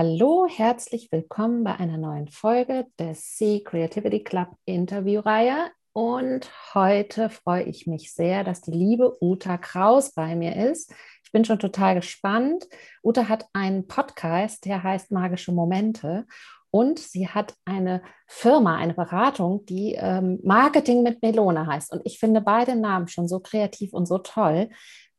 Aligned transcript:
Hallo, 0.00 0.46
herzlich 0.48 1.10
willkommen 1.10 1.64
bei 1.64 1.74
einer 1.74 1.98
neuen 1.98 2.28
Folge 2.28 2.86
des 3.00 3.36
Sea 3.36 3.58
Creativity 3.64 4.22
Club 4.22 4.46
Interviewreihe. 4.64 5.72
Und 5.92 6.48
heute 6.72 7.30
freue 7.30 7.64
ich 7.64 7.88
mich 7.88 8.14
sehr, 8.14 8.44
dass 8.44 8.60
die 8.60 8.70
liebe 8.70 9.16
Uta 9.20 9.58
Kraus 9.58 10.12
bei 10.12 10.36
mir 10.36 10.54
ist. 10.70 10.94
Ich 11.24 11.32
bin 11.32 11.44
schon 11.44 11.58
total 11.58 11.96
gespannt. 11.96 12.68
Uta 13.02 13.28
hat 13.28 13.46
einen 13.52 13.88
Podcast, 13.88 14.66
der 14.66 14.84
heißt 14.84 15.10
Magische 15.10 15.50
Momente. 15.50 16.26
Und 16.70 17.00
sie 17.00 17.26
hat 17.26 17.54
eine 17.64 18.00
Firma, 18.28 18.76
eine 18.76 18.94
Beratung, 18.94 19.66
die 19.66 19.94
ähm, 19.94 20.38
Marketing 20.44 21.02
mit 21.02 21.22
Melone 21.22 21.66
heißt. 21.66 21.90
Und 21.90 22.02
ich 22.04 22.20
finde 22.20 22.40
beide 22.40 22.76
Namen 22.76 23.08
schon 23.08 23.26
so 23.26 23.40
kreativ 23.40 23.92
und 23.94 24.06
so 24.06 24.18
toll. 24.18 24.68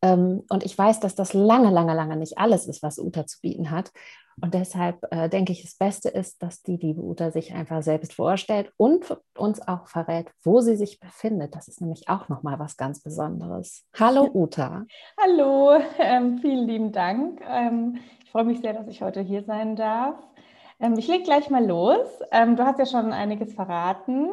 Ähm, 0.02 0.44
und 0.48 0.64
ich 0.64 0.78
weiß, 0.78 1.02
dass 1.02 1.16
das 1.16 1.34
lange, 1.34 1.70
lange, 1.70 1.94
lange 1.94 2.16
nicht 2.16 2.38
alles 2.38 2.66
ist, 2.66 2.82
was 2.82 2.98
Uta 2.98 3.26
zu 3.26 3.42
bieten 3.42 3.72
hat. 3.72 3.92
Und 4.42 4.54
deshalb 4.54 5.06
äh, 5.12 5.30
denke 5.30 5.52
ich, 5.52 5.62
das 5.62 5.76
Beste 5.76 6.10
ist, 6.10 6.42
dass 6.42 6.62
die 6.62 6.78
liebe 6.78 7.02
Uta 7.02 7.32
sich 7.32 7.54
einfach 7.54 7.82
selbst 7.82 8.14
vorstellt 8.14 8.72
und 8.78 9.18
uns 9.38 9.66
auch 9.68 9.88
verrät, 9.88 10.32
wo 10.44 10.62
sie 10.62 10.76
sich 10.76 11.00
befindet. 11.00 11.56
Das 11.56 11.68
ist 11.68 11.82
nämlich 11.82 12.08
auch 12.08 12.30
nochmal 12.30 12.60
was 12.60 12.78
ganz 12.78 13.02
Besonderes. 13.02 13.86
Hallo 14.00 14.30
Uta. 14.34 14.86
Hallo, 15.22 15.80
ähm, 16.00 16.40
vielen 16.40 16.68
lieben 16.68 16.92
Dank. 16.92 17.42
Ähm, 17.48 18.00
ich 18.24 18.32
freue 18.32 18.46
mich 18.46 18.60
sehr, 18.62 18.74
dass 18.74 18.88
ich 18.88 19.02
heute 19.02 19.22
hier 19.22 19.44
sein 19.44 19.76
darf. 19.76 20.16
Ähm, 20.80 20.98
ich 20.98 21.08
lege 21.08 21.24
gleich 21.24 21.50
mal 21.50 21.66
los. 21.66 22.08
Ähm, 22.32 22.56
du 22.56 22.66
hast 22.66 22.80
ja 22.80 22.86
schon 22.86 23.12
einiges 23.12 23.54
verraten. 23.54 24.30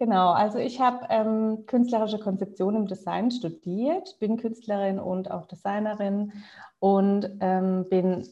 Genau, 0.00 0.30
also 0.30 0.56
ich 0.56 0.80
habe 0.80 1.06
ähm, 1.10 1.66
künstlerische 1.66 2.18
Konzeption 2.18 2.74
im 2.74 2.86
Design 2.86 3.30
studiert, 3.30 4.18
bin 4.18 4.38
Künstlerin 4.38 4.98
und 4.98 5.30
auch 5.30 5.44
Designerin 5.44 6.32
und 6.78 7.28
ähm, 7.40 7.84
bin 7.90 8.26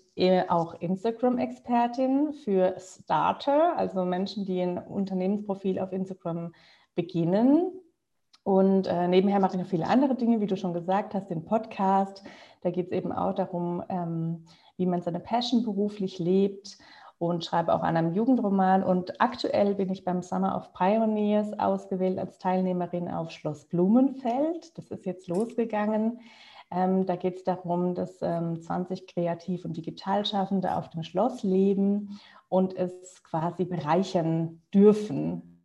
auch 0.49 0.81
Instagram-Expertin 0.81 2.33
für 2.33 2.75
Starter, 2.79 3.77
also 3.77 4.07
Menschen, 4.07 4.47
die 4.47 4.63
ein 4.63 4.79
Unternehmensprofil 4.79 5.79
auf 5.79 5.93
Instagram 5.93 6.55
beginnen. 6.95 7.71
Und 8.45 8.87
äh, 8.87 9.07
nebenher 9.07 9.39
mache 9.39 9.57
ich 9.57 9.63
noch 9.63 9.69
viele 9.69 9.89
andere 9.89 10.15
Dinge, 10.15 10.41
wie 10.41 10.47
du 10.47 10.57
schon 10.57 10.73
gesagt 10.73 11.13
hast, 11.13 11.29
den 11.29 11.45
Podcast. 11.45 12.23
Da 12.63 12.71
geht 12.71 12.87
es 12.87 12.93
eben 12.93 13.13
auch 13.13 13.35
darum, 13.35 13.83
ähm, 13.91 14.47
wie 14.79 14.87
man 14.87 15.03
seine 15.03 15.21
Passion 15.21 15.65
beruflich 15.65 16.19
lebt 16.19 16.79
und 17.19 17.45
schreibe 17.45 17.75
auch 17.75 17.83
an 17.83 17.97
einem 17.97 18.15
Jugendroman. 18.15 18.83
Und 18.83 19.21
aktuell 19.21 19.75
bin 19.75 19.91
ich 19.91 20.05
beim 20.05 20.23
Summer 20.23 20.57
of 20.57 20.73
Pioneers 20.73 21.59
ausgewählt 21.59 22.19
als 22.19 22.39
Teilnehmerin 22.39 23.09
auf 23.09 23.31
Schloss 23.31 23.65
Blumenfeld. 23.67 24.77
Das 24.79 24.91
ist 24.91 25.05
jetzt 25.05 25.29
losgegangen. 25.29 26.21
Ähm, 26.71 27.07
da 27.07 27.17
geht 27.17 27.37
es 27.39 27.45
darum, 27.45 27.95
dass 27.95 28.21
ähm, 28.23 28.61
20 28.61 29.07
Kreativ- 29.07 29.65
und 29.65 29.77
Digitalschaffende 29.77 30.77
auf 30.77 30.91
dem 30.91 31.03
Schloss 31.03 31.43
leben 31.43 32.21
und 32.49 32.77
es 32.77 33.23
quasi 33.25 33.65
bereichern 33.65 34.63
dürfen. 34.73 35.65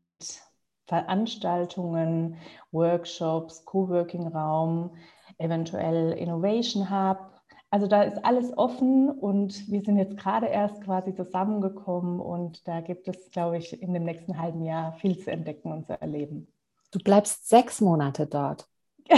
Veranstaltungen, 0.85 2.38
Workshops, 2.71 3.65
Coworking-Raum, 3.65 4.91
eventuell 5.38 6.13
Innovation 6.13 6.89
Hub 6.89 7.32
also 7.73 7.88
da 7.88 8.03
ist 8.03 8.23
alles 8.23 8.55
offen 8.55 9.09
und 9.09 9.67
wir 9.71 9.81
sind 9.81 9.97
jetzt 9.97 10.16
gerade 10.16 10.45
erst 10.45 10.83
quasi 10.83 11.16
zusammengekommen 11.16 12.19
und 12.19 12.67
da 12.67 12.81
gibt 12.81 13.07
es, 13.07 13.31
glaube 13.31 13.57
ich, 13.57 13.81
in 13.81 13.95
dem 13.95 14.03
nächsten 14.03 14.39
halben 14.39 14.63
Jahr 14.63 14.93
viel 14.93 15.17
zu 15.17 15.31
entdecken 15.31 15.71
und 15.71 15.88
zu 15.88 15.99
erleben. 15.99 16.47
Du 16.91 16.99
bleibst 16.99 17.49
sechs 17.49 17.81
Monate 17.81 18.27
dort. 18.27 18.67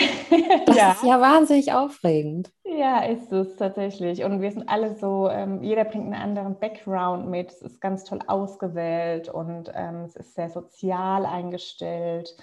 Das 0.66 0.76
ja. 0.76 0.92
ist 0.92 1.04
ja 1.04 1.22
wahnsinnig 1.22 1.74
aufregend. 1.74 2.52
Ja, 2.64 3.04
ist 3.04 3.32
es 3.32 3.56
tatsächlich. 3.58 4.24
Und 4.24 4.42
wir 4.42 4.52
sind 4.52 4.68
alle 4.68 4.96
so, 4.96 5.30
ähm, 5.30 5.62
jeder 5.62 5.86
bringt 5.86 6.06
einen 6.06 6.22
anderen 6.22 6.58
Background 6.58 7.28
mit. 7.28 7.52
Es 7.52 7.62
ist 7.62 7.80
ganz 7.80 8.04
toll 8.04 8.20
ausgewählt 8.26 9.30
und 9.30 9.72
ähm, 9.74 10.04
es 10.06 10.16
ist 10.16 10.34
sehr 10.34 10.50
sozial 10.50 11.26
eingestellt. 11.26 12.36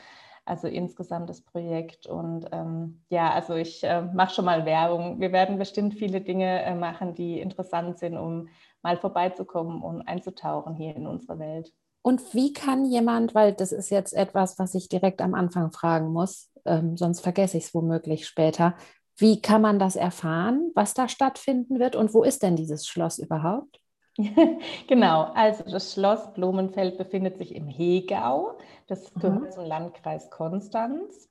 Also 0.44 0.66
insgesamt 0.66 1.30
das 1.30 1.40
Projekt. 1.40 2.06
Und 2.06 2.46
ähm, 2.52 3.02
ja, 3.08 3.30
also 3.30 3.54
ich 3.54 3.84
äh, 3.84 4.02
mache 4.02 4.34
schon 4.34 4.44
mal 4.44 4.64
Werbung. 4.64 5.20
Wir 5.20 5.32
werden 5.32 5.58
bestimmt 5.58 5.94
viele 5.94 6.20
Dinge 6.20 6.62
äh, 6.62 6.74
machen, 6.74 7.14
die 7.14 7.40
interessant 7.40 7.98
sind, 7.98 8.16
um 8.16 8.48
mal 8.82 8.96
vorbeizukommen 8.98 9.82
und 9.82 10.02
einzutauchen 10.02 10.74
hier 10.74 10.96
in 10.96 11.06
unsere 11.06 11.38
Welt. 11.38 11.72
Und 12.02 12.34
wie 12.34 12.52
kann 12.52 12.84
jemand, 12.84 13.34
weil 13.34 13.52
das 13.52 13.70
ist 13.70 13.90
jetzt 13.90 14.12
etwas, 14.12 14.58
was 14.58 14.74
ich 14.74 14.88
direkt 14.88 15.22
am 15.22 15.34
Anfang 15.34 15.70
fragen 15.70 16.12
muss, 16.12 16.50
ähm, 16.64 16.96
sonst 16.96 17.20
vergesse 17.20 17.58
ich 17.58 17.66
es 17.66 17.74
womöglich 17.74 18.26
später. 18.26 18.74
Wie 19.16 19.40
kann 19.40 19.62
man 19.62 19.78
das 19.78 19.94
erfahren, 19.94 20.72
was 20.74 20.94
da 20.94 21.08
stattfinden 21.08 21.78
wird 21.78 21.94
und 21.94 22.12
wo 22.14 22.24
ist 22.24 22.42
denn 22.42 22.56
dieses 22.56 22.86
Schloss 22.86 23.18
überhaupt? 23.18 23.81
genau, 24.88 25.22
also 25.34 25.64
das 25.64 25.92
Schloss 25.92 26.32
Blumenfeld 26.34 26.98
befindet 26.98 27.38
sich 27.38 27.54
im 27.54 27.68
Hegau. 27.68 28.58
Das 28.86 29.12
gehört 29.14 29.42
mhm. 29.42 29.50
zum 29.50 29.64
Landkreis 29.64 30.30
Konstanz. 30.30 31.28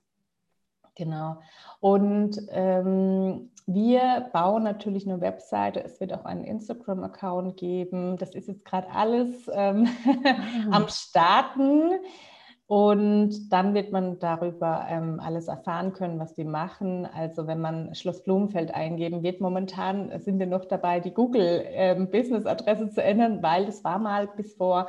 Genau. 0.96 1.38
Und 1.80 2.38
ähm, 2.50 3.52
wir 3.66 4.30
bauen 4.34 4.64
natürlich 4.64 5.08
eine 5.08 5.22
Webseite. 5.22 5.84
Es 5.84 6.00
wird 6.00 6.14
auch 6.14 6.26
einen 6.26 6.44
Instagram-Account 6.44 7.56
geben. 7.58 8.18
Das 8.18 8.36
ist 8.36 8.48
jetzt 8.48 8.66
gerade 8.66 8.90
alles 8.90 9.50
ähm, 9.54 9.88
mhm. 10.04 10.72
am 10.74 10.88
Starten. 10.90 11.92
Und 12.72 13.52
dann 13.52 13.74
wird 13.74 13.92
man 13.92 14.18
darüber 14.20 14.86
ähm, 14.90 15.20
alles 15.20 15.50
erfahren 15.50 15.92
können, 15.92 16.20
was 16.20 16.36
die 16.36 16.46
machen. 16.46 17.06
Also 17.06 17.46
wenn 17.46 17.60
man 17.60 17.94
Schloss 17.96 18.24
Blumenfeld 18.24 18.74
eingeben 18.74 19.24
wird, 19.24 19.42
momentan 19.42 20.18
sind 20.22 20.40
wir 20.40 20.46
noch 20.46 20.64
dabei, 20.64 21.02
die 21.02 21.12
Google-Business-Adresse 21.12 22.84
ähm, 22.84 22.92
zu 22.92 23.04
ändern, 23.04 23.44
weil 23.44 23.66
das 23.66 23.84
war 23.84 24.00
mal 24.00 24.30
bis 24.38 24.56
vor 24.56 24.88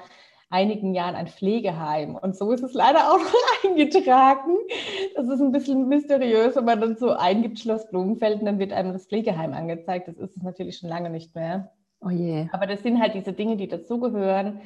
einigen 0.48 0.94
Jahren 0.94 1.16
ein 1.16 1.26
Pflegeheim. 1.26 2.14
Und 2.14 2.36
so 2.36 2.52
ist 2.52 2.62
es 2.62 2.72
leider 2.72 3.10
auch 3.10 3.18
noch 3.18 3.64
eingetragen. 3.68 4.58
Das 5.16 5.26
ist 5.26 5.40
ein 5.40 5.50
bisschen 5.50 5.88
mysteriös, 5.88 6.54
wenn 6.54 6.66
man 6.66 6.80
dann 6.80 6.96
so 6.96 7.10
eingibt 7.10 7.58
Schloss 7.58 7.88
Blumenfeld 7.90 8.38
und 8.38 8.46
dann 8.46 8.60
wird 8.60 8.72
einem 8.72 8.92
das 8.92 9.06
Pflegeheim 9.06 9.54
angezeigt. 9.54 10.06
Das 10.06 10.18
ist 10.18 10.36
es 10.36 10.42
natürlich 10.44 10.78
schon 10.78 10.88
lange 10.88 11.10
nicht 11.10 11.34
mehr. 11.34 11.72
Oh 12.00 12.10
je. 12.10 12.46
Aber 12.52 12.68
das 12.68 12.84
sind 12.84 13.00
halt 13.00 13.14
diese 13.14 13.32
Dinge, 13.32 13.56
die 13.56 13.66
dazugehören 13.66 14.60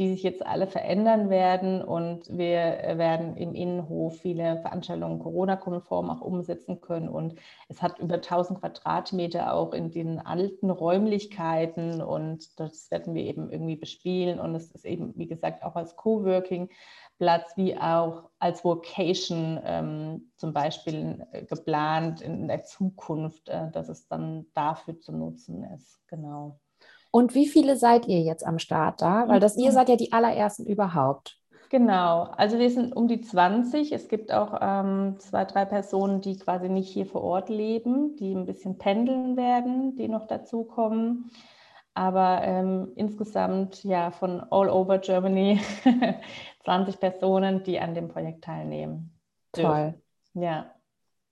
die 0.00 0.08
sich 0.08 0.22
jetzt 0.22 0.44
alle 0.44 0.66
verändern 0.66 1.28
werden. 1.28 1.82
Und 1.82 2.26
wir 2.30 2.56
werden 2.96 3.36
im 3.36 3.54
Innenhof 3.54 4.16
viele 4.18 4.58
Veranstaltungen 4.62 5.18
Corona-konform 5.18 6.08
auch 6.08 6.22
umsetzen 6.22 6.80
können. 6.80 7.10
Und 7.10 7.34
es 7.68 7.82
hat 7.82 7.98
über 7.98 8.14
1000 8.14 8.60
Quadratmeter 8.60 9.52
auch 9.52 9.74
in 9.74 9.90
den 9.90 10.18
alten 10.18 10.70
Räumlichkeiten. 10.70 12.00
Und 12.00 12.58
das 12.58 12.90
werden 12.90 13.14
wir 13.14 13.24
eben 13.24 13.50
irgendwie 13.50 13.76
bespielen. 13.76 14.40
Und 14.40 14.54
es 14.54 14.70
ist 14.70 14.86
eben, 14.86 15.12
wie 15.16 15.26
gesagt, 15.26 15.62
auch 15.62 15.76
als 15.76 15.94
Coworking. 15.96 16.70
Platz 17.18 17.54
wie 17.56 17.76
auch 17.76 18.30
als 18.38 18.64
Vocation 18.64 19.60
ähm, 19.62 20.32
zum 20.36 20.54
Beispiel 20.54 21.26
äh, 21.32 21.44
geplant 21.44 22.22
in 22.22 22.48
der 22.48 22.64
Zukunft, 22.64 23.50
äh, 23.50 23.70
dass 23.70 23.90
es 23.90 24.08
dann 24.08 24.46
dafür 24.54 24.98
zu 24.98 25.12
nutzen 25.12 25.62
ist. 25.64 26.00
Genau. 26.08 26.58
Und 27.10 27.34
wie 27.34 27.46
viele 27.46 27.76
seid 27.76 28.06
ihr 28.06 28.20
jetzt 28.20 28.46
am 28.46 28.58
Start 28.58 29.02
da? 29.02 29.28
Weil 29.28 29.40
das, 29.40 29.56
ihr 29.56 29.72
seid 29.72 29.88
ja 29.88 29.96
die 29.96 30.12
allerersten 30.12 30.64
überhaupt. 30.64 31.40
Genau, 31.70 32.22
also 32.36 32.58
wir 32.58 32.68
sind 32.68 32.96
um 32.96 33.06
die 33.06 33.20
20. 33.20 33.92
Es 33.92 34.08
gibt 34.08 34.32
auch 34.32 34.58
ähm, 34.60 35.16
zwei, 35.20 35.44
drei 35.44 35.64
Personen, 35.64 36.20
die 36.20 36.36
quasi 36.36 36.68
nicht 36.68 36.88
hier 36.88 37.06
vor 37.06 37.22
Ort 37.22 37.48
leben, 37.48 38.16
die 38.16 38.34
ein 38.34 38.44
bisschen 38.44 38.76
pendeln 38.78 39.36
werden, 39.36 39.94
die 39.94 40.08
noch 40.08 40.26
dazukommen. 40.26 41.30
Aber 41.94 42.42
ähm, 42.42 42.92
insgesamt 42.96 43.84
ja 43.84 44.10
von 44.10 44.40
all 44.50 44.68
over 44.68 44.98
Germany 44.98 45.60
20 46.64 46.98
Personen, 46.98 47.62
die 47.62 47.78
an 47.78 47.94
dem 47.94 48.08
Projekt 48.08 48.44
teilnehmen. 48.44 49.16
Toll. 49.52 49.94
Ja. 50.34 50.72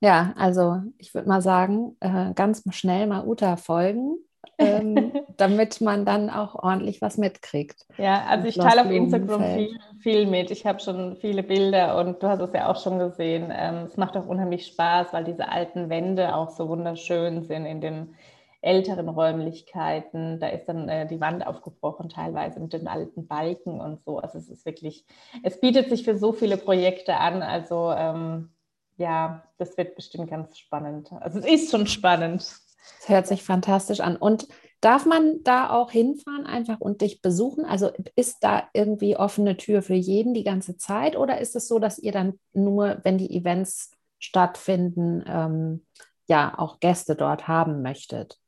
Ja, 0.01 0.35
also 0.37 0.83
ich 0.99 1.15
würde 1.15 1.29
mal 1.29 1.43
sagen, 1.43 1.97
äh, 1.99 2.33
ganz 2.35 2.63
schnell 2.71 3.09
mal 3.09 3.27
Uta 3.27 3.57
folgen 3.57 4.19
ähm, 4.59 5.13
damit 5.37 5.81
man 5.81 6.05
dann 6.05 6.31
auch 6.31 6.55
ordentlich 6.55 7.03
was 7.03 7.19
mitkriegt. 7.19 7.87
Ja, 7.97 8.25
also 8.27 8.49
ich 8.49 8.57
teile 8.57 8.85
auf 8.85 8.91
Instagram 8.91 9.43
viel, 9.43 9.79
viel 10.01 10.27
mit. 10.27 10.51
Ich 10.51 10.67
habe 10.67 10.81
schon 10.81 11.17
viele 11.17 11.43
Bilder 11.43 11.99
und 11.99 12.23
du 12.23 12.29
hast 12.29 12.41
es 12.41 12.53
ja 12.53 12.71
auch 12.71 12.81
schon 12.81 12.99
gesehen. 12.99 13.53
Ähm, 13.55 13.85
es 13.87 13.97
macht 13.97 14.17
auch 14.17 14.27
unheimlich 14.27 14.67
Spaß, 14.67 15.13
weil 15.13 15.25
diese 15.25 15.49
alten 15.51 15.91
Wände 15.91 16.35
auch 16.35 16.51
so 16.51 16.69
wunderschön 16.69 17.43
sind 17.43 17.67
in 17.67 17.81
den 17.81 18.15
älteren 18.61 19.09
Räumlichkeiten. 19.09 20.41
Da 20.41 20.49
ist 20.49 20.67
dann 20.67 20.89
äh, 20.89 21.07
die 21.07 21.21
Wand 21.21 21.47
aufgebrochen, 21.47 22.09
teilweise 22.09 22.61
mit 22.61 22.73
den 22.73 22.89
alten 22.89 23.27
Balken 23.27 23.81
und 23.81 24.03
so. 24.05 24.19
Also 24.19 24.39
es 24.39 24.49
ist 24.49 24.67
wirklich, 24.67 25.05
es 25.43 25.61
bietet 25.61 25.89
sich 25.91 26.05
für 26.05 26.19
so 26.19 26.33
viele 26.33 26.57
Projekte 26.57 27.17
an. 27.17 27.43
Also 27.43 27.93
ähm, 27.97 28.51
ja, 28.97 29.45
das 29.59 29.77
wird 29.77 29.95
bestimmt 29.95 30.31
ganz 30.31 30.59
spannend. 30.59 31.13
Also 31.21 31.39
es 31.39 31.47
ist 31.47 31.71
schon 31.71 31.87
spannend. 31.87 32.45
Das 33.01 33.09
hört 33.09 33.27
sich 33.27 33.43
fantastisch 33.43 34.01
an. 34.01 34.17
Und 34.17 34.49
darf 34.81 35.07
man 35.07 35.43
da 35.43 35.71
auch 35.71 35.91
hinfahren 35.91 36.47
einfach 36.47 36.81
und 36.81 37.01
dich 37.01 37.23
besuchen? 37.23 37.65
Also 37.65 37.91
ist 38.17 38.39
da 38.43 38.65
irgendwie 38.73 39.17
offene 39.17 39.57
Tür 39.57 39.83
für 39.83 39.95
jeden 39.95 40.35
die 40.35 40.45
ganze 40.45 40.77
Zeit 40.77 41.17
oder 41.17 41.41
ist 41.41 41.57
es 41.57 41.69
so, 41.69 41.79
dass 41.79 41.99
ihr 41.99 42.13
dann 42.13 42.39
nur, 42.53 43.01
wenn 43.03 43.19
die 43.19 43.37
Events 43.37 43.93
stattfinden, 44.19 45.25
ähm, 45.27 45.87
ja 46.27 46.59
auch 46.59 46.81
Gäste 46.81 47.17
dort 47.17 47.49
haben 47.49 47.83
möchtet? 47.83 48.39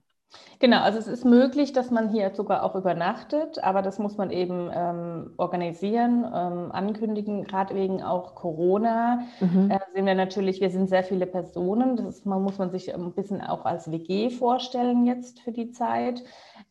Genau, 0.60 0.80
also 0.82 0.98
es 0.98 1.08
ist 1.08 1.24
möglich, 1.24 1.72
dass 1.72 1.90
man 1.90 2.10
hier 2.10 2.32
sogar 2.34 2.62
auch 2.62 2.76
übernachtet, 2.76 3.62
aber 3.64 3.82
das 3.82 3.98
muss 3.98 4.16
man 4.16 4.30
eben 4.30 4.70
ähm, 4.72 5.32
organisieren, 5.38 6.24
ähm, 6.24 6.70
ankündigen. 6.70 7.44
Gerade 7.44 7.74
wegen 7.74 8.02
auch 8.02 8.34
Corona 8.34 9.22
mhm. 9.40 9.70
Sind 9.94 10.06
wir 10.06 10.14
natürlich, 10.14 10.60
wir 10.60 10.70
sind 10.70 10.88
sehr 10.88 11.04
viele 11.04 11.26
Personen. 11.26 11.96
Das 11.96 12.06
ist, 12.06 12.26
man 12.26 12.42
muss 12.42 12.58
man 12.58 12.70
sich 12.70 12.94
ein 12.94 13.12
bisschen 13.12 13.40
auch 13.40 13.64
als 13.64 13.90
WG 13.90 14.30
vorstellen 14.30 15.04
jetzt 15.06 15.40
für 15.40 15.52
die 15.52 15.70
Zeit. 15.70 16.22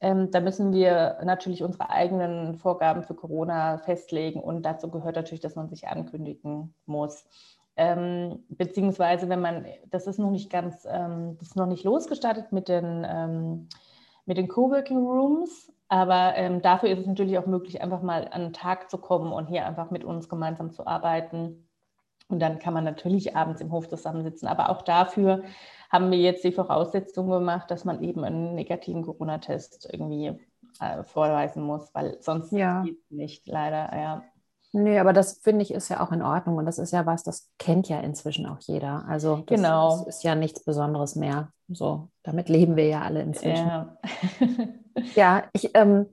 Ähm, 0.01 0.31
da 0.31 0.39
müssen 0.39 0.73
wir 0.73 1.17
natürlich 1.23 1.63
unsere 1.63 1.89
eigenen 1.89 2.55
Vorgaben 2.55 3.03
für 3.03 3.15
Corona 3.15 3.77
festlegen 3.79 4.41
und 4.41 4.63
dazu 4.63 4.89
gehört 4.89 5.15
natürlich, 5.15 5.41
dass 5.41 5.55
man 5.55 5.69
sich 5.69 5.87
ankündigen 5.87 6.73
muss. 6.85 7.25
Ähm, 7.75 8.43
beziehungsweise, 8.49 9.29
wenn 9.29 9.41
man, 9.41 9.65
das 9.89 10.07
ist 10.07 10.19
noch 10.19 10.31
nicht 10.31 10.49
ganz, 10.49 10.85
ähm, 10.89 11.37
das 11.39 11.49
ist 11.49 11.55
noch 11.55 11.67
nicht 11.67 11.83
losgestartet 11.83 12.51
mit 12.51 12.67
den, 12.67 13.05
ähm, 13.07 13.69
mit 14.25 14.37
den 14.37 14.47
Coworking 14.47 15.05
Rooms, 15.05 15.71
aber 15.87 16.35
ähm, 16.35 16.61
dafür 16.61 16.89
ist 16.89 16.99
es 16.99 17.07
natürlich 17.07 17.37
auch 17.37 17.45
möglich, 17.45 17.81
einfach 17.81 18.01
mal 18.01 18.27
an 18.31 18.41
den 18.41 18.53
Tag 18.53 18.91
zu 18.91 18.97
kommen 18.97 19.31
und 19.31 19.47
hier 19.47 19.65
einfach 19.65 19.91
mit 19.91 20.03
uns 20.03 20.29
gemeinsam 20.29 20.71
zu 20.71 20.85
arbeiten. 20.85 21.68
Und 22.29 22.39
dann 22.39 22.59
kann 22.59 22.73
man 22.73 22.83
natürlich 22.83 23.35
abends 23.35 23.59
im 23.59 23.71
Hof 23.71 23.89
zusammensitzen. 23.89 24.47
Aber 24.47 24.69
auch 24.69 24.83
dafür 24.83 25.43
haben 25.91 26.11
wir 26.11 26.19
jetzt 26.19 26.43
die 26.43 26.51
Voraussetzung 26.51 27.29
gemacht, 27.29 27.69
dass 27.71 27.83
man 27.83 28.03
eben 28.03 28.23
einen 28.23 28.55
negativen 28.55 29.01
Corona-Test 29.01 29.89
irgendwie 29.91 30.39
äh, 30.79 31.03
vorweisen 31.03 31.63
muss, 31.63 31.93
weil 31.93 32.17
sonst 32.21 32.51
ja. 32.51 32.83
geht 32.83 32.99
es 32.99 33.11
nicht, 33.11 33.47
leider, 33.47 33.89
ja. 33.97 34.23
Nee, 34.71 34.99
aber 34.99 35.13
das 35.13 35.39
finde 35.39 35.63
ich 35.63 35.73
ist 35.73 35.89
ja 35.89 35.99
auch 35.99 36.11
in 36.11 36.21
Ordnung 36.21 36.57
und 36.57 36.65
das 36.67 36.77
ist 36.77 36.93
ja 36.93 37.07
was, 37.07 37.23
das 37.23 37.49
kennt 37.57 37.89
ja 37.89 38.01
inzwischen 38.01 38.45
auch 38.45 38.59
jeder. 38.59 39.03
Also 39.07 39.37
das, 39.37 39.57
genau. 39.57 39.89
das 39.89 40.17
ist 40.17 40.23
ja 40.23 40.35
nichts 40.35 40.63
Besonderes 40.63 41.15
mehr. 41.15 41.51
So, 41.69 42.09
damit 42.21 42.49
leben 42.49 42.75
wir 42.75 42.85
ja 42.85 43.01
alle 43.01 43.23
inzwischen. 43.23 43.67
Ja, 43.67 43.97
ja 45.15 45.43
ich, 45.53 45.71
ähm, 45.73 46.05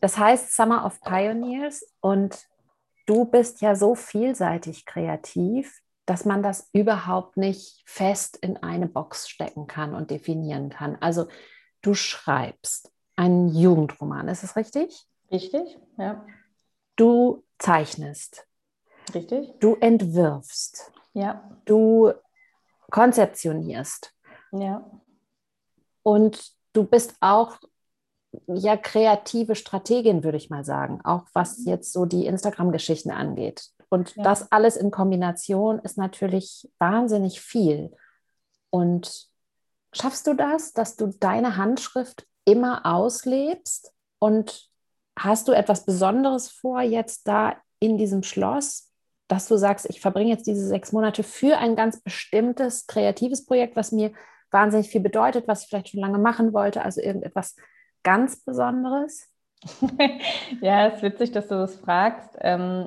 das 0.00 0.18
heißt 0.18 0.56
Summer 0.56 0.84
of 0.84 1.00
Pioneers 1.00 1.84
und 2.00 2.36
du 3.06 3.24
bist 3.24 3.60
ja 3.60 3.74
so 3.74 3.94
vielseitig 3.94 4.84
kreativ, 4.84 5.80
dass 6.04 6.24
man 6.24 6.42
das 6.42 6.68
überhaupt 6.72 7.36
nicht 7.36 7.82
fest 7.84 8.36
in 8.36 8.56
eine 8.58 8.86
Box 8.86 9.28
stecken 9.28 9.66
kann 9.66 9.94
und 9.94 10.10
definieren 10.10 10.68
kann. 10.68 10.96
Also 11.00 11.26
du 11.82 11.94
schreibst 11.94 12.92
einen 13.16 13.48
Jugendroman, 13.48 14.28
ist 14.28 14.44
es 14.44 14.56
richtig? 14.56 15.06
Richtig, 15.30 15.78
ja. 15.98 16.24
Du 16.94 17.44
zeichnest. 17.58 18.46
Richtig. 19.14 19.52
Du 19.60 19.76
entwirfst. 19.76 20.92
Ja. 21.12 21.58
Du 21.64 22.12
konzeptionierst. 22.90 24.12
Ja. 24.52 24.88
Und 26.02 26.52
du 26.72 26.84
bist 26.84 27.16
auch 27.20 27.58
ja 28.46 28.76
kreative 28.76 29.54
Strategin, 29.54 30.24
würde 30.24 30.38
ich 30.38 30.50
mal 30.50 30.64
sagen, 30.64 31.00
auch 31.04 31.24
was 31.32 31.58
mhm. 31.58 31.68
jetzt 31.68 31.92
so 31.92 32.04
die 32.04 32.26
Instagram-Geschichten 32.26 33.10
angeht. 33.10 33.68
Und 33.88 34.16
ja. 34.16 34.24
das 34.24 34.50
alles 34.50 34.76
in 34.76 34.90
Kombination 34.90 35.78
ist 35.78 35.96
natürlich 35.96 36.68
wahnsinnig 36.78 37.40
viel. 37.40 37.94
Und 38.70 39.28
schaffst 39.92 40.26
du 40.26 40.34
das, 40.34 40.72
dass 40.72 40.96
du 40.96 41.06
deine 41.06 41.56
Handschrift 41.56 42.26
immer 42.44 42.84
auslebst 42.84 43.92
und 44.18 44.70
Hast 45.18 45.48
du 45.48 45.52
etwas 45.52 45.86
Besonderes 45.86 46.50
vor 46.50 46.82
jetzt 46.82 47.26
da 47.26 47.56
in 47.80 47.96
diesem 47.96 48.22
Schloss, 48.22 48.92
dass 49.28 49.48
du 49.48 49.56
sagst, 49.56 49.86
ich 49.88 50.00
verbringe 50.00 50.30
jetzt 50.30 50.46
diese 50.46 50.66
sechs 50.66 50.92
Monate 50.92 51.22
für 51.22 51.56
ein 51.56 51.74
ganz 51.74 52.00
bestimmtes 52.00 52.86
kreatives 52.86 53.46
Projekt, 53.46 53.76
was 53.76 53.92
mir 53.92 54.12
wahnsinnig 54.50 54.88
viel 54.88 55.00
bedeutet, 55.00 55.48
was 55.48 55.62
ich 55.62 55.68
vielleicht 55.68 55.88
schon 55.88 56.00
lange 56.00 56.18
machen 56.18 56.52
wollte, 56.52 56.82
also 56.82 57.00
irgendetwas 57.00 57.56
ganz 58.06 58.36
Besonderes? 58.44 59.28
ja, 60.60 60.86
es 60.86 60.96
ist 60.96 61.02
witzig, 61.02 61.32
dass 61.32 61.48
du 61.48 61.56
das 61.56 61.74
fragst. 61.74 62.30
Ähm, 62.40 62.86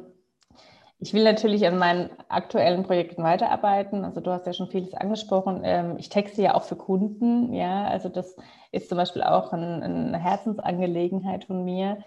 ich 0.97 1.13
will 1.13 1.25
natürlich 1.25 1.67
an 1.67 1.77
meinen 1.77 2.09
aktuellen 2.29 2.83
Projekten 2.83 3.21
weiterarbeiten. 3.21 4.05
Also 4.05 4.21
du 4.21 4.31
hast 4.31 4.45
ja 4.45 4.53
schon 4.53 4.69
vieles 4.69 4.93
angesprochen. 4.93 5.61
Ähm, 5.65 5.97
ich 5.97 6.07
texte 6.07 6.41
ja 6.41 6.55
auch 6.55 6.63
für 6.63 6.77
Kunden. 6.77 7.53
Ja, 7.53 7.83
also 7.85 8.07
das 8.07 8.37
ist 8.71 8.87
zum 8.87 8.97
Beispiel 8.97 9.23
auch 9.23 9.51
ein, 9.51 9.83
eine 9.83 10.17
Herzensangelegenheit 10.17 11.43
von 11.43 11.65
mir. 11.65 11.97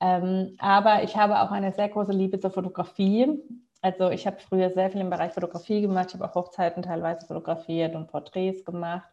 Ähm, 0.00 0.56
aber 0.58 1.02
ich 1.02 1.18
habe 1.18 1.40
auch 1.42 1.50
eine 1.50 1.72
sehr 1.72 1.90
große 1.90 2.12
Liebe 2.12 2.40
zur 2.40 2.50
Fotografie. 2.50 3.42
Also 3.82 4.08
ich 4.08 4.26
habe 4.26 4.38
früher 4.40 4.70
sehr 4.70 4.90
viel 4.90 5.02
im 5.02 5.10
Bereich 5.10 5.32
Fotografie 5.32 5.82
gemacht. 5.82 6.06
Ich 6.08 6.14
habe 6.14 6.30
auch 6.30 6.34
Hochzeiten 6.34 6.82
teilweise 6.82 7.26
fotografiert 7.26 7.94
und 7.94 8.08
Porträts 8.08 8.64
gemacht. 8.64 9.10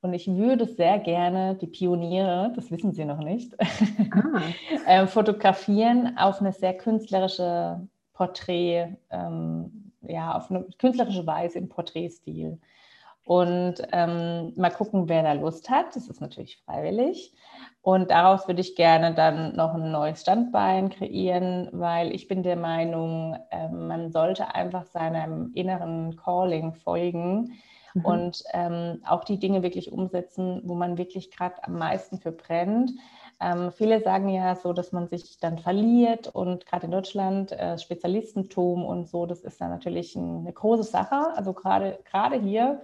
Und 0.00 0.14
ich 0.14 0.28
würde 0.28 0.66
sehr 0.66 0.98
gerne 0.98 1.56
die 1.56 1.66
Pioniere, 1.66 2.52
das 2.54 2.70
wissen 2.70 2.92
Sie 2.92 3.04
noch 3.04 3.18
nicht, 3.18 3.56
ah. 3.60 4.40
äh, 4.86 5.06
fotografieren 5.06 6.16
auf 6.16 6.40
eine 6.40 6.52
sehr 6.52 6.76
künstlerische 6.76 7.80
Porträt, 8.12 8.96
ähm, 9.10 9.92
ja, 10.02 10.36
auf 10.36 10.50
eine 10.50 10.64
künstlerische 10.78 11.26
Weise 11.26 11.58
im 11.58 11.68
Porträtstil. 11.68 12.60
Und 13.24 13.74
ähm, 13.92 14.54
mal 14.56 14.70
gucken, 14.70 15.08
wer 15.08 15.22
da 15.22 15.34
Lust 15.34 15.68
hat. 15.68 15.94
Das 15.94 16.08
ist 16.08 16.20
natürlich 16.20 16.56
freiwillig. 16.64 17.34
Und 17.82 18.10
daraus 18.10 18.48
würde 18.48 18.62
ich 18.62 18.74
gerne 18.74 19.12
dann 19.12 19.54
noch 19.54 19.74
ein 19.74 19.92
neues 19.92 20.22
Standbein 20.22 20.88
kreieren, 20.88 21.68
weil 21.72 22.14
ich 22.14 22.26
bin 22.26 22.42
der 22.42 22.56
Meinung, 22.56 23.36
äh, 23.50 23.68
man 23.68 24.10
sollte 24.12 24.54
einfach 24.54 24.86
seinem 24.86 25.52
inneren 25.54 26.16
Calling 26.16 26.72
folgen 26.72 27.52
mhm. 27.94 28.04
und 28.04 28.44
ähm, 28.52 29.02
auch 29.06 29.24
die 29.24 29.38
Dinge 29.38 29.62
wirklich 29.62 29.92
umsetzen, 29.92 30.62
wo 30.64 30.74
man 30.74 30.98
wirklich 30.98 31.30
gerade 31.30 31.62
am 31.64 31.78
meisten 31.78 32.18
für 32.18 32.32
brennt. 32.32 32.92
Ähm, 33.40 33.70
viele 33.70 34.00
sagen 34.00 34.28
ja 34.28 34.56
so, 34.56 34.72
dass 34.72 34.90
man 34.92 35.06
sich 35.06 35.38
dann 35.38 35.58
verliert 35.58 36.26
und 36.28 36.66
gerade 36.66 36.86
in 36.86 36.92
Deutschland 36.92 37.52
äh, 37.52 37.78
Spezialistentum 37.78 38.84
und 38.84 39.08
so, 39.08 39.26
das 39.26 39.40
ist 39.40 39.60
dann 39.60 39.70
natürlich 39.70 40.16
ein, 40.16 40.38
eine 40.40 40.52
große 40.52 40.82
Sache, 40.82 41.36
also 41.36 41.52
gerade 41.52 42.00
gerade 42.04 42.40
hier. 42.40 42.82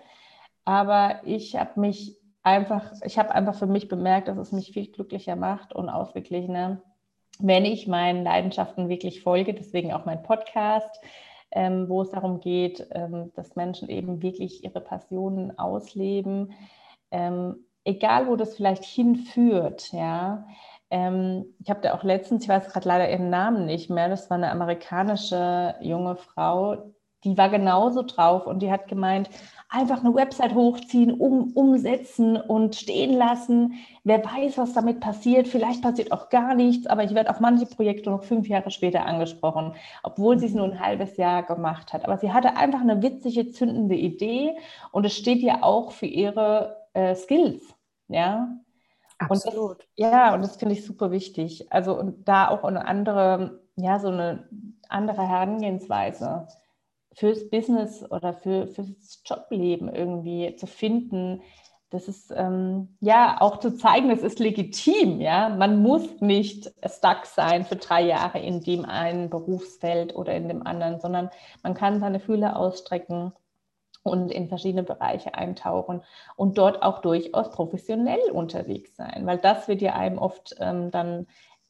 Aber 0.65 1.21
ich 1.25 1.57
habe 1.57 1.81
mich 1.81 2.17
einfach, 2.45 2.93
ich 3.05 3.19
habe 3.19 3.35
einfach 3.35 3.57
für 3.57 3.67
mich 3.67 3.89
bemerkt, 3.89 4.29
dass 4.29 4.39
es 4.39 4.53
mich 4.53 4.73
viel 4.73 4.87
glücklicher 4.93 5.35
macht 5.35 5.75
und 5.75 5.89
ausgeglichener, 5.89 6.83
wenn 7.41 7.65
ich 7.65 7.89
meinen 7.89 8.23
Leidenschaften 8.23 8.89
wirklich 8.89 9.23
folge. 9.23 9.55
Deswegen 9.55 9.93
auch 9.93 10.05
mein 10.05 10.23
Podcast, 10.23 11.01
ähm, 11.55 11.89
wo 11.89 12.03
es 12.03 12.11
darum 12.11 12.41
geht, 12.41 12.87
ähm, 12.91 13.33
dass 13.35 13.57
Menschen 13.57 13.89
eben 13.89 14.23
wirklich 14.23 14.65
ihre 14.65 14.81
Passionen 14.81 15.59
ausleben. 15.59 16.53
Ähm, 17.11 17.67
egal 17.85 18.27
wo 18.29 18.37
das 18.37 18.57
vielleicht 18.57 18.85
hinführt, 18.85 19.93
ja. 19.93 20.47
Ähm, 20.91 21.47
ich 21.61 21.71
habe 21.71 21.81
da 21.81 21.95
auch 21.95 22.05
letztens, 22.05 22.43
ich 22.45 22.49
weiß 22.49 22.69
gerade 22.73 22.89
leider 22.89 23.11
ihren 23.11 23.31
Namen 23.31 23.67
nicht 23.67 23.89
mehr, 23.91 24.09
das 24.09 24.29
war 24.31 24.37
eine 24.37 24.51
amerikanische 24.51 25.75
junge 25.81 26.17
Frau, 26.17 26.94
die 27.25 27.37
war 27.37 27.49
genauso 27.49 28.03
drauf 28.03 28.47
und 28.47 28.61
die 28.61 28.71
hat 28.71 28.89
gemeint, 28.89 29.31
einfach 29.75 30.05
eine 30.05 30.15
Website 30.15 30.55
hochziehen, 30.55 31.13
um, 31.13 31.53
umsetzen 31.53 32.37
und 32.37 32.77
stehen 32.77 33.13
lassen. 33.13 33.75
Wer 34.05 34.25
weiß, 34.25 34.57
was 34.59 34.73
damit 34.73 35.01
passiert. 35.01 35.49
Vielleicht 35.49 35.83
passiert 35.83 36.13
auch 36.13 36.29
gar 36.29 36.55
nichts, 36.55 36.87
aber 36.87 37.03
ich 37.03 37.15
werde 37.15 37.31
auf 37.31 37.41
manche 37.41 37.67
Projekte 37.67 38.11
noch 38.11 38.23
fünf 38.23 38.49
Jahre 38.49 38.71
später 38.71 39.05
angesprochen, 39.05 39.75
obwohl 40.03 40.39
sie 40.39 40.47
es 40.47 40.55
nur 40.55 40.67
ein 40.67 40.81
halbes 40.81 41.17
Jahr 41.17 41.43
gemacht 41.43 41.93
hat. 41.93 42.05
Aber 42.05 42.19
sie 42.19 42.33
hatte 42.33 42.57
einfach 42.57 42.81
eine 42.81 43.03
witzige, 43.03 43.51
zündende 43.51 43.97
Idee 43.97 44.57
und 44.93 45.05
es 45.07 45.17
steht 45.17 45.43
ja 45.43 45.63
auch 45.63 45.91
für 45.91 46.07
ihre 46.07 46.77
äh, 46.93 47.15
Skills. 47.15 47.75
Ja. 48.09 48.49
Absolut. 49.19 49.71
Und 49.71 49.79
das, 49.79 49.87
ja, 49.97 50.35
und 50.35 50.43
das 50.43 50.57
finde 50.57 50.75
ich 50.75 50.85
super 50.85 51.11
wichtig. 51.11 51.73
Also 51.73 51.99
und 51.99 52.29
da 52.29 52.49
auch 52.49 52.65
eine 52.65 52.87
andere, 52.87 53.61
ja, 53.77 53.99
so 53.99 54.09
eine 54.09 54.49
andere 54.89 55.27
Herangehensweise 55.27 56.47
fürs 57.15 57.49
Business 57.49 58.05
oder 58.11 58.35
für, 58.35 58.67
fürs 58.67 59.23
Jobleben 59.25 59.89
irgendwie 59.89 60.57
zu 60.57 60.67
finden. 60.67 61.43
Das 61.91 62.09
ist 62.09 62.33
ähm, 62.37 62.97
ja 63.01 63.37
auch 63.41 63.61
zu 63.61 63.77
zeigen, 63.77 64.11
es 64.11 64.23
ist 64.23 64.41
legitim. 64.41 65.21
Ja, 65.21 65.49
man 65.49 65.81
muss 65.81 66.21
nicht 66.21 66.73
stuck 66.85 67.25
sein 67.25 67.65
für 67.65 67.77
drei 67.77 68.03
Jahre 68.03 68.41
in 68.41 68.61
dem 68.61 68.85
einen 68.85 69.31
Berufsfeld 69.31 70.15
oder 70.17 70.35
in 70.35 70.49
dem 70.49 70.67
anderen, 70.67 71.01
sondern 71.01 71.31
man 71.63 71.75
kann 71.75 72.01
seine 72.01 72.19
Fühler 72.19 72.57
ausstrecken 72.57 73.33
und 74.03 74.31
in 74.31 74.49
verschiedene 74.49 74.83
Bereiche 74.83 75.35
eintauchen 75.35 76.03
und 76.37 76.59
dort 76.59 76.83
auch 76.83 77.01
durchaus 77.01 77.51
professionell 77.51 78.31
unterwegs 78.33 78.97
sein, 78.97 79.25
weil 79.25 79.39
das 79.39 79.67
wird 79.67 79.81
ja 79.81 79.95
einem 79.95 80.19
oft 80.19 80.57
ähm, 80.61 80.91
dann 80.91 81.27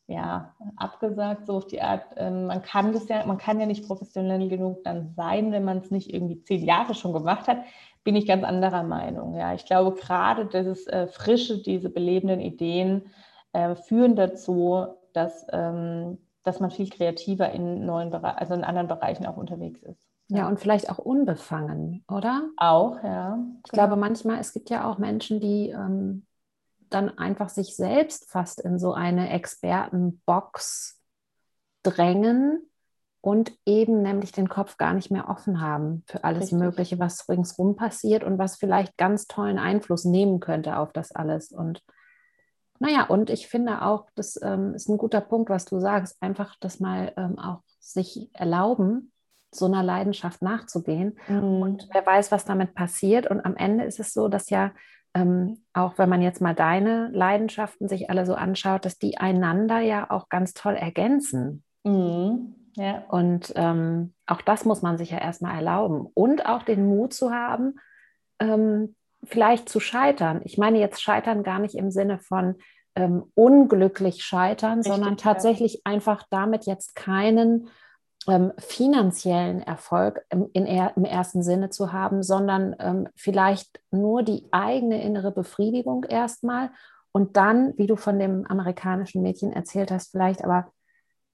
ja 0.07 0.55
abgesagt, 0.77 1.47
so 1.47 1.57
auf 1.57 1.67
die 1.67 1.81
Art, 1.81 2.05
ähm, 2.17 2.47
man 2.47 2.63
kann 2.63 2.93
das 2.93 3.09
ja, 3.09 3.25
man 3.27 3.39
kann 3.39 3.61
ja 3.61 3.67
nicht 3.67 3.87
professionell 3.87 4.49
genug 4.49 4.85
dann 4.85 5.15
sein, 5.17 5.53
wenn 5.53 5.65
man 5.65 5.79
es 5.79 5.91
nicht 5.91 6.13
irgendwie 6.13 6.43
zehn 6.43 6.65
Jahre 6.65 6.95
schon 6.95 7.13
gemacht 7.13 7.49
hat, 7.49 7.59
bin 8.05 8.17
ich 8.17 8.27
ganz 8.27 8.45
anderer 8.45 8.83
Meinung. 8.83 9.35
Ja, 9.35 9.55
ich 9.55 9.65
glaube 9.65 9.99
gerade 9.99 10.47
dieses 10.47 10.87
äh, 10.87 11.07
Frische, 11.07 11.63
diese 11.63 11.89
belebenden 11.89 12.41
Ideen 12.41 13.07
äh, 13.53 13.75
führen 13.75 14.15
dazu, 14.15 14.87
dass, 15.15 15.47
ähm, 15.53 16.19
dass 16.43 16.61
man 16.61 16.71
viel 16.71 16.91
kreativer 16.91 17.51
in 17.53 17.87
neuen 17.87 18.11
Bereichen, 18.11 18.39
also 18.39 18.55
in 18.55 18.65
anderen 18.65 18.89
Bereichen 18.89 19.25
auch 19.25 19.39
unterwegs 19.39 19.83
ist. 19.83 20.07
Ja, 20.29 20.49
und 20.49 20.59
vielleicht 20.59 20.91
auch 20.91 20.99
unbefangen, 20.99 22.05
oder? 22.09 22.49
Auch, 22.57 23.03
ja. 23.03 23.39
Ich 23.65 23.73
glaube 23.73 23.97
manchmal, 23.97 24.39
es 24.39 24.53
gibt 24.53 24.71
ja 24.71 24.91
auch 24.91 24.99
Menschen, 24.99 25.39
die 25.39 25.69
ähm, 25.69 26.27
dann 26.95 27.19
einfach 27.19 27.49
sich 27.49 27.77
selbst 27.77 28.31
fast 28.31 28.61
in 28.61 28.79
so 28.79 28.95
eine 28.95 29.31
Expertenbox 29.31 31.01
drängen 31.83 32.71
und 33.21 33.53
eben 33.65 34.03
nämlich 34.03 34.33
den 34.33 34.49
Kopf 34.49 34.77
gar 34.77 34.93
nicht 34.93 35.11
mehr 35.11 35.29
offen 35.29 35.61
haben 35.61 36.05
für 36.07 36.25
alles 36.25 36.45
Richtig. 36.45 36.59
Mögliche, 36.59 36.99
was 36.99 37.29
ringsrum 37.29 37.75
passiert 37.75 38.23
und 38.23 38.39
was 38.39 38.57
vielleicht 38.57 38.97
ganz 38.97 39.27
tollen 39.27 39.59
Einfluss 39.59 40.05
nehmen 40.05 40.41
könnte 40.41 40.77
auf 40.79 40.93
das 40.93 41.13
alles. 41.13 41.51
Und 41.51 41.83
naja, 42.81 43.05
und 43.05 43.31
ich 43.31 43.49
finde 43.49 43.83
auch, 43.83 44.09
das 44.15 44.41
ähm, 44.43 44.75
ist 44.75 44.89
ein 44.89 44.99
guter 44.99 45.21
Punkt, 45.23 45.49
was 45.49 45.65
du 45.65 45.81
sagst, 45.81 46.17
einfach 46.21 46.57
das 46.61 46.81
mal 46.81 47.13
ähm, 47.17 47.39
auch 47.39 47.63
sich 47.81 48.29
erlauben, 48.35 49.11
so 49.51 49.67
einer 49.67 49.83
Leidenschaft 49.83 50.43
nachzugehen. 50.43 51.19
Mhm. 51.29 51.63
Und 51.63 51.89
wer 51.93 52.05
weiß, 52.05 52.31
was 52.31 52.45
damit 52.45 52.75
passiert. 52.75 53.27
Und 53.27 53.41
am 53.45 53.57
Ende 53.57 53.85
ist 53.85 54.01
es 54.01 54.13
so, 54.13 54.29
dass 54.29 54.51
ja, 54.51 54.73
ähm, 55.15 55.63
auch 55.73 55.97
wenn 55.97 56.09
man 56.09 56.23
jetzt 56.23 56.41
mal 56.41 56.55
deine 56.55 57.09
Leidenschaften 57.13 57.89
sich 57.89 58.11
alle 58.11 58.27
so 58.27 58.35
anschaut, 58.35 58.85
dass 58.85 58.99
die 58.99 59.19
einander 59.19 59.79
ja 59.81 60.11
auch 60.11 60.29
ganz 60.29 60.55
toll 60.55 60.75
ergänzen. 60.75 61.63
Mhm. 61.85 62.57
Ja. 62.77 63.05
Und 63.09 63.53
ähm, 63.55 64.15
auch 64.27 64.43
das 64.43 64.65
muss 64.65 64.83
man 64.83 64.99
sich 64.99 65.11
ja 65.11 65.19
erstmal 65.19 65.55
erlauben. 65.55 66.09
Und 66.15 66.47
auch 66.47 66.65
den 66.65 66.87
Mut 66.87 67.13
zu 67.13 67.31
haben, 67.31 67.77
ähm, 68.41 68.97
vielleicht 69.23 69.69
zu 69.69 69.79
scheitern. 69.79 70.41
Ich 70.45 70.59
meine 70.59 70.79
jetzt 70.79 71.01
scheitern 71.01 71.45
gar 71.45 71.61
nicht 71.61 71.77
im 71.77 71.91
Sinne 71.91 72.19
von 72.19 72.57
ähm, 72.97 73.25
unglücklich 73.35 74.25
scheitern, 74.25 74.79
Richtig, 74.79 74.93
sondern 74.93 75.17
tatsächlich 75.17 75.75
ja. 75.75 75.81
einfach 75.85 76.25
damit 76.31 76.67
jetzt 76.67 76.97
keinen 76.97 77.69
ähm, 78.29 78.53
finanziellen 78.59 79.61
Erfolg 79.61 80.25
im, 80.31 80.49
in, 80.53 80.67
im, 80.67 81.05
ersten 81.05 81.43
Sinne 81.43 81.71
zu 81.71 81.93
haben, 81.93 82.23
sondern 82.23 82.75
ähm, 82.79 83.09
vielleicht 83.17 83.81
nur 83.91 84.23
die 84.23 84.47
eigene 84.51 85.03
innere 85.03 85.31
Befriedigung 85.31 86.05
erstmal 86.05 86.71
und 87.13 87.37
dann, 87.37 87.75
wie 87.77 87.87
du 87.87 87.97
von 87.97 88.19
dem 88.19 88.47
amerikanischen 88.47 89.23
Mädchen 89.23 89.53
erzählt 89.53 89.91
hast, 89.91 90.11
vielleicht 90.11 90.43
aber 90.43 90.73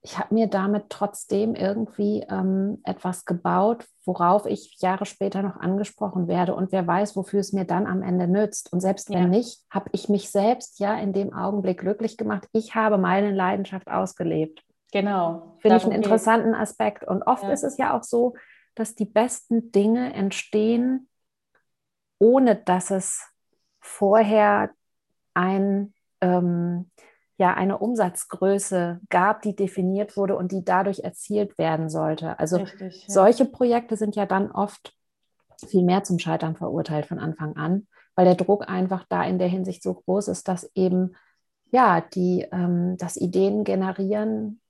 ich 0.02 0.18
habe 0.18 0.34
mir 0.34 0.46
damit 0.46 0.84
trotzdem 0.88 1.54
irgendwie 1.54 2.24
ähm, 2.30 2.78
etwas 2.84 3.26
gebaut, 3.26 3.86
worauf 4.06 4.46
ich 4.46 4.76
Jahre 4.80 5.04
später 5.04 5.42
noch 5.42 5.56
angesprochen 5.56 6.26
werde. 6.26 6.54
Und 6.54 6.72
wer 6.72 6.86
weiß, 6.86 7.16
wofür 7.16 7.40
es 7.40 7.52
mir 7.52 7.66
dann 7.66 7.86
am 7.86 8.02
Ende 8.02 8.26
nützt. 8.26 8.72
Und 8.72 8.80
selbst 8.80 9.10
wenn 9.10 9.24
ja. 9.24 9.28
nicht, 9.28 9.60
habe 9.68 9.90
ich 9.92 10.08
mich 10.08 10.30
selbst 10.30 10.78
ja 10.80 10.94
in 10.98 11.12
dem 11.12 11.34
Augenblick 11.34 11.80
glücklich 11.80 12.16
gemacht. 12.16 12.48
Ich 12.52 12.74
habe 12.74 12.96
meine 12.96 13.30
Leidenschaft 13.30 13.88
ausgelebt. 13.88 14.62
Genau. 14.92 15.56
Finde 15.60 15.76
ich 15.76 15.84
einen 15.84 15.92
interessanten 15.92 16.54
Aspekt. 16.54 17.04
Und 17.04 17.22
oft 17.22 17.44
ja. 17.44 17.52
ist 17.52 17.62
es 17.62 17.76
ja 17.76 17.96
auch 17.96 18.02
so, 18.02 18.34
dass 18.74 18.94
die 18.94 19.04
besten 19.04 19.72
Dinge 19.72 20.12
entstehen, 20.14 21.08
ohne 22.18 22.56
dass 22.56 22.90
es 22.90 23.26
vorher 23.80 24.70
ein, 25.34 25.94
ähm, 26.20 26.90
ja, 27.38 27.54
eine 27.54 27.78
Umsatzgröße 27.78 29.00
gab, 29.08 29.42
die 29.42 29.56
definiert 29.56 30.16
wurde 30.16 30.36
und 30.36 30.52
die 30.52 30.64
dadurch 30.64 31.00
erzielt 31.00 31.56
werden 31.56 31.88
sollte. 31.88 32.38
Also 32.38 32.56
Richtig, 32.56 33.06
ja. 33.06 33.14
solche 33.14 33.46
Projekte 33.46 33.96
sind 33.96 34.16
ja 34.16 34.26
dann 34.26 34.50
oft 34.50 34.94
viel 35.66 35.84
mehr 35.84 36.04
zum 36.04 36.18
Scheitern 36.18 36.56
verurteilt 36.56 37.06
von 37.06 37.18
Anfang 37.18 37.56
an, 37.56 37.86
weil 38.14 38.24
der 38.24 38.34
Druck 38.34 38.68
einfach 38.68 39.04
da 39.08 39.24
in 39.24 39.38
der 39.38 39.48
Hinsicht 39.48 39.82
so 39.82 39.94
groß 39.94 40.28
ist, 40.28 40.48
dass 40.48 40.70
eben 40.74 41.14
ja, 41.72 42.00
die 42.00 42.46
ähm, 42.52 42.96
das 42.98 43.16
Ideen 43.16 43.64
generieren 43.64 44.60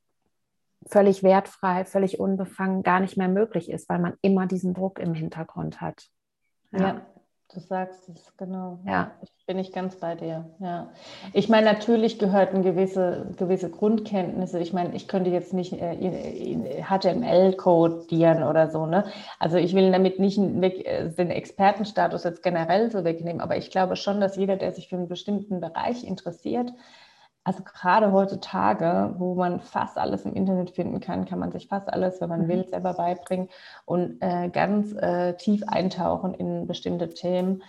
völlig 0.91 1.23
wertfrei, 1.23 1.85
völlig 1.85 2.21
unbefangen 2.21 2.83
gar 2.83 3.01
nicht 3.01 3.17
mehr 3.17 3.29
möglich 3.29 3.71
ist, 3.71 3.89
weil 3.89 3.99
man 3.99 4.15
immer 4.23 4.47
diesen 4.47 4.75
Druck 4.75 4.99
im 4.99 5.15
Hintergrund 5.15 5.81
hat. 5.81 6.09
Ja, 6.73 6.81
ja 6.81 7.01
du 7.53 7.61
sagst 7.61 8.09
es, 8.09 8.37
genau. 8.37 8.79
Ja. 8.87 9.13
Ich 9.23 9.47
bin 9.47 9.59
ich 9.59 9.73
ganz 9.73 9.97
bei 9.97 10.15
dir. 10.15 10.47
Ja. 10.61 10.91
Ich 11.33 11.49
meine, 11.49 11.67
natürlich 11.67 12.19
gehörten 12.19 12.63
gewisse, 12.63 13.27
gewisse 13.37 13.71
Grundkenntnisse. 13.71 14.61
Ich 14.61 14.73
meine, 14.73 14.95
ich 14.95 15.09
könnte 15.09 15.31
jetzt 15.31 15.53
nicht 15.53 15.73
äh, 15.73 16.85
HTML 16.89 17.55
codieren 17.55 18.45
oder 18.45 18.71
so. 18.71 18.87
Ne? 18.87 19.05
Also 19.39 19.57
ich 19.57 19.75
will 19.75 19.91
damit 19.91 20.19
nicht 20.19 20.39
äh, 20.39 21.11
den 21.11 21.31
Expertenstatus 21.31 22.25
jetzt 22.25 22.43
generell 22.43 22.91
so 22.91 23.05
wegnehmen, 23.05 23.41
aber 23.41 23.57
ich 23.57 23.71
glaube 23.71 23.97
schon, 23.97 24.21
dass 24.21 24.37
jeder, 24.37 24.57
der 24.57 24.73
sich 24.73 24.89
für 24.89 24.97
einen 24.97 25.09
bestimmten 25.09 25.61
Bereich 25.61 26.05
interessiert, 26.05 26.73
also 27.43 27.63
gerade 27.63 28.13
heutzutage, 28.13 29.15
wo 29.19 29.35
man 29.35 29.61
fast 29.61 29.97
alles 29.97 30.25
im 30.25 30.35
Internet 30.35 30.71
finden 30.73 31.01
kann, 31.01 31.25
kann 31.25 31.39
man 31.39 31.53
sich 31.53 31.69
fast 31.69 31.91
alles, 31.91 32.21
wenn 32.21 32.29
man 32.29 32.43
mhm. 32.43 32.49
will, 32.49 32.69
selber 32.69 32.95
beibringen 32.95 33.49
und 33.87 34.19
äh, 34.21 34.51
ganz 34.51 34.93
äh, 34.93 35.35
tief 35.35 35.63
eintauchen 35.67 36.35
in 36.35 36.67
bestimmte 36.67 37.09
Themen 37.09 37.63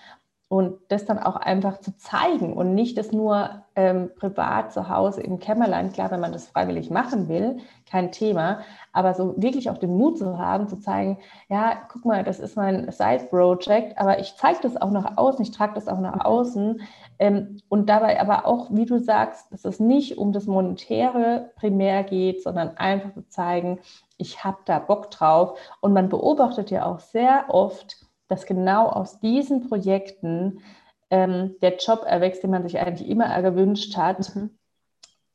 und 0.51 0.79
das 0.89 1.05
dann 1.05 1.17
auch 1.17 1.37
einfach 1.37 1.79
zu 1.79 1.95
zeigen 1.95 2.51
und 2.51 2.75
nicht 2.75 2.97
das 2.97 3.13
nur 3.13 3.63
ähm, 3.77 4.11
privat 4.17 4.73
zu 4.73 4.89
Hause 4.89 5.21
im 5.21 5.39
Kämmerlein, 5.39 5.93
klar, 5.93 6.11
wenn 6.11 6.19
man 6.19 6.33
das 6.33 6.47
freiwillig 6.47 6.89
machen 6.89 7.29
will, 7.29 7.59
kein 7.89 8.11
Thema, 8.11 8.59
aber 8.91 9.13
so 9.13 9.33
wirklich 9.41 9.69
auch 9.69 9.77
den 9.77 9.95
Mut 9.95 10.17
zu 10.17 10.37
haben, 10.37 10.67
zu 10.67 10.77
zeigen, 10.77 11.19
ja, 11.47 11.77
guck 11.87 12.03
mal, 12.03 12.25
das 12.25 12.41
ist 12.41 12.57
mein 12.57 12.91
Side-Project, 12.91 13.97
aber 13.97 14.19
ich 14.19 14.35
zeige 14.35 14.59
das 14.61 14.75
auch 14.75 14.91
nach 14.91 15.15
außen, 15.15 15.41
ich 15.41 15.51
trage 15.51 15.73
das 15.73 15.87
auch 15.87 16.01
nach 16.01 16.25
außen. 16.25 16.81
Ähm, 17.17 17.61
und 17.69 17.87
dabei 17.87 18.19
aber 18.19 18.45
auch, 18.45 18.67
wie 18.71 18.85
du 18.85 18.99
sagst, 18.99 19.53
dass 19.53 19.63
es 19.63 19.79
nicht 19.79 20.17
um 20.17 20.33
das 20.33 20.47
Monetäre 20.47 21.51
primär 21.55 22.03
geht, 22.03 22.43
sondern 22.43 22.75
einfach 22.75 23.13
zu 23.13 23.25
zeigen, 23.29 23.79
ich 24.17 24.43
habe 24.43 24.57
da 24.65 24.79
Bock 24.79 25.11
drauf. 25.11 25.57
Und 25.79 25.93
man 25.93 26.09
beobachtet 26.09 26.71
ja 26.71 26.85
auch 26.85 26.99
sehr 26.99 27.45
oft, 27.47 28.10
dass 28.31 28.45
genau 28.45 28.87
aus 28.87 29.19
diesen 29.19 29.67
Projekten 29.67 30.61
ähm, 31.09 31.55
der 31.61 31.75
Job 31.75 32.03
erwächst, 32.07 32.43
den 32.43 32.51
man 32.51 32.63
sich 32.63 32.79
eigentlich 32.79 33.07
immer 33.09 33.41
gewünscht 33.41 33.97
hat, 33.97 34.33
mhm. 34.35 34.51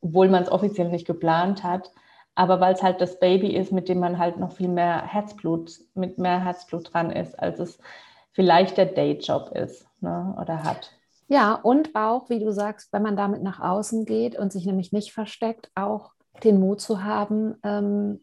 obwohl 0.00 0.29
man 0.29 0.43
es 0.43 0.50
offiziell 0.50 0.88
nicht 0.88 1.07
geplant 1.07 1.62
hat. 1.62 1.93
Aber 2.35 2.59
weil 2.61 2.75
es 2.75 2.83
halt 2.83 3.00
das 3.00 3.19
Baby 3.19 3.55
ist, 3.55 3.71
mit 3.71 3.88
dem 3.88 3.99
man 3.99 4.19
halt 4.19 4.38
noch 4.38 4.53
viel 4.53 4.69
mehr 4.69 5.07
Herzblut, 5.07 5.73
mit 5.95 6.19
mehr 6.19 6.43
Herzblut 6.43 6.93
dran 6.93 7.11
ist, 7.11 7.38
als 7.38 7.59
es 7.59 7.79
vielleicht 8.33 8.79
der 8.79 8.87
Dayjob 8.87 9.50
ist 9.55 9.87
ne, 10.00 10.35
oder 10.41 10.65
hat. 10.65 10.93
Ja, 11.29 11.55
und 11.55 11.95
auch, 11.95 12.31
wie 12.31 12.38
du 12.38 12.53
sagst, 12.53 12.93
wenn 12.93 13.03
man 13.03 13.17
damit 13.17 13.43
nach 13.43 13.61
außen 13.61 14.07
geht 14.07 14.38
und 14.38 14.53
sich 14.53 14.65
nämlich 14.65 14.93
nicht 14.93 15.12
versteckt, 15.12 15.71
auch 15.75 16.12
den 16.45 16.61
Mut 16.61 16.81
zu 16.81 17.03
haben 17.05 17.57
ähm, 17.62 18.21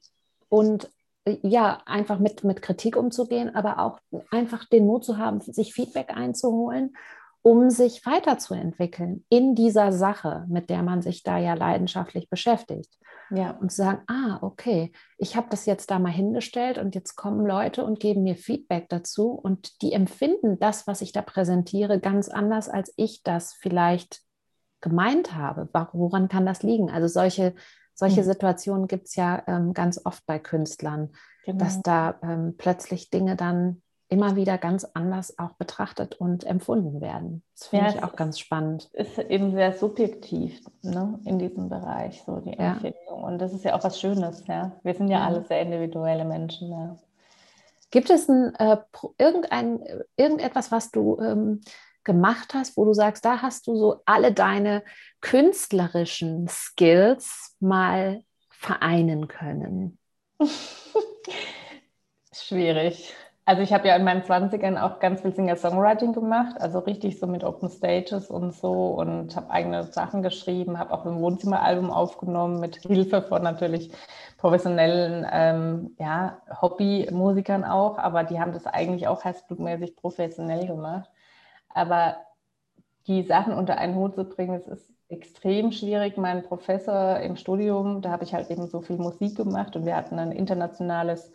und 0.50 0.90
ja, 1.26 1.82
einfach 1.86 2.20
mit, 2.20 2.44
mit 2.44 2.62
Kritik 2.62 2.98
umzugehen, 2.98 3.56
aber 3.56 3.80
auch 3.80 4.00
einfach 4.32 4.66
den 4.66 4.86
Mut 4.86 5.06
zu 5.06 5.18
haben, 5.18 5.40
sich 5.40 5.74
Feedback 5.74 6.16
einzuholen, 6.16 6.96
um 7.42 7.70
sich 7.70 8.06
weiterzuentwickeln 8.06 9.26
in 9.30 9.56
dieser 9.56 9.92
Sache, 9.92 10.46
mit 10.48 10.70
der 10.70 10.82
man 10.82 11.02
sich 11.02 11.24
da 11.24 11.38
ja 11.38 11.54
leidenschaftlich 11.54 12.30
beschäftigt. 12.30 12.98
Ja. 13.32 13.52
Und 13.52 13.72
zu 13.72 13.78
sagen, 13.78 14.02
ah, 14.08 14.38
okay, 14.42 14.92
ich 15.18 15.36
habe 15.36 15.48
das 15.50 15.66
jetzt 15.66 15.92
da 15.92 16.00
mal 16.00 16.12
hingestellt 16.12 16.78
und 16.78 16.96
jetzt 16.96 17.16
kommen 17.16 17.46
Leute 17.46 17.84
und 17.84 18.00
geben 18.00 18.24
mir 18.24 18.36
Feedback 18.36 18.88
dazu 18.90 19.32
und 19.32 19.82
die 19.82 19.94
empfinden 19.94 20.60
das, 20.60 20.88
was 20.88 21.02
ich 21.02 21.12
da 21.12 21.22
präsentiere, 21.22 22.00
ganz 22.00 22.30
anders, 22.30 22.70
als 22.70 22.94
ich 22.96 23.24
das 23.24 23.54
vielleicht 23.54 24.22
gemeint 24.82 25.36
habe. 25.36 25.68
Woran 25.94 26.28
kann 26.28 26.46
das 26.46 26.64
liegen? 26.64 26.92
Also 26.92 27.08
solche 27.08 27.56
solche 27.94 28.22
mhm. 28.22 28.26
Situationen 28.26 28.88
gibt 28.88 29.08
es 29.08 29.16
ja 29.16 29.44
ähm, 29.48 29.74
ganz 29.74 30.02
oft 30.04 30.26
bei 30.26 30.40
Künstlern, 30.40 31.12
genau. 31.46 31.58
dass 31.58 31.82
da 31.82 32.16
ähm, 32.24 32.56
plötzlich 32.58 33.10
Dinge 33.10 33.36
dann 33.36 33.82
immer 34.14 34.36
wieder 34.36 34.60
ganz 34.60 34.86
anders 34.94 35.40
auch 35.40 35.54
betrachtet 35.54 36.16
und 36.16 36.44
empfunden 36.44 37.02
werden. 37.02 37.44
Das 37.58 37.68
finde 37.70 37.86
ja, 37.86 37.94
ich 37.94 38.04
auch 38.04 38.16
ganz 38.16 38.38
spannend. 38.38 38.90
Ist 38.94 39.18
eben 39.18 39.52
sehr 39.52 39.74
subjektiv 39.74 40.62
ne, 40.84 41.20
in 41.26 41.40
diesem 41.40 41.68
Bereich, 41.68 42.22
so 42.24 42.40
die 42.40 42.52
ja. 42.52 42.74
Empfindung. 42.74 43.24
Und 43.24 43.40
das 43.40 43.54
ist 43.54 43.66
ja 43.66 43.76
auch 43.76 43.84
was 43.84 44.00
Schönes. 44.00 44.46
Ja? 44.46 44.74
Wir 44.84 44.94
sind 44.94 45.08
ja, 45.08 45.20
ja. 45.20 45.26
alle 45.26 45.44
sehr 45.46 45.62
individuelle 45.62 46.26
Menschen. 46.26 46.70
Ja. 46.70 46.96
Gibt 47.90 48.12
es 48.12 48.30
ein, 48.30 48.54
äh, 48.56 48.78
irgendein, 49.18 49.84
irgendetwas, 50.16 50.72
was 50.72 50.92
du 50.92 51.18
ähm, 51.20 51.62
gemacht 52.04 52.54
hast, 52.54 52.78
wo 52.78 52.86
du 52.86 52.94
sagst, 52.94 53.26
da 53.26 53.42
hast 53.42 53.68
du 53.68 53.76
so 53.76 54.02
alle 54.06 54.32
deine 54.32 54.84
künstlerischen 55.22 56.48
Skills 56.48 57.56
mal 57.60 58.24
vereinen 58.50 59.28
können? 59.28 59.98
Schwierig. 62.34 63.14
Also 63.46 63.62
ich 63.62 63.74
habe 63.74 63.90
ja 63.90 63.96
in 63.98 64.06
meinen 64.06 64.24
20ern 64.24 64.80
auch 64.82 65.00
ganz 65.00 65.22
viel 65.22 65.36
Singer-Songwriting 65.36 66.14
gemacht, 66.14 66.56
also 66.62 66.80
richtig 66.80 67.20
so 67.20 67.28
mit 67.28 67.44
Open 67.44 67.70
Stages 67.70 68.30
und 68.30 68.54
so 68.54 68.72
und 68.92 69.36
habe 69.36 69.50
eigene 69.50 69.84
Sachen 69.84 70.24
geschrieben, 70.24 70.80
habe 70.80 70.94
auch 70.94 71.06
ein 71.06 71.20
Wohnzimmeralbum 71.20 71.92
aufgenommen 71.92 72.62
mit 72.62 72.78
Hilfe 72.78 73.22
von 73.22 73.44
natürlich 73.44 73.92
professionellen 74.38 75.28
ähm, 75.30 75.94
ja, 76.00 76.42
Hobbymusikern 76.62 77.66
auch, 77.66 77.98
aber 77.98 78.24
die 78.24 78.40
haben 78.40 78.54
das 78.54 78.66
eigentlich 78.66 79.08
auch 79.10 79.26
herzblutmäßig 79.26 79.98
professionell 79.98 80.66
gemacht. 80.66 81.10
Aber 81.74 82.18
die 83.08 83.24
Sachen 83.24 83.54
unter 83.54 83.78
einen 83.78 83.96
Hut 83.96 84.16
zu 84.16 84.24
bringen, 84.24 84.62
das 84.66 84.80
ist 84.80 84.90
extrem 85.10 85.72
schwierig. 85.72 86.18
Mein 86.18 86.44
Professor 86.44 87.20
im 87.20 87.36
Studium, 87.36 88.02
da 88.02 88.10
habe 88.10 88.24
ich 88.24 88.34
halt 88.34 88.50
eben 88.50 88.68
so 88.68 88.82
viel 88.82 88.98
Musik 88.98 89.36
gemacht 89.36 89.76
und 89.76 89.86
wir 89.86 89.96
hatten 89.96 90.20
ein 90.20 90.32
internationales 90.32 91.32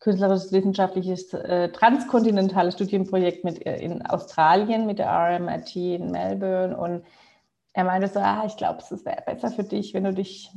künstlerisches, 0.00 0.52
wissenschaftliches, 0.52 1.32
äh, 1.32 1.70
transkontinentales 1.70 2.74
Studienprojekt 2.74 3.44
mit, 3.44 3.64
äh, 3.66 3.78
in 3.78 4.04
Australien 4.04 4.86
mit 4.86 4.98
der 4.98 5.08
RMIT 5.08 5.76
in 5.76 6.10
Melbourne 6.10 6.76
und 6.76 7.04
er 7.72 7.84
meinte 7.84 8.08
so, 8.08 8.20
ah, 8.20 8.44
ich 8.46 8.56
glaube, 8.56 8.80
es 8.80 9.04
wäre 9.04 9.22
besser 9.26 9.50
für 9.50 9.64
dich, 9.64 9.94
wenn 9.94 10.04
du 10.04 10.12
dich 10.12 10.50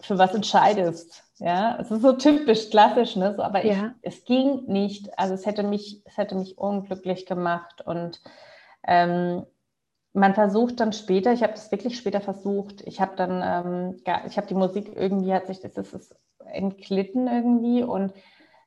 für 0.00 0.18
was 0.18 0.34
entscheidest. 0.34 1.24
Ja, 1.38 1.76
es 1.80 1.90
ist 1.90 2.02
so 2.02 2.12
typisch 2.12 2.70
klassisch, 2.70 3.16
ne? 3.16 3.34
So, 3.34 3.42
aber 3.42 3.64
ja. 3.64 3.72
ich, 4.02 4.14
es 4.14 4.24
ging 4.24 4.64
nicht. 4.66 5.18
Also 5.18 5.34
es 5.34 5.44
hätte 5.44 5.64
mich, 5.64 6.02
es 6.04 6.16
hätte 6.16 6.34
mich 6.34 6.56
unglücklich 6.56 7.26
gemacht 7.26 7.84
und 7.84 8.20
ähm, 8.86 9.44
man 10.14 10.34
versucht 10.34 10.80
dann 10.80 10.92
später, 10.92 11.32
ich 11.32 11.42
habe 11.42 11.54
das 11.54 11.70
wirklich 11.70 11.96
später 11.96 12.20
versucht, 12.20 12.82
ich 12.82 13.00
habe 13.00 13.16
dann, 13.16 13.42
ähm, 13.42 13.96
ich 14.26 14.36
habe 14.36 14.46
die 14.46 14.54
Musik 14.54 14.92
irgendwie, 14.94 15.32
hat 15.32 15.46
sich, 15.46 15.60
das 15.60 15.76
ist, 15.76 16.14
entglitten 16.44 17.28
irgendwie 17.28 17.82
und 17.82 18.12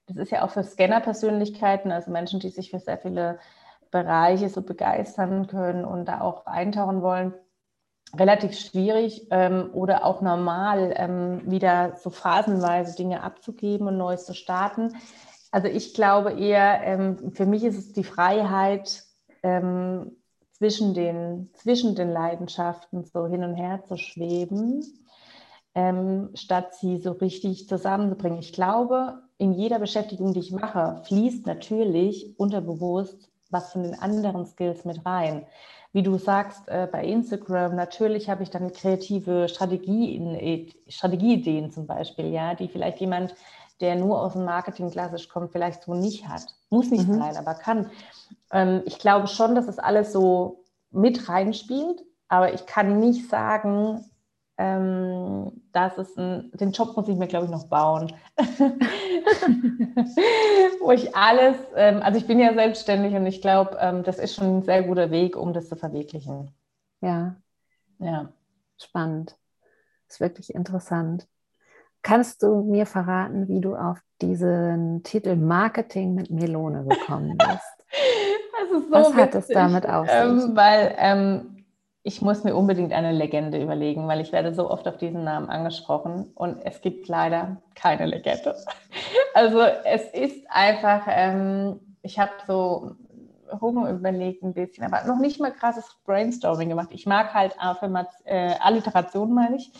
das 0.08 0.18
ist 0.18 0.32
ja 0.32 0.44
auch 0.44 0.52
für 0.52 0.64
Scanner-Persönlichkeiten, 0.64 1.92
also 1.92 2.12
Menschen, 2.12 2.40
die 2.40 2.50
sich 2.50 2.72
für 2.72 2.80
sehr 2.80 2.98
viele 2.98 3.40
Bereiche 3.92 4.50
so 4.50 4.62
begeistern 4.62 5.48
können 5.48 5.86
und 5.86 6.06
da 6.06 6.22
auch 6.22 6.46
eintauchen 6.46 7.02
wollen, 7.02 7.34
relativ 8.18 8.58
schwierig 8.58 9.28
ähm, 9.32 9.70
oder 9.74 10.06
auch 10.06 10.22
normal 10.22 10.94
ähm, 10.96 11.42
wieder 11.50 11.96
so 11.98 12.10
phasenweise 12.10 12.96
Dinge 12.96 13.24
abzugeben 13.24 13.88
und 13.88 13.98
Neues 13.98 14.26
zu 14.26 14.34
starten. 14.34 14.96
Also 15.52 15.68
ich 15.68 15.94
glaube 15.94 16.34
eher, 16.34 16.82
ähm, 16.84 17.32
für 17.32 17.46
mich 17.46 17.64
ist 17.64 17.78
es 17.78 17.94
die 17.94 18.04
Freiheit, 18.04 19.05
ähm, 19.46 20.12
zwischen, 20.52 20.94
den, 20.94 21.50
zwischen 21.54 21.96
den 21.96 22.12
Leidenschaften 22.12 23.04
so 23.04 23.28
hin 23.28 23.44
und 23.44 23.56
her 23.56 23.84
zu 23.88 23.98
schweben, 23.98 24.84
ähm, 25.76 26.30
statt 26.34 26.74
sie 26.76 26.98
so 26.98 27.12
richtig 27.12 27.68
zusammenzubringen. 27.68 28.40
Ich 28.40 28.54
glaube, 28.54 29.22
in 29.38 29.54
jeder 29.54 29.80
Beschäftigung, 29.80 30.34
die 30.34 30.40
ich 30.40 30.52
mache, 30.52 31.02
fließt 31.06 31.46
natürlich 31.46 32.34
unterbewusst 32.38 33.30
was 33.52 33.72
von 33.72 33.84
den 33.84 33.94
anderen 33.94 34.46
Skills 34.46 34.86
mit 34.86 35.06
rein 35.06 35.46
wie 35.96 36.04
du 36.04 36.18
sagst, 36.18 36.68
äh, 36.68 36.90
bei 36.92 37.06
Instagram, 37.06 37.74
natürlich 37.74 38.30
habe 38.30 38.44
ich 38.44 38.50
dann 38.50 38.74
kreative 38.74 39.48
Strategien, 39.48 40.36
äh, 40.36 40.68
Strategieideen 40.90 41.72
zum 41.72 41.88
Beispiel, 41.88 42.34
ja, 42.34 42.54
die 42.54 42.68
vielleicht 42.68 43.00
jemand, 43.00 43.34
der 43.80 43.96
nur 43.96 44.22
aus 44.22 44.34
dem 44.34 44.44
Marketing 44.44 44.92
klassisch 44.92 45.30
kommt, 45.30 45.54
vielleicht 45.54 45.84
so 45.84 45.94
nicht 45.94 46.28
hat. 46.28 46.48
Muss 46.70 46.92
nicht 46.92 47.08
mhm. 47.08 47.20
sein, 47.20 47.38
aber 47.38 47.54
kann. 47.54 47.90
Ähm, 48.56 48.84
ich 48.86 49.00
glaube 49.00 49.28
schon, 49.28 49.54
dass 49.54 49.68
es 49.68 49.80
alles 49.80 50.14
so 50.14 50.64
mit 50.90 51.28
reinspielt, 51.28 52.02
aber 52.30 52.54
ich 52.54 52.66
kann 52.66 53.00
nicht 53.02 53.30
sagen, 53.30 54.10
ähm, 54.58 55.52
das 55.74 55.98
ist 55.98 56.18
ein, 56.18 56.52
den 56.54 56.72
Job 56.72 56.96
muss 56.96 57.10
ich 57.10 57.18
mir, 57.18 57.28
glaube 57.28 57.46
ich, 57.46 57.52
noch 57.52 57.68
bauen. 57.68 58.14
Wo 60.80 60.92
ich 60.92 61.14
alles, 61.14 61.58
ähm, 61.76 62.02
also 62.02 62.18
ich 62.18 62.28
bin 62.28 62.40
ja 62.40 62.54
selbstständig 62.54 63.14
und 63.14 63.26
ich 63.26 63.42
glaube, 63.42 63.78
ähm, 63.82 64.04
das 64.04 64.20
ist 64.20 64.36
schon 64.36 64.60
ein 64.60 64.64
sehr 64.64 64.84
guter 64.84 65.12
Weg, 65.12 65.36
um 65.36 65.52
das 65.52 65.68
zu 65.68 65.76
verwirklichen. 65.76 66.52
Ja. 67.02 67.36
Ja. 68.00 68.30
Spannend. 68.78 69.36
Ist 70.08 70.22
wirklich 70.22 70.56
interessant. 70.56 71.28
Kannst 72.04 72.42
du 72.42 72.64
mir 72.64 72.86
verraten, 72.86 73.50
wie 73.50 73.60
du 73.60 73.76
auf 73.76 73.98
diesen 74.22 75.04
Titel 75.04 75.36
Marketing 75.36 76.14
mit 76.14 76.30
Melone 76.30 76.86
gekommen 76.86 77.38
bist? 77.38 77.86
so 78.70 78.92
Was 78.92 79.08
witzig, 79.08 79.22
hat 79.22 79.36
es 79.36 79.48
damit 79.48 79.88
auf 79.88 80.10
sich? 80.10 80.16
Ähm, 80.16 80.56
weil 80.56 80.96
ähm, 80.98 81.66
ich 82.04 82.22
muss 82.22 82.44
mir 82.44 82.56
unbedingt 82.56 82.94
eine 82.94 83.12
Legende 83.12 83.62
überlegen, 83.62 84.08
weil 84.08 84.22
ich 84.22 84.32
werde 84.32 84.54
so 84.54 84.70
oft 84.70 84.88
auf 84.88 84.98
diesen 84.98 85.24
Namen 85.24 85.50
angesprochen 85.50 86.32
und 86.36 86.64
es 86.64 86.82
gibt 86.82 87.08
leider 87.08 87.58
keine 87.76 88.06
Legende. 88.06 88.56
Also 89.34 89.60
es 89.60 90.06
ist 90.14 90.46
einfach, 90.50 91.08
ähm, 91.10 91.82
ich 92.02 92.20
habe 92.20 92.32
so 92.48 92.96
rum 93.62 93.86
überlegt 93.88 94.44
ein 94.44 94.54
bisschen, 94.54 94.86
aber 94.86 95.06
noch 95.06 95.20
nicht 95.20 95.40
mal 95.40 95.52
krasses 95.52 95.86
Brainstorming 96.06 96.70
gemacht. 96.70 96.90
Ich 96.92 97.06
mag 97.06 97.34
halt 97.34 97.54
Affirmat 97.60 98.08
äh, 98.24 98.54
Alliteration, 98.62 99.34
meine 99.34 99.58
ich. 99.58 99.72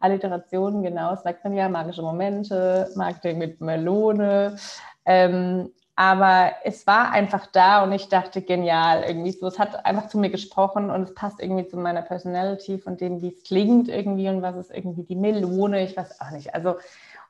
Alliteration, 0.00 0.82
genau, 0.82 1.16
sagt 1.16 1.44
man 1.44 1.54
ja, 1.54 1.68
magische 1.68 2.02
Momente, 2.02 2.90
Marketing 2.94 3.38
mit 3.38 3.60
Melone. 3.60 4.56
Ähm, 5.04 5.70
aber 5.96 6.52
es 6.64 6.86
war 6.86 7.10
einfach 7.10 7.46
da 7.46 7.82
und 7.82 7.92
ich 7.92 8.08
dachte, 8.08 8.42
genial, 8.42 9.04
irgendwie 9.06 9.32
so. 9.32 9.46
Es 9.46 9.58
hat 9.58 9.84
einfach 9.84 10.08
zu 10.08 10.18
mir 10.18 10.30
gesprochen 10.30 10.90
und 10.90 11.02
es 11.02 11.14
passt 11.14 11.40
irgendwie 11.40 11.66
zu 11.66 11.76
meiner 11.76 12.02
Personality, 12.02 12.78
von 12.78 12.96
dem, 12.96 13.20
wie 13.20 13.34
es 13.34 13.42
klingt 13.42 13.88
irgendwie 13.88 14.28
und 14.28 14.42
was 14.42 14.56
ist 14.56 14.70
irgendwie 14.70 15.02
die 15.02 15.16
Melone, 15.16 15.82
ich 15.84 15.96
weiß 15.96 16.20
auch 16.20 16.30
nicht. 16.30 16.54
Also, 16.54 16.76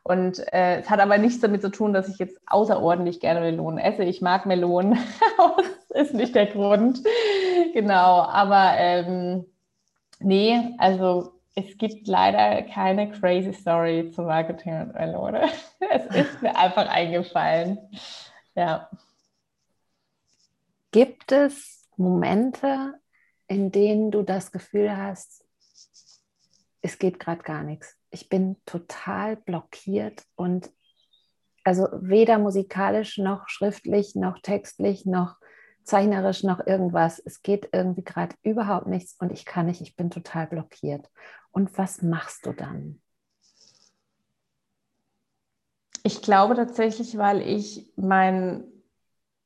und 0.03 0.38
äh, 0.53 0.81
es 0.81 0.88
hat 0.90 1.01
aber 1.01 1.18
nichts 1.18 1.40
damit 1.40 1.62
zu 1.62 1.70
tun, 1.70 1.92
dass 1.92 2.09
ich 2.09 2.18
jetzt 2.18 2.40
außerordentlich 2.46 3.20
gerne 3.20 3.40
Melonen 3.40 3.79
esse. 3.79 4.05
Ich 4.05 4.23
mag 4.23 4.46
Melonen, 4.46 4.99
das 5.88 6.07
ist 6.09 6.14
nicht 6.14 6.35
der 6.35 6.46
Grund. 6.46 7.03
Genau, 7.75 8.23
aber 8.23 8.75
ähm, 8.79 9.44
nee, 10.20 10.75
also 10.79 11.33
es 11.55 11.77
gibt 11.77 12.07
leider 12.07 12.62
keine 12.62 13.11
crazy 13.11 13.53
Story 13.53 14.11
zu 14.14 14.23
Marketing 14.23 14.81
und 14.81 14.94
Melone. 14.94 15.49
Es 15.92 16.07
ist 16.14 16.42
mir 16.42 16.57
einfach 16.57 16.88
eingefallen. 16.88 17.79
Ja. 18.55 18.91
Gibt 20.91 21.33
es 21.33 21.89
Momente, 21.97 23.01
in 23.47 23.71
denen 23.71 24.11
du 24.11 24.23
das 24.23 24.53
Gefühl 24.53 24.97
hast, 24.97 25.45
es 26.83 26.99
geht 26.99 27.21
gerade 27.21 27.43
gar 27.43 27.63
nichts. 27.63 27.97
Ich 28.11 28.29
bin 28.29 28.57
total 28.65 29.37
blockiert 29.37 30.25
und 30.35 30.71
also 31.63 31.87
weder 31.93 32.39
musikalisch 32.39 33.19
noch 33.19 33.49
schriftlich 33.49 34.15
noch 34.15 34.39
textlich 34.41 35.05
noch 35.05 35.37
zeichnerisch 35.85 36.43
noch 36.43 36.67
irgendwas. 36.67 37.21
Es 37.25 37.43
geht 37.43 37.69
irgendwie 37.73 38.05
gerade 38.05 38.35
überhaupt 38.43 38.87
nichts 38.87 39.15
und 39.19 39.31
ich 39.33 39.45
kann 39.45 39.67
nicht, 39.67 39.81
ich 39.81 39.97
bin 39.97 40.11
total 40.11 40.47
blockiert. 40.47 41.11
Und 41.51 41.77
was 41.77 42.03
machst 42.03 42.47
du 42.47 42.53
dann? 42.53 43.03
Ich 46.03 46.23
glaube 46.23 46.55
tatsächlich, 46.55 47.19
weil 47.19 47.43
ich 47.43 47.93
mein, 47.97 48.65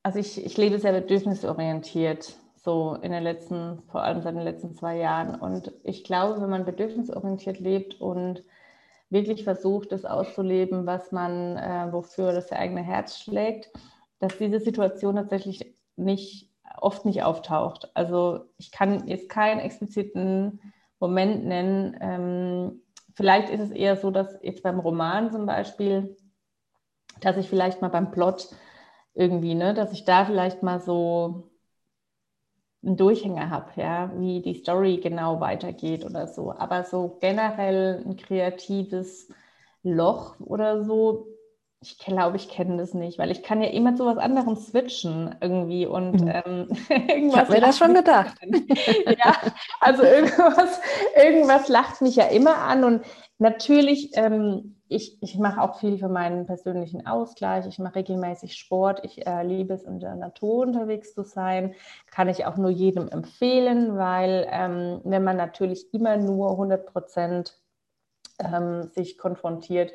also 0.02 0.18
ich, 0.18 0.44
ich 0.44 0.56
lebe 0.56 0.78
sehr 0.78 0.92
bedürfnisorientiert, 0.92 2.36
so 2.56 2.94
in 3.02 3.12
den 3.12 3.22
letzten, 3.22 3.82
vor 3.88 4.02
allem 4.02 4.22
seit 4.22 4.34
den 4.34 4.42
letzten 4.42 4.72
zwei 4.72 4.96
Jahren. 4.96 5.34
Und 5.34 5.72
ich 5.82 6.04
glaube, 6.04 6.40
wenn 6.40 6.50
man 6.50 6.64
bedürfnisorientiert 6.64 7.58
lebt 7.58 8.00
und 8.00 8.42
wirklich 9.10 9.44
versucht, 9.44 9.92
das 9.92 10.04
auszuleben, 10.04 10.86
was 10.86 11.12
man, 11.12 11.56
äh, 11.56 11.92
wofür 11.92 12.32
das 12.32 12.50
eigene 12.52 12.82
Herz 12.82 13.18
schlägt, 13.18 13.70
dass 14.18 14.38
diese 14.38 14.60
Situation 14.60 15.16
tatsächlich 15.16 15.76
nicht, 15.96 16.50
oft 16.80 17.04
nicht 17.04 17.22
auftaucht. 17.22 17.90
Also 17.94 18.46
ich 18.58 18.70
kann 18.72 19.06
jetzt 19.08 19.28
keinen 19.28 19.60
expliziten 19.60 20.60
Moment 21.00 21.44
nennen. 21.44 21.96
Ähm, 22.00 22.82
vielleicht 23.14 23.50
ist 23.50 23.60
es 23.60 23.70
eher 23.70 23.96
so, 23.96 24.10
dass 24.10 24.38
jetzt 24.42 24.62
beim 24.62 24.78
Roman 24.78 25.30
zum 25.30 25.46
Beispiel 25.46 26.16
dass 27.20 27.36
ich 27.36 27.48
vielleicht 27.48 27.82
mal 27.82 27.88
beim 27.88 28.10
Plot 28.10 28.48
irgendwie, 29.14 29.54
ne, 29.54 29.74
dass 29.74 29.92
ich 29.92 30.04
da 30.04 30.24
vielleicht 30.24 30.62
mal 30.62 30.80
so 30.80 31.50
einen 32.84 32.96
Durchhänger 32.96 33.50
habe, 33.50 33.70
ja, 33.76 34.12
wie 34.16 34.42
die 34.42 34.54
Story 34.54 34.98
genau 34.98 35.40
weitergeht 35.40 36.04
oder 36.04 36.26
so. 36.26 36.52
Aber 36.52 36.84
so 36.84 37.16
generell 37.20 38.02
ein 38.04 38.16
kreatives 38.16 39.28
Loch 39.82 40.38
oder 40.40 40.82
so, 40.84 41.28
ich 41.80 41.98
glaube, 41.98 42.36
ich 42.36 42.48
kenne 42.48 42.78
das 42.78 42.94
nicht, 42.94 43.18
weil 43.18 43.30
ich 43.30 43.42
kann 43.42 43.60
ja 43.60 43.68
immer 43.68 43.94
zu 43.94 44.06
was 44.06 44.16
anderem 44.16 44.56
switchen 44.56 45.34
irgendwie 45.40 45.84
und 45.86 46.22
mhm. 46.22 46.28
ähm, 46.28 46.68
irgendwas. 47.08 47.48
Ich 47.48 47.54
mir 47.54 47.60
das 47.60 47.78
schon 47.78 47.94
gedacht. 47.94 48.34
ja, 49.06 49.36
also 49.80 50.02
irgendwas, 50.02 50.80
irgendwas 51.14 51.68
lacht 51.68 52.00
mich 52.00 52.16
ja 52.16 52.24
immer 52.24 52.56
an 52.58 52.84
und 52.84 53.04
natürlich 53.38 54.12
ähm, 54.14 54.76
ich, 54.94 55.20
ich 55.22 55.38
mache 55.38 55.60
auch 55.60 55.80
viel 55.80 55.98
für 55.98 56.08
meinen 56.08 56.46
persönlichen 56.46 57.06
Ausgleich. 57.06 57.66
Ich 57.66 57.78
mache 57.78 57.96
regelmäßig 57.96 58.56
Sport. 58.56 59.04
Ich 59.04 59.26
äh, 59.26 59.42
liebe 59.42 59.74
es, 59.74 59.82
in 59.82 60.00
der 60.00 60.14
Natur 60.14 60.66
unterwegs 60.66 61.14
zu 61.14 61.24
sein. 61.24 61.74
Kann 62.10 62.28
ich 62.28 62.46
auch 62.46 62.56
nur 62.56 62.70
jedem 62.70 63.08
empfehlen, 63.08 63.96
weil 63.96 64.46
ähm, 64.50 65.00
wenn 65.04 65.24
man 65.24 65.36
natürlich 65.36 65.92
immer 65.92 66.16
nur 66.16 66.52
100 66.52 66.86
Prozent 66.86 67.58
ähm, 68.38 68.88
sich 68.94 69.18
konfrontiert 69.18 69.92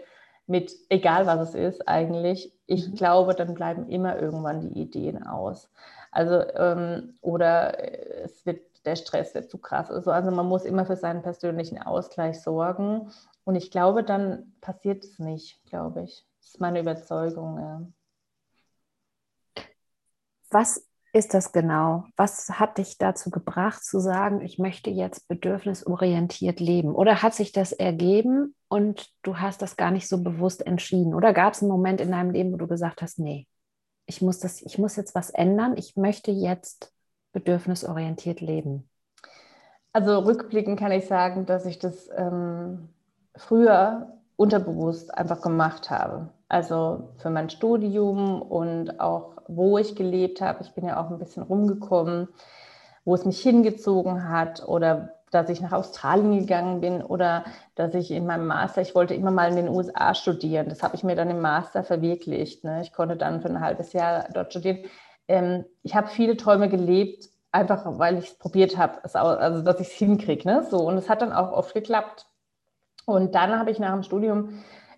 mit, 0.47 0.73
egal 0.89 1.25
was 1.25 1.49
es 1.49 1.55
ist 1.55 1.87
eigentlich, 1.87 2.53
ich 2.65 2.89
mhm. 2.89 2.95
glaube, 2.95 3.35
dann 3.35 3.53
bleiben 3.53 3.87
immer 3.87 4.19
irgendwann 4.19 4.61
die 4.61 4.81
Ideen 4.81 5.25
aus. 5.25 5.71
Also, 6.11 6.43
ähm, 6.55 7.17
oder 7.21 7.79
äh, 7.79 8.23
es 8.23 8.45
wird 8.45 8.61
der 8.85 8.95
Stress 8.95 9.35
wird 9.35 9.49
zu 9.49 9.57
krass. 9.57 9.91
Also, 9.91 10.11
also 10.11 10.31
man 10.31 10.47
muss 10.47 10.65
immer 10.65 10.85
für 10.85 10.95
seinen 10.95 11.21
persönlichen 11.21 11.81
Ausgleich 11.81 12.41
sorgen. 12.41 13.11
Und 13.49 13.55
ich 13.55 13.71
glaube, 13.71 14.03
dann 14.03 14.53
passiert 14.61 15.03
es 15.03 15.17
nicht, 15.17 15.65
glaube 15.65 16.03
ich. 16.03 16.23
Das 16.39 16.49
ist 16.49 16.61
meine 16.61 16.81
Überzeugung. 16.81 17.57
Ja. 17.57 17.81
Was 20.51 20.87
ist 21.13 21.33
das 21.33 21.51
genau? 21.51 22.03
Was 22.15 22.47
hat 22.59 22.77
dich 22.77 22.99
dazu 22.99 23.31
gebracht 23.31 23.83
zu 23.83 23.99
sagen, 23.99 24.41
ich 24.41 24.59
möchte 24.59 24.91
jetzt 24.91 25.27
bedürfnisorientiert 25.27 26.59
leben? 26.59 26.93
Oder 26.93 27.23
hat 27.23 27.33
sich 27.33 27.51
das 27.51 27.71
ergeben 27.71 28.53
und 28.67 29.09
du 29.23 29.37
hast 29.37 29.63
das 29.63 29.77
gar 29.77 29.89
nicht 29.89 30.07
so 30.07 30.21
bewusst 30.21 30.63
entschieden? 30.63 31.15
Oder 31.15 31.33
gab 31.33 31.55
es 31.55 31.63
einen 31.63 31.71
Moment 31.71 32.01
in 32.01 32.11
deinem 32.11 32.29
Leben, 32.29 32.53
wo 32.53 32.57
du 32.57 32.67
gesagt 32.67 33.01
hast, 33.01 33.17
nee, 33.17 33.47
ich 34.05 34.21
muss, 34.21 34.37
das, 34.37 34.61
ich 34.61 34.77
muss 34.77 34.95
jetzt 34.95 35.15
was 35.15 35.31
ändern, 35.31 35.75
ich 35.75 35.95
möchte 35.95 36.29
jetzt 36.29 36.93
bedürfnisorientiert 37.31 38.41
leben? 38.41 38.87
also 39.91 40.19
rückblickend 40.19 40.79
kann 40.79 40.91
ich 40.91 41.07
sagen, 41.07 41.45
dass 41.45 41.65
ich 41.65 41.79
das 41.79 42.09
ähm, 42.15 42.89
früher 43.39 44.13
unterbewusst 44.35 45.13
einfach 45.17 45.41
gemacht 45.41 45.89
habe. 45.89 46.29
Also 46.47 47.09
für 47.17 47.29
mein 47.29 47.49
Studium 47.49 48.41
und 48.41 48.99
auch 48.99 49.33
wo 49.47 49.77
ich 49.77 49.95
gelebt 49.95 50.41
habe. 50.41 50.63
Ich 50.63 50.73
bin 50.73 50.85
ja 50.85 51.01
auch 51.01 51.09
ein 51.09 51.19
bisschen 51.19 51.43
rumgekommen, 51.43 52.27
wo 53.03 53.15
es 53.15 53.25
mich 53.25 53.41
hingezogen 53.41 54.29
hat 54.29 54.67
oder 54.67 55.15
dass 55.31 55.49
ich 55.49 55.61
nach 55.61 55.73
Australien 55.73 56.39
gegangen 56.39 56.81
bin 56.81 57.01
oder 57.01 57.43
dass 57.75 57.93
ich 57.93 58.11
in 58.11 58.25
meinem 58.25 58.47
Master, 58.47 58.81
ich 58.81 58.95
wollte 58.95 59.13
immer 59.13 59.31
mal 59.31 59.49
in 59.49 59.55
den 59.55 59.69
USA 59.69 60.15
studieren. 60.15 60.69
Das 60.69 60.81
habe 60.81 60.95
ich 60.95 61.03
mir 61.03 61.15
dann 61.15 61.29
im 61.29 61.41
Master 61.41 61.83
verwirklicht. 61.83 62.63
Ne? 62.63 62.81
Ich 62.81 62.93
konnte 62.93 63.15
dann 63.15 63.41
für 63.41 63.49
ein 63.49 63.61
halbes 63.61 63.93
Jahr 63.93 64.27
dort 64.33 64.51
studieren. 64.51 64.79
Ähm, 65.27 65.65
ich 65.83 65.95
habe 65.95 66.07
viele 66.07 66.35
Träume 66.35 66.69
gelebt, 66.69 67.29
einfach 67.51 67.83
weil 67.99 68.17
ich 68.17 68.29
es 68.29 68.37
probiert 68.37 68.77
habe, 68.77 69.03
also 69.03 69.61
dass 69.61 69.79
ich 69.79 69.87
es 69.87 69.93
hinkriege. 69.93 70.47
Ne? 70.47 70.65
So, 70.69 70.79
und 70.79 70.97
es 70.97 71.09
hat 71.09 71.21
dann 71.21 71.33
auch 71.33 71.51
oft 71.51 71.73
geklappt. 71.73 72.25
Und 73.09 73.35
dann 73.35 73.57
habe 73.57 73.71
ich 73.71 73.79
nach 73.79 73.93
dem 73.93 74.03
Studium 74.03 74.49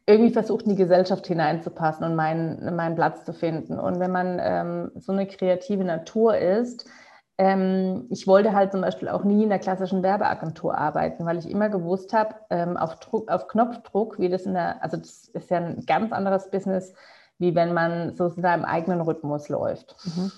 irgendwie 0.06 0.34
versucht, 0.34 0.64
in 0.64 0.72
die 0.72 0.82
Gesellschaft 0.82 1.28
hineinzupassen 1.28 2.06
und 2.06 2.16
meinen, 2.16 2.76
meinen 2.76 2.96
Platz 2.96 3.24
zu 3.26 3.34
finden. 3.34 3.80
Und 3.80 4.00
wenn 4.00 4.12
man 4.12 4.40
ähm, 4.42 4.92
so 4.96 5.12
eine 5.12 5.28
kreative 5.28 5.84
Natur 5.84 6.38
ist, 6.38 6.90
ähm, 7.38 8.08
ich 8.10 8.28
wollte 8.28 8.54
halt 8.54 8.72
zum 8.72 8.82
Beispiel 8.82 9.08
auch 9.08 9.24
nie 9.24 9.44
in 9.44 9.50
der 9.50 9.60
klassischen 9.60 10.04
Werbeagentur 10.04 10.78
arbeiten, 10.78 11.26
weil 11.26 11.38
ich 11.38 11.50
immer 11.50 11.70
gewusst 11.70 12.14
habe, 12.14 12.36
ähm, 12.50 12.78
auf, 12.78 12.98
auf 13.28 13.48
Knopfdruck, 13.48 14.20
wie 14.20 14.30
das 14.30 14.46
in 14.46 14.54
der, 14.54 14.84
also 14.84 14.98
das 14.98 15.30
ist 15.30 15.50
ja 15.50 15.58
ein 15.58 15.84
ganz 15.86 16.12
anderes 16.12 16.52
Business, 16.52 16.94
wie 17.40 17.56
wenn 17.56 17.74
man 17.74 18.16
so 18.16 18.28
in 18.28 18.42
seinem 18.42 18.66
eigenen 18.66 19.02
Rhythmus 19.02 19.50
läuft. 19.50 19.96
Mhm. 20.06 20.32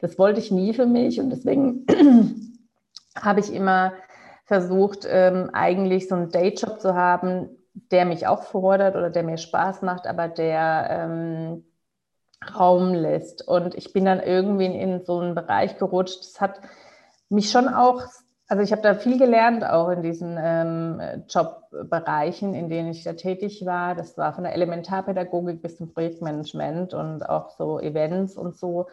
Das 0.00 0.18
wollte 0.18 0.40
ich 0.40 0.50
nie 0.50 0.74
für 0.74 0.86
mich 0.86 1.20
und 1.20 1.30
deswegen 1.30 1.86
habe 3.16 3.40
ich 3.40 3.52
immer 3.52 3.92
versucht, 4.44 5.06
ähm, 5.08 5.50
eigentlich 5.52 6.08
so 6.08 6.14
einen 6.14 6.30
Dayjob 6.30 6.80
zu 6.80 6.94
haben, 6.94 7.48
der 7.90 8.04
mich 8.04 8.26
auch 8.26 8.42
fordert 8.44 8.94
oder 8.94 9.10
der 9.10 9.22
mir 9.22 9.38
Spaß 9.38 9.82
macht, 9.82 10.06
aber 10.06 10.28
der 10.28 10.86
ähm, 10.90 11.64
Raum 12.54 12.94
lässt. 12.94 13.46
Und 13.46 13.74
ich 13.74 13.92
bin 13.92 14.04
dann 14.04 14.20
irgendwie 14.20 14.66
in 14.66 15.04
so 15.04 15.18
einen 15.18 15.34
Bereich 15.34 15.78
gerutscht. 15.78 16.20
Das 16.20 16.40
hat 16.40 16.60
mich 17.28 17.50
schon 17.50 17.68
auch, 17.68 18.02
also 18.46 18.62
ich 18.62 18.70
habe 18.70 18.82
da 18.82 18.94
viel 18.94 19.18
gelernt, 19.18 19.64
auch 19.64 19.88
in 19.88 20.02
diesen 20.02 20.36
ähm, 20.38 21.00
Jobbereichen, 21.28 22.54
in 22.54 22.68
denen 22.68 22.90
ich 22.90 23.02
da 23.02 23.14
tätig 23.14 23.64
war. 23.64 23.94
Das 23.94 24.16
war 24.18 24.34
von 24.34 24.44
der 24.44 24.52
Elementarpädagogik 24.52 25.62
bis 25.62 25.78
zum 25.78 25.92
Projektmanagement 25.92 26.94
und 26.94 27.28
auch 27.28 27.50
so 27.50 27.80
Events 27.80 28.36
und 28.36 28.56
so. 28.56 28.86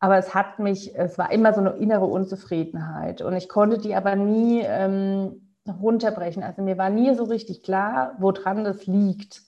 Aber 0.00 0.16
es 0.16 0.34
hat 0.34 0.58
mich, 0.58 0.96
es 0.96 1.18
war 1.18 1.30
immer 1.30 1.52
so 1.52 1.60
eine 1.60 1.70
innere 1.72 2.06
Unzufriedenheit. 2.06 3.20
Und 3.20 3.36
ich 3.36 3.48
konnte 3.48 3.78
die 3.78 3.94
aber 3.94 4.16
nie 4.16 4.62
ähm, 4.64 5.54
runterbrechen. 5.68 6.42
Also 6.42 6.62
mir 6.62 6.78
war 6.78 6.90
nie 6.90 7.14
so 7.14 7.24
richtig 7.24 7.62
klar, 7.62 8.16
woran 8.18 8.64
das 8.64 8.86
liegt. 8.86 9.42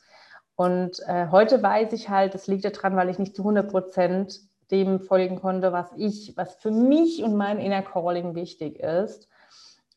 Und 0.54 1.00
äh, 1.06 1.28
heute 1.30 1.62
weiß 1.62 1.92
ich 1.94 2.10
halt, 2.10 2.34
es 2.34 2.46
liegt 2.46 2.64
daran, 2.64 2.96
weil 2.96 3.08
ich 3.08 3.18
nicht 3.18 3.34
zu 3.34 3.42
100 3.42 3.70
Prozent 3.70 4.40
dem 4.70 5.00
folgen 5.00 5.40
konnte, 5.40 5.72
was 5.72 5.90
ich, 5.96 6.34
was 6.36 6.54
für 6.56 6.70
mich 6.70 7.22
und 7.22 7.34
mein 7.36 7.58
Inner 7.58 7.82
Calling 7.82 8.34
wichtig 8.34 8.78
ist. 8.78 9.28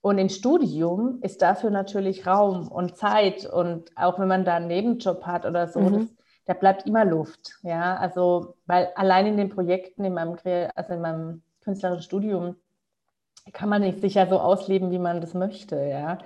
Und 0.01 0.17
im 0.17 0.29
Studium 0.29 1.19
ist 1.21 1.41
dafür 1.41 1.71
natürlich 1.71 2.27
Raum 2.27 2.67
und 2.67 2.95
Zeit 2.95 3.45
und 3.45 3.89
auch 3.95 4.19
wenn 4.19 4.27
man 4.27 4.45
da 4.45 4.55
einen 4.55 4.67
Nebenjob 4.67 5.25
hat 5.25 5.45
oder 5.45 5.67
so, 5.67 5.79
mhm. 5.79 5.93
das, 5.93 6.03
da 6.45 6.53
bleibt 6.53 6.85
immer 6.85 7.05
Luft. 7.05 7.59
Ja, 7.63 7.97
also 7.97 8.55
weil 8.65 8.89
allein 8.95 9.27
in 9.27 9.37
den 9.37 9.49
Projekten 9.49 10.03
in 10.05 10.13
meinem, 10.13 10.37
also 10.75 10.93
in 10.93 11.01
meinem 11.01 11.43
künstlerischen 11.61 12.03
Studium 12.03 12.55
kann 13.53 13.69
man 13.69 13.81
nicht 13.81 14.01
sicher 14.01 14.27
so 14.27 14.39
ausleben, 14.39 14.91
wie 14.91 14.99
man 14.99 15.21
das 15.21 15.33
möchte. 15.33 15.75
Ja, 15.75 16.19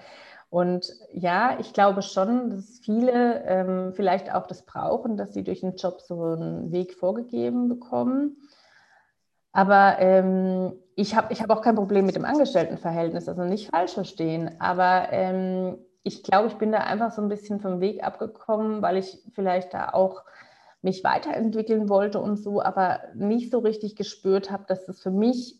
und 0.49 0.91
ja, 1.13 1.58
ich 1.60 1.73
glaube 1.73 2.01
schon, 2.01 2.49
dass 2.49 2.79
viele 2.84 3.43
ähm, 3.45 3.93
vielleicht 3.93 4.34
auch 4.34 4.47
das 4.47 4.63
brauchen, 4.65 5.15
dass 5.15 5.34
sie 5.34 5.43
durch 5.43 5.62
den 5.62 5.75
Job 5.75 6.01
so 6.01 6.23
einen 6.23 6.71
Weg 6.71 6.95
vorgegeben 6.95 7.69
bekommen. 7.69 8.38
Aber 9.51 9.97
ähm, 9.99 10.73
ich 10.95 11.15
habe 11.15 11.32
ich 11.32 11.41
hab 11.41 11.49
auch 11.49 11.62
kein 11.62 11.75
Problem 11.75 12.05
mit 12.05 12.15
dem 12.15 12.25
Angestelltenverhältnis, 12.25 13.27
also 13.27 13.43
nicht 13.43 13.69
falsch 13.69 13.93
verstehen. 13.93 14.60
Aber 14.60 15.08
ähm, 15.12 15.77
ich 16.03 16.23
glaube, 16.23 16.47
ich 16.47 16.55
bin 16.55 16.71
da 16.71 16.79
einfach 16.79 17.12
so 17.12 17.21
ein 17.21 17.29
bisschen 17.29 17.59
vom 17.59 17.79
Weg 17.81 18.03
abgekommen, 18.03 18.81
weil 18.81 18.97
ich 18.97 19.19
vielleicht 19.33 19.73
da 19.73 19.89
auch 19.89 20.23
mich 20.81 21.03
weiterentwickeln 21.03 21.89
wollte 21.89 22.19
und 22.19 22.38
so, 22.38 22.62
aber 22.62 23.01
nicht 23.13 23.51
so 23.51 23.59
richtig 23.59 23.95
gespürt 23.95 24.49
habe, 24.49 24.63
dass 24.67 24.85
das 24.85 25.01
für 25.01 25.12
mich 25.12 25.59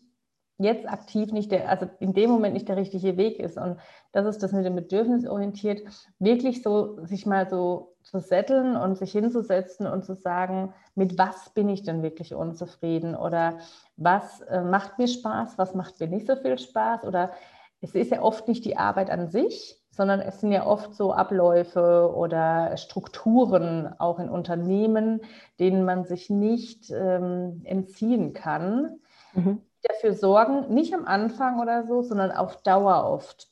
jetzt 0.60 0.86
aktiv 0.88 1.32
nicht 1.32 1.50
der, 1.52 1.70
also 1.70 1.88
in 2.00 2.12
dem 2.12 2.30
Moment 2.30 2.52
nicht 2.52 2.68
der 2.68 2.76
richtige 2.76 3.16
Weg 3.16 3.38
ist. 3.38 3.56
Und 3.56 3.78
das 4.12 4.26
ist 4.26 4.42
das 4.42 4.52
mit 4.52 4.64
dem 4.64 4.76
Bedürfnis 4.76 5.26
orientiert, 5.26 5.82
wirklich 6.18 6.62
so 6.62 7.04
sich 7.06 7.24
mal 7.24 7.48
so 7.48 7.96
zu 8.02 8.20
setteln 8.20 8.76
und 8.76 8.98
sich 8.98 9.12
hinzusetzen 9.12 9.86
und 9.86 10.04
zu 10.04 10.14
sagen, 10.14 10.74
mit 10.94 11.16
was 11.16 11.50
bin 11.50 11.68
ich 11.68 11.82
denn 11.82 12.02
wirklich 12.02 12.34
unzufrieden? 12.34 13.14
Oder 13.14 13.58
was 13.96 14.42
äh, 14.42 14.62
macht 14.62 14.98
mir 14.98 15.08
Spaß, 15.08 15.56
was 15.56 15.74
macht 15.74 15.98
mir 15.98 16.08
nicht 16.08 16.26
so 16.26 16.36
viel 16.36 16.58
Spaß? 16.58 17.04
Oder 17.04 17.32
es 17.80 17.94
ist 17.94 18.10
ja 18.10 18.20
oft 18.20 18.46
nicht 18.46 18.64
die 18.66 18.76
Arbeit 18.76 19.10
an 19.10 19.28
sich, 19.28 19.79
sondern 19.90 20.20
es 20.20 20.40
sind 20.40 20.52
ja 20.52 20.66
oft 20.66 20.94
so 20.94 21.12
Abläufe 21.12 22.12
oder 22.14 22.76
Strukturen 22.76 23.92
auch 23.98 24.18
in 24.18 24.28
Unternehmen, 24.28 25.20
denen 25.58 25.84
man 25.84 26.04
sich 26.04 26.30
nicht 26.30 26.90
ähm, 26.90 27.62
entziehen 27.64 28.32
kann. 28.32 29.00
Mhm 29.34 29.60
dafür 29.82 30.14
sorgen, 30.14 30.72
nicht 30.72 30.94
am 30.94 31.06
Anfang 31.06 31.60
oder 31.60 31.86
so, 31.86 32.02
sondern 32.02 32.32
auf 32.32 32.62
Dauer 32.62 33.04
oft, 33.04 33.48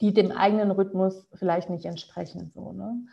die 0.00 0.12
dem 0.12 0.32
eigenen 0.32 0.70
Rhythmus 0.70 1.26
vielleicht 1.34 1.70
nicht 1.70 1.84
entsprechen. 1.84 2.50
So, 2.54 2.72
ne? 2.72 3.04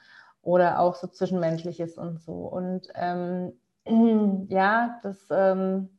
Oder 0.41 0.80
auch 0.80 0.95
so 0.95 1.08
Zwischenmenschliches 1.08 1.97
und 1.97 2.21
so. 2.21 2.34
Und 2.34 2.88
ähm, 2.95 3.54
ja, 4.49 4.99
das, 5.04 5.17
ähm, 5.30 5.92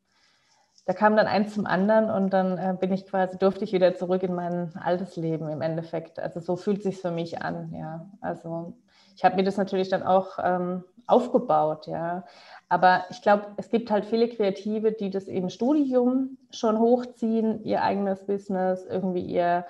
da 0.87 0.93
kam 0.93 1.17
dann 1.17 1.27
eins 1.27 1.55
zum 1.55 1.67
anderen 1.67 2.11
und 2.11 2.31
dann 2.31 2.59
äh, 2.59 2.77
bin 2.79 2.93
ich 2.93 3.07
quasi, 3.07 3.39
durfte 3.39 3.65
ich 3.65 3.73
wieder 3.73 3.95
zurück 3.95 4.23
in 4.23 4.35
mein 4.35 4.73
altes 4.77 5.17
Leben 5.17 5.49
im 5.49 5.63
Endeffekt. 5.63 6.19
Also 6.19 6.41
so 6.41 6.57
fühlt 6.57 6.83
sich 6.83 7.01
für 7.01 7.11
mich 7.11 7.41
an, 7.41 7.73
ja. 7.73 8.07
Also 8.21 8.75
ich 9.17 9.25
habe 9.25 9.37
mir 9.37 9.45
das 9.45 9.57
natürlich 9.57 9.89
dann 9.89 10.03
auch 10.03 10.39
ähm, 10.43 10.85
aufgebaut, 11.07 11.87
ja. 11.87 12.25
Aber 12.69 13.05
ich 13.11 13.23
glaube, 13.23 13.47
es 13.57 13.71
gibt 13.71 13.91
halt 13.91 14.05
viele 14.05 14.29
Kreative, 14.29 14.93
die 14.93 15.11
das 15.11 15.25
im 15.25 15.49
Studium 15.49 16.37
schon 16.51 16.79
hochziehen, 16.79 17.63
ihr 17.65 17.83
eigenes 17.83 18.27
Business, 18.27 18.85
irgendwie 18.85 19.23
ihr, 19.23 19.65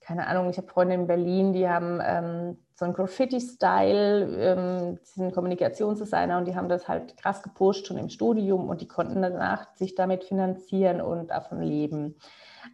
keine 0.00 0.26
Ahnung, 0.26 0.48
ich 0.48 0.56
habe 0.56 0.68
Freunde 0.68 0.94
in 0.94 1.06
Berlin, 1.06 1.52
die 1.52 1.68
haben 1.68 2.00
ähm, 2.02 2.58
so 2.74 2.84
einen 2.84 2.94
Graffiti-Style, 2.94 4.36
ähm, 4.36 4.98
sind 5.02 5.32
Kommunikationsdesigner 5.32 6.38
und 6.38 6.46
die 6.46 6.56
haben 6.56 6.68
das 6.68 6.88
halt 6.88 7.16
krass 7.16 7.42
gepusht 7.42 7.86
schon 7.86 7.98
im 7.98 8.08
Studium 8.08 8.68
und 8.68 8.80
die 8.80 8.88
konnten 8.88 9.22
danach 9.22 9.74
sich 9.74 9.94
damit 9.94 10.24
finanzieren 10.24 11.00
und 11.00 11.30
davon 11.30 11.62
leben. 11.62 12.16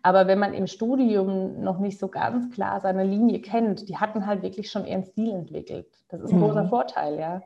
Aber 0.03 0.27
wenn 0.27 0.39
man 0.39 0.55
im 0.55 0.67
Studium 0.67 1.63
noch 1.63 1.79
nicht 1.79 1.99
so 1.99 2.09
ganz 2.09 2.53
klar 2.55 2.81
seine 2.81 3.05
Linie 3.05 3.41
kennt, 3.41 3.89
die 3.89 3.99
hatten 3.99 4.27
halt 4.27 4.43
wirklich 4.43 4.71
schon 4.71 4.87
ihren 4.87 5.05
Stil 5.05 5.31
entwickelt. 5.31 5.89
Das 6.09 6.21
ist 6.21 6.33
ein 6.33 6.39
mhm. 6.39 6.45
großer 6.45 6.69
Vorteil, 6.69 7.19
ja 7.19 7.43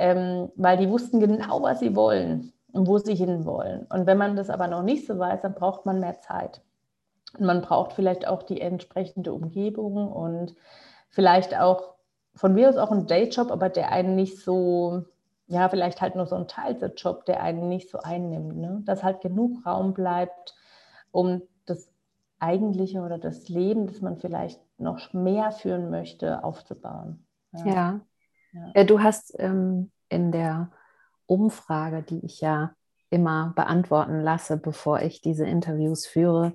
ähm, 0.00 0.50
weil 0.56 0.78
die 0.78 0.88
wussten 0.88 1.20
genau, 1.20 1.62
was 1.62 1.80
sie 1.80 1.94
wollen 1.94 2.54
und 2.72 2.86
wo 2.88 2.96
sie 2.96 3.14
hinwollen. 3.14 3.86
Und 3.90 4.06
wenn 4.06 4.16
man 4.16 4.34
das 4.34 4.48
aber 4.48 4.66
noch 4.66 4.82
nicht 4.82 5.06
so 5.06 5.18
weiß, 5.18 5.42
dann 5.42 5.54
braucht 5.54 5.84
man 5.84 6.00
mehr 6.00 6.18
Zeit. 6.20 6.62
Und 7.38 7.44
man 7.44 7.60
braucht 7.60 7.92
vielleicht 7.92 8.26
auch 8.26 8.42
die 8.42 8.62
entsprechende 8.62 9.34
Umgebung 9.34 10.10
und 10.10 10.54
vielleicht 11.10 11.56
auch 11.56 11.94
von 12.34 12.54
mir 12.54 12.68
aus 12.68 12.76
auch 12.76 12.90
einen 12.90 13.06
Dayjob, 13.06 13.50
aber 13.50 13.68
der 13.68 13.92
einen 13.92 14.14
nicht 14.16 14.40
so, 14.40 15.04
ja, 15.46 15.68
vielleicht 15.68 16.00
halt 16.00 16.14
nur 16.16 16.26
so 16.26 16.36
ein 16.36 16.48
Teilzeitjob, 16.48 17.26
der 17.26 17.42
einen 17.42 17.68
nicht 17.68 17.90
so 17.90 17.98
einnimmt. 17.98 18.56
Ne? 18.56 18.82
Dass 18.84 19.02
halt 19.02 19.20
genug 19.20 19.66
Raum 19.66 19.92
bleibt, 19.92 20.54
um 21.10 21.42
das 21.66 21.92
eigentliche 22.38 23.00
oder 23.00 23.18
das 23.18 23.48
Leben, 23.48 23.86
das 23.86 24.00
man 24.00 24.18
vielleicht 24.18 24.60
noch 24.78 25.12
mehr 25.12 25.52
führen 25.52 25.90
möchte, 25.90 26.42
aufzubauen. 26.42 27.26
Ja, 27.52 27.66
ja. 27.66 28.00
Ja. 28.74 28.84
Du 28.84 29.00
hast 29.00 29.34
ähm, 29.38 29.90
in 30.08 30.32
der 30.32 30.70
Umfrage, 31.26 32.02
die 32.02 32.24
ich 32.24 32.40
ja 32.40 32.72
immer 33.10 33.52
beantworten 33.54 34.20
lasse, 34.20 34.56
bevor 34.56 35.00
ich 35.00 35.20
diese 35.20 35.46
Interviews 35.46 36.06
führe, 36.06 36.54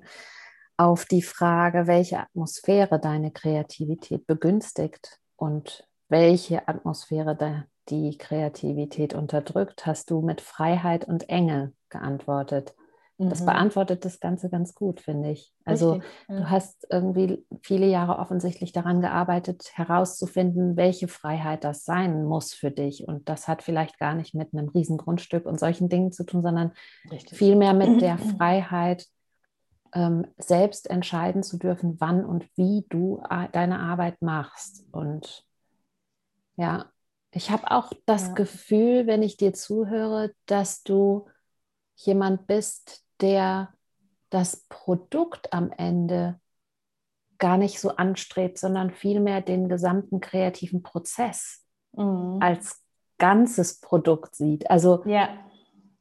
auf 0.76 1.04
die 1.06 1.22
Frage, 1.22 1.86
welche 1.86 2.18
Atmosphäre 2.18 3.00
deine 3.00 3.30
Kreativität 3.30 4.26
begünstigt 4.26 5.18
und 5.36 5.86
welche 6.08 6.68
Atmosphäre 6.68 7.66
die 7.88 8.18
Kreativität 8.18 9.14
unterdrückt, 9.14 9.86
hast 9.86 10.10
du 10.10 10.20
mit 10.20 10.40
Freiheit 10.40 11.06
und 11.06 11.28
Enge 11.28 11.72
geantwortet. 11.88 12.74
Das 13.18 13.40
mhm. 13.40 13.46
beantwortet 13.46 14.04
das 14.04 14.20
Ganze 14.20 14.50
ganz 14.50 14.74
gut, 14.74 15.00
finde 15.00 15.30
ich. 15.30 15.54
Also 15.64 15.92
Richtig, 15.92 16.10
ja. 16.28 16.36
du 16.36 16.50
hast 16.50 16.86
irgendwie 16.90 17.46
viele 17.62 17.86
Jahre 17.86 18.18
offensichtlich 18.18 18.72
daran 18.72 19.00
gearbeitet, 19.00 19.70
herauszufinden, 19.74 20.76
welche 20.76 21.08
Freiheit 21.08 21.64
das 21.64 21.86
sein 21.86 22.24
muss 22.24 22.52
für 22.52 22.70
dich. 22.70 23.08
Und 23.08 23.30
das 23.30 23.48
hat 23.48 23.62
vielleicht 23.62 23.98
gar 23.98 24.14
nicht 24.14 24.34
mit 24.34 24.52
einem 24.52 24.68
riesen 24.68 24.98
Grundstück 24.98 25.46
und 25.46 25.58
solchen 25.58 25.88
Dingen 25.88 26.12
zu 26.12 26.26
tun, 26.26 26.42
sondern 26.42 26.72
Richtig. 27.10 27.38
vielmehr 27.38 27.72
mit 27.72 28.02
der 28.02 28.18
Freiheit, 28.36 29.06
ähm, 29.96 30.26
selbst 30.36 30.90
entscheiden 30.90 31.42
zu 31.42 31.56
dürfen, 31.56 31.96
wann 32.00 32.24
und 32.24 32.46
wie 32.54 32.84
du 32.90 33.22
deine 33.52 33.80
Arbeit 33.80 34.20
machst. 34.20 34.84
Und 34.92 35.46
ja, 36.56 36.92
ich 37.32 37.50
habe 37.50 37.70
auch 37.70 37.92
das 38.04 38.28
ja. 38.28 38.34
Gefühl, 38.34 39.06
wenn 39.06 39.22
ich 39.22 39.38
dir 39.38 39.54
zuhöre, 39.54 40.32
dass 40.44 40.82
du 40.82 41.26
jemand 41.94 42.46
bist, 42.46 43.04
der 43.22 43.72
das 44.28 44.66
Produkt 44.68 45.54
am 45.54 45.72
Ende 45.72 46.38
gar 47.38 47.56
nicht 47.56 47.80
so 47.80 47.96
anstrebt, 47.96 48.58
sondern 48.58 48.90
vielmehr 48.90 49.40
den 49.40 49.68
gesamten 49.70 50.20
kreativen 50.20 50.82
Prozess 50.82 51.64
mhm. 51.92 52.38
als 52.40 52.82
ganzes 53.16 53.80
Produkt 53.80 54.34
sieht. 54.34 54.70
Also 54.70 55.02
ja. 55.06 55.30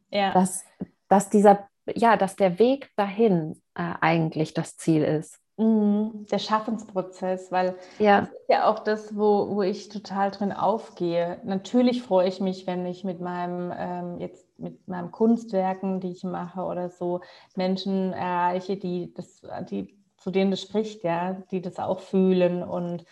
Ja. 0.09 0.33
Dass, 0.33 0.65
dass 1.07 1.29
dieser, 1.29 1.67
ja, 1.93 2.17
dass 2.17 2.35
der 2.35 2.59
Weg 2.59 2.91
dahin 2.95 3.61
äh, 3.75 3.93
eigentlich 4.01 4.53
das 4.53 4.77
Ziel 4.77 5.03
ist. 5.03 5.39
Mhm, 5.57 6.25
der 6.29 6.39
Schaffensprozess, 6.39 7.49
weil 7.49 7.75
ja. 7.97 8.21
das 8.21 8.29
ist 8.29 8.49
ja 8.49 8.69
auch 8.69 8.79
das, 8.79 9.15
wo, 9.15 9.55
wo 9.55 9.61
ich 9.61 9.87
total 9.87 10.31
drin 10.31 10.51
aufgehe. 10.51 11.39
Natürlich 11.45 12.03
freue 12.03 12.27
ich 12.27 12.41
mich, 12.41 12.67
wenn 12.67 12.85
ich 12.85 13.05
mit 13.05 13.21
meinem 13.21 13.73
ähm, 13.77 14.19
jetzt 14.19 14.45
mit 14.57 14.85
meinen 14.87 15.11
Kunstwerken, 15.11 16.01
die 16.01 16.11
ich 16.11 16.23
mache 16.23 16.61
oder 16.61 16.89
so, 16.89 17.21
Menschen 17.55 18.11
erreiche, 18.11 18.75
die 18.75 19.13
das, 19.13 19.41
die 19.69 19.97
zu 20.17 20.31
denen 20.31 20.51
das 20.51 20.61
spricht, 20.61 21.03
ja, 21.03 21.33
die 21.51 21.61
das 21.61 21.77
auch 21.77 21.99
fühlen 21.99 22.63
und 22.63 23.05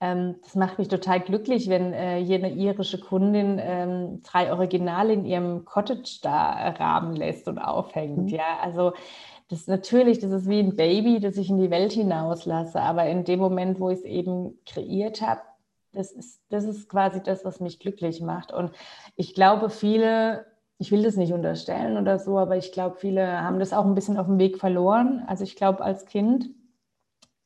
das 0.00 0.54
macht 0.54 0.78
mich 0.78 0.86
total 0.86 1.20
glücklich, 1.20 1.68
wenn 1.68 1.92
äh, 1.92 2.18
jene 2.18 2.52
irische 2.52 3.00
Kundin 3.00 3.58
ähm, 3.60 4.22
drei 4.22 4.52
Originale 4.52 5.12
in 5.12 5.24
ihrem 5.24 5.64
Cottage 5.64 6.20
da 6.22 6.68
rahmen 6.70 7.16
lässt 7.16 7.48
und 7.48 7.58
aufhängt. 7.58 8.18
Mhm. 8.18 8.28
Ja, 8.28 8.58
also 8.62 8.92
das 9.48 9.66
natürlich, 9.66 10.20
das 10.20 10.30
ist 10.30 10.48
wie 10.48 10.60
ein 10.60 10.76
Baby, 10.76 11.20
das 11.20 11.36
ich 11.36 11.50
in 11.50 11.58
die 11.58 11.70
Welt 11.70 11.92
hinauslasse. 11.92 12.80
Aber 12.80 13.06
in 13.06 13.24
dem 13.24 13.40
Moment, 13.40 13.80
wo 13.80 13.90
ich 13.90 13.98
es 13.98 14.04
eben 14.04 14.58
kreiert 14.66 15.20
habe, 15.20 15.40
das 15.92 16.12
ist, 16.12 16.42
das 16.50 16.64
ist 16.64 16.88
quasi 16.88 17.22
das, 17.22 17.44
was 17.44 17.58
mich 17.58 17.80
glücklich 17.80 18.20
macht. 18.20 18.52
Und 18.52 18.70
ich 19.16 19.34
glaube, 19.34 19.70
viele, 19.70 20.46
ich 20.78 20.92
will 20.92 21.02
das 21.02 21.16
nicht 21.16 21.32
unterstellen 21.32 21.96
oder 21.96 22.18
so, 22.18 22.38
aber 22.38 22.56
ich 22.56 22.70
glaube, 22.72 22.96
viele 22.96 23.42
haben 23.42 23.58
das 23.58 23.72
auch 23.72 23.84
ein 23.84 23.94
bisschen 23.94 24.18
auf 24.18 24.26
dem 24.26 24.38
Weg 24.38 24.58
verloren. 24.58 25.24
Also 25.26 25.44
ich 25.44 25.56
glaube, 25.56 25.82
als 25.82 26.04
Kind 26.04 26.50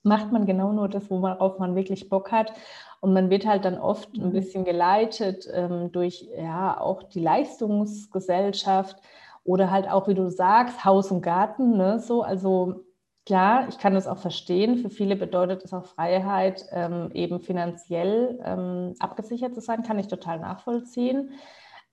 macht 0.02 0.32
man 0.32 0.46
genau 0.46 0.72
nur 0.72 0.88
das, 0.88 1.10
worauf 1.10 1.58
man 1.58 1.74
wirklich 1.74 2.08
Bock 2.08 2.32
hat. 2.32 2.52
Und 3.00 3.12
man 3.12 3.30
wird 3.30 3.46
halt 3.46 3.64
dann 3.64 3.78
oft 3.78 4.14
ein 4.14 4.28
mhm. 4.28 4.32
bisschen 4.32 4.64
geleitet 4.64 5.48
ähm, 5.52 5.90
durch 5.92 6.28
ja 6.36 6.80
auch 6.80 7.02
die 7.02 7.20
Leistungsgesellschaft 7.20 8.96
oder 9.44 9.70
halt 9.70 9.90
auch, 9.90 10.06
wie 10.08 10.14
du 10.14 10.30
sagst, 10.30 10.84
Haus 10.84 11.10
und 11.10 11.22
Garten, 11.22 11.76
ne? 11.76 11.98
So, 11.98 12.22
also 12.22 12.84
klar, 13.26 13.66
ich 13.68 13.78
kann 13.78 13.94
das 13.94 14.06
auch 14.06 14.18
verstehen. 14.18 14.78
Für 14.78 14.90
viele 14.90 15.16
bedeutet 15.16 15.64
es 15.64 15.72
auch 15.72 15.86
Freiheit, 15.86 16.64
ähm, 16.70 17.10
eben 17.12 17.40
finanziell 17.40 18.40
ähm, 18.44 18.94
abgesichert 19.00 19.54
zu 19.54 19.60
sein, 19.60 19.82
kann 19.82 19.98
ich 19.98 20.08
total 20.08 20.38
nachvollziehen. 20.38 21.30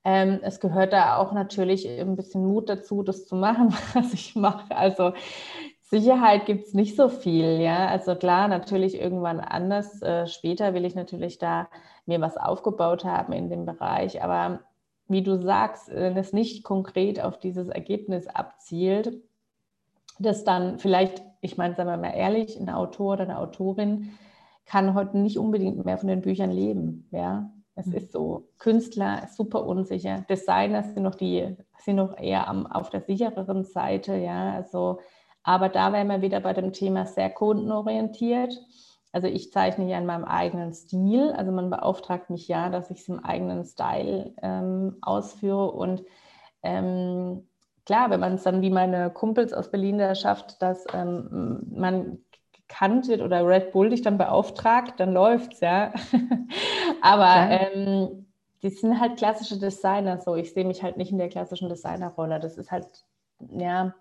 Ähm, 0.05 0.39
es 0.43 0.59
gehört 0.59 0.93
da 0.93 1.17
auch 1.17 1.33
natürlich 1.33 1.87
ein 1.87 2.15
bisschen 2.15 2.45
Mut 2.45 2.69
dazu, 2.69 3.03
das 3.03 3.25
zu 3.25 3.35
machen, 3.35 3.73
was 3.93 4.13
ich 4.13 4.35
mache. 4.35 4.75
Also 4.75 5.13
Sicherheit 5.89 6.45
gibt 6.45 6.67
es 6.67 6.73
nicht 6.75 6.95
so 6.95 7.09
viel, 7.09 7.59
ja. 7.59 7.87
Also 7.87 8.15
klar, 8.15 8.47
natürlich 8.47 8.99
irgendwann 8.99 9.39
anders. 9.39 10.01
Äh, 10.03 10.27
später 10.27 10.75
will 10.75 10.85
ich 10.85 10.93
natürlich 10.93 11.39
da 11.39 11.67
mir 12.05 12.21
was 12.21 12.37
aufgebaut 12.37 13.05
haben 13.05 13.33
in 13.33 13.49
dem 13.49 13.65
Bereich, 13.65 14.23
aber 14.23 14.59
wie 15.07 15.23
du 15.23 15.41
sagst, 15.41 15.89
wenn 15.89 16.15
es 16.17 16.33
nicht 16.33 16.63
konkret 16.63 17.19
auf 17.19 17.39
dieses 17.39 17.67
Ergebnis 17.67 18.27
abzielt, 18.27 19.19
das 20.19 20.43
dann 20.43 20.77
vielleicht, 20.77 21.23
ich 21.41 21.57
meine, 21.57 21.73
sagen 21.73 21.89
wir 21.89 21.97
mal 21.97 22.15
ehrlich, 22.15 22.59
ein 22.59 22.69
Autor 22.69 23.13
oder 23.13 23.23
eine 23.23 23.39
Autorin 23.39 24.11
kann 24.65 24.93
heute 24.93 25.17
nicht 25.17 25.39
unbedingt 25.39 25.83
mehr 25.83 25.97
von 25.97 26.09
den 26.09 26.21
Büchern 26.21 26.51
leben. 26.51 27.07
Ja, 27.09 27.49
es 27.73 27.87
mhm. 27.87 27.93
ist 27.95 28.11
so. 28.11 28.49
Künstler 28.59 29.27
super 29.35 29.65
unsicher. 29.65 30.25
Designer 30.29 30.83
sind 30.83 31.01
noch 31.01 31.15
die, 31.15 31.55
sind 31.79 31.95
noch 31.95 32.15
eher 32.15 32.47
am, 32.47 32.67
auf 32.67 32.91
der 32.91 33.01
sichereren 33.01 33.63
Seite. 33.63 34.15
Ja, 34.15 34.53
also, 34.53 34.99
aber 35.43 35.69
da 35.69 35.93
wären 35.93 36.07
wir 36.07 36.21
wieder 36.21 36.39
bei 36.39 36.53
dem 36.53 36.73
Thema 36.73 37.05
sehr 37.05 37.29
kundenorientiert. 37.29 38.53
Also 39.11 39.27
ich 39.27 39.51
zeichne 39.51 39.89
ja 39.89 39.97
in 39.97 40.05
meinem 40.05 40.25
eigenen 40.25 40.73
Stil. 40.73 41.31
Also 41.31 41.51
man 41.51 41.69
beauftragt 41.69 42.29
mich 42.29 42.47
ja, 42.47 42.69
dass 42.69 42.91
ich 42.91 42.99
es 42.99 43.09
im 43.09 43.23
eigenen 43.23 43.65
Style 43.65 44.33
ähm, 44.41 44.97
ausführe. 45.01 45.71
Und 45.71 46.03
ähm, 46.61 47.47
klar, 47.85 48.09
wenn 48.11 48.19
man 48.19 48.33
es 48.33 48.43
dann 48.43 48.61
wie 48.61 48.69
meine 48.69 49.09
Kumpels 49.09 49.53
aus 49.53 49.71
Berlin 49.71 49.97
da 49.97 50.13
schafft, 50.13 50.61
dass 50.61 50.85
ähm, 50.93 51.61
man 51.71 52.19
gekannt 52.53 53.07
wird 53.07 53.21
oder 53.21 53.45
Red 53.47 53.71
Bull 53.71 53.89
dich 53.89 54.03
dann 54.03 54.19
beauftragt, 54.19 54.99
dann 54.99 55.11
läuft 55.11 55.53
es, 55.53 55.59
ja. 55.61 55.91
Aber 57.01 57.49
ähm, 57.49 58.27
die 58.61 58.69
sind 58.69 58.99
halt 58.99 59.17
klassische 59.17 59.57
Designer 59.57 60.19
so. 60.21 60.35
Ich 60.35 60.53
sehe 60.53 60.65
mich 60.65 60.83
halt 60.83 60.97
nicht 60.97 61.11
in 61.11 61.17
der 61.17 61.29
klassischen 61.29 61.69
Designerrolle. 61.69 62.39
Das 62.39 62.57
ist 62.57 62.71
halt, 62.71 62.87
ja, 63.57 63.95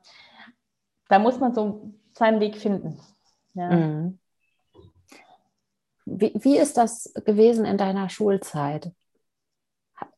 da 1.08 1.18
muss 1.18 1.40
man 1.40 1.54
so 1.54 1.92
seinen 2.14 2.40
Weg 2.40 2.56
finden. 2.56 3.00
Ja. 3.54 3.70
Mhm. 3.70 4.18
Wie, 6.04 6.32
wie 6.34 6.56
ist 6.56 6.76
das 6.76 7.12
gewesen 7.24 7.64
in 7.64 7.76
deiner 7.76 8.08
Schulzeit? 8.08 8.92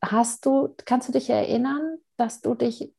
Hast 0.01 0.45
du, 0.45 0.75
kannst 0.85 1.09
du 1.09 1.13
dich 1.13 1.29
erinnern, 1.29 1.97
dass 2.17 2.41
du 2.41 2.55
dich 2.55 2.93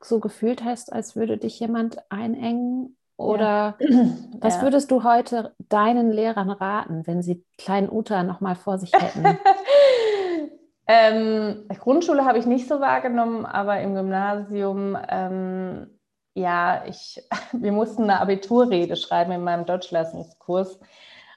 so 0.00 0.20
gefühlt 0.20 0.64
hast, 0.64 0.92
als 0.92 1.16
würde 1.16 1.36
dich 1.36 1.58
jemand 1.60 1.98
einengen? 2.10 2.96
Oder 3.16 3.76
ja. 3.80 3.88
was 4.40 4.56
ja. 4.56 4.62
würdest 4.62 4.90
du 4.90 5.02
heute 5.02 5.54
deinen 5.68 6.10
Lehrern 6.10 6.50
raten, 6.50 7.06
wenn 7.06 7.22
sie 7.22 7.44
kleinen 7.58 7.90
Uta 7.90 8.22
noch 8.22 8.40
mal 8.40 8.54
vor 8.54 8.78
sich 8.78 8.92
hätten? 8.92 9.24
ähm, 10.86 11.66
Grundschule 11.80 12.24
habe 12.24 12.38
ich 12.38 12.46
nicht 12.46 12.68
so 12.68 12.80
wahrgenommen, 12.80 13.44
aber 13.44 13.80
im 13.80 13.94
Gymnasium, 13.94 14.96
ähm, 15.08 15.97
ja, 16.38 16.84
ich, 16.86 17.22
wir 17.52 17.72
mussten 17.72 18.04
eine 18.04 18.20
Abiturrede 18.20 18.96
schreiben 18.96 19.32
in 19.32 19.44
meinem 19.44 19.66
Deutschleistungskurs. 19.66 20.78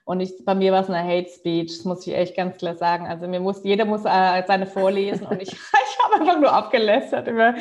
Und 0.04 0.20
ich, 0.20 0.44
bei 0.44 0.56
mir 0.56 0.72
war 0.72 0.82
es 0.82 0.90
eine 0.90 1.08
Hate 1.08 1.30
Speech, 1.30 1.78
das 1.78 1.86
muss 1.86 2.06
ich 2.06 2.16
echt 2.16 2.36
ganz 2.36 2.58
klar 2.58 2.76
sagen. 2.76 3.08
Also 3.08 3.28
mir 3.28 3.40
muss, 3.40 3.64
jeder 3.64 3.86
muss 3.86 4.02
äh, 4.04 4.44
seine 4.48 4.66
vorlesen 4.66 5.28
und 5.28 5.42
ich, 5.42 5.52
ich 5.54 6.00
habe 6.04 6.16
einfach 6.22 6.40
nur 6.40 6.52
abgelästert 6.52 7.28
über, 7.28 7.54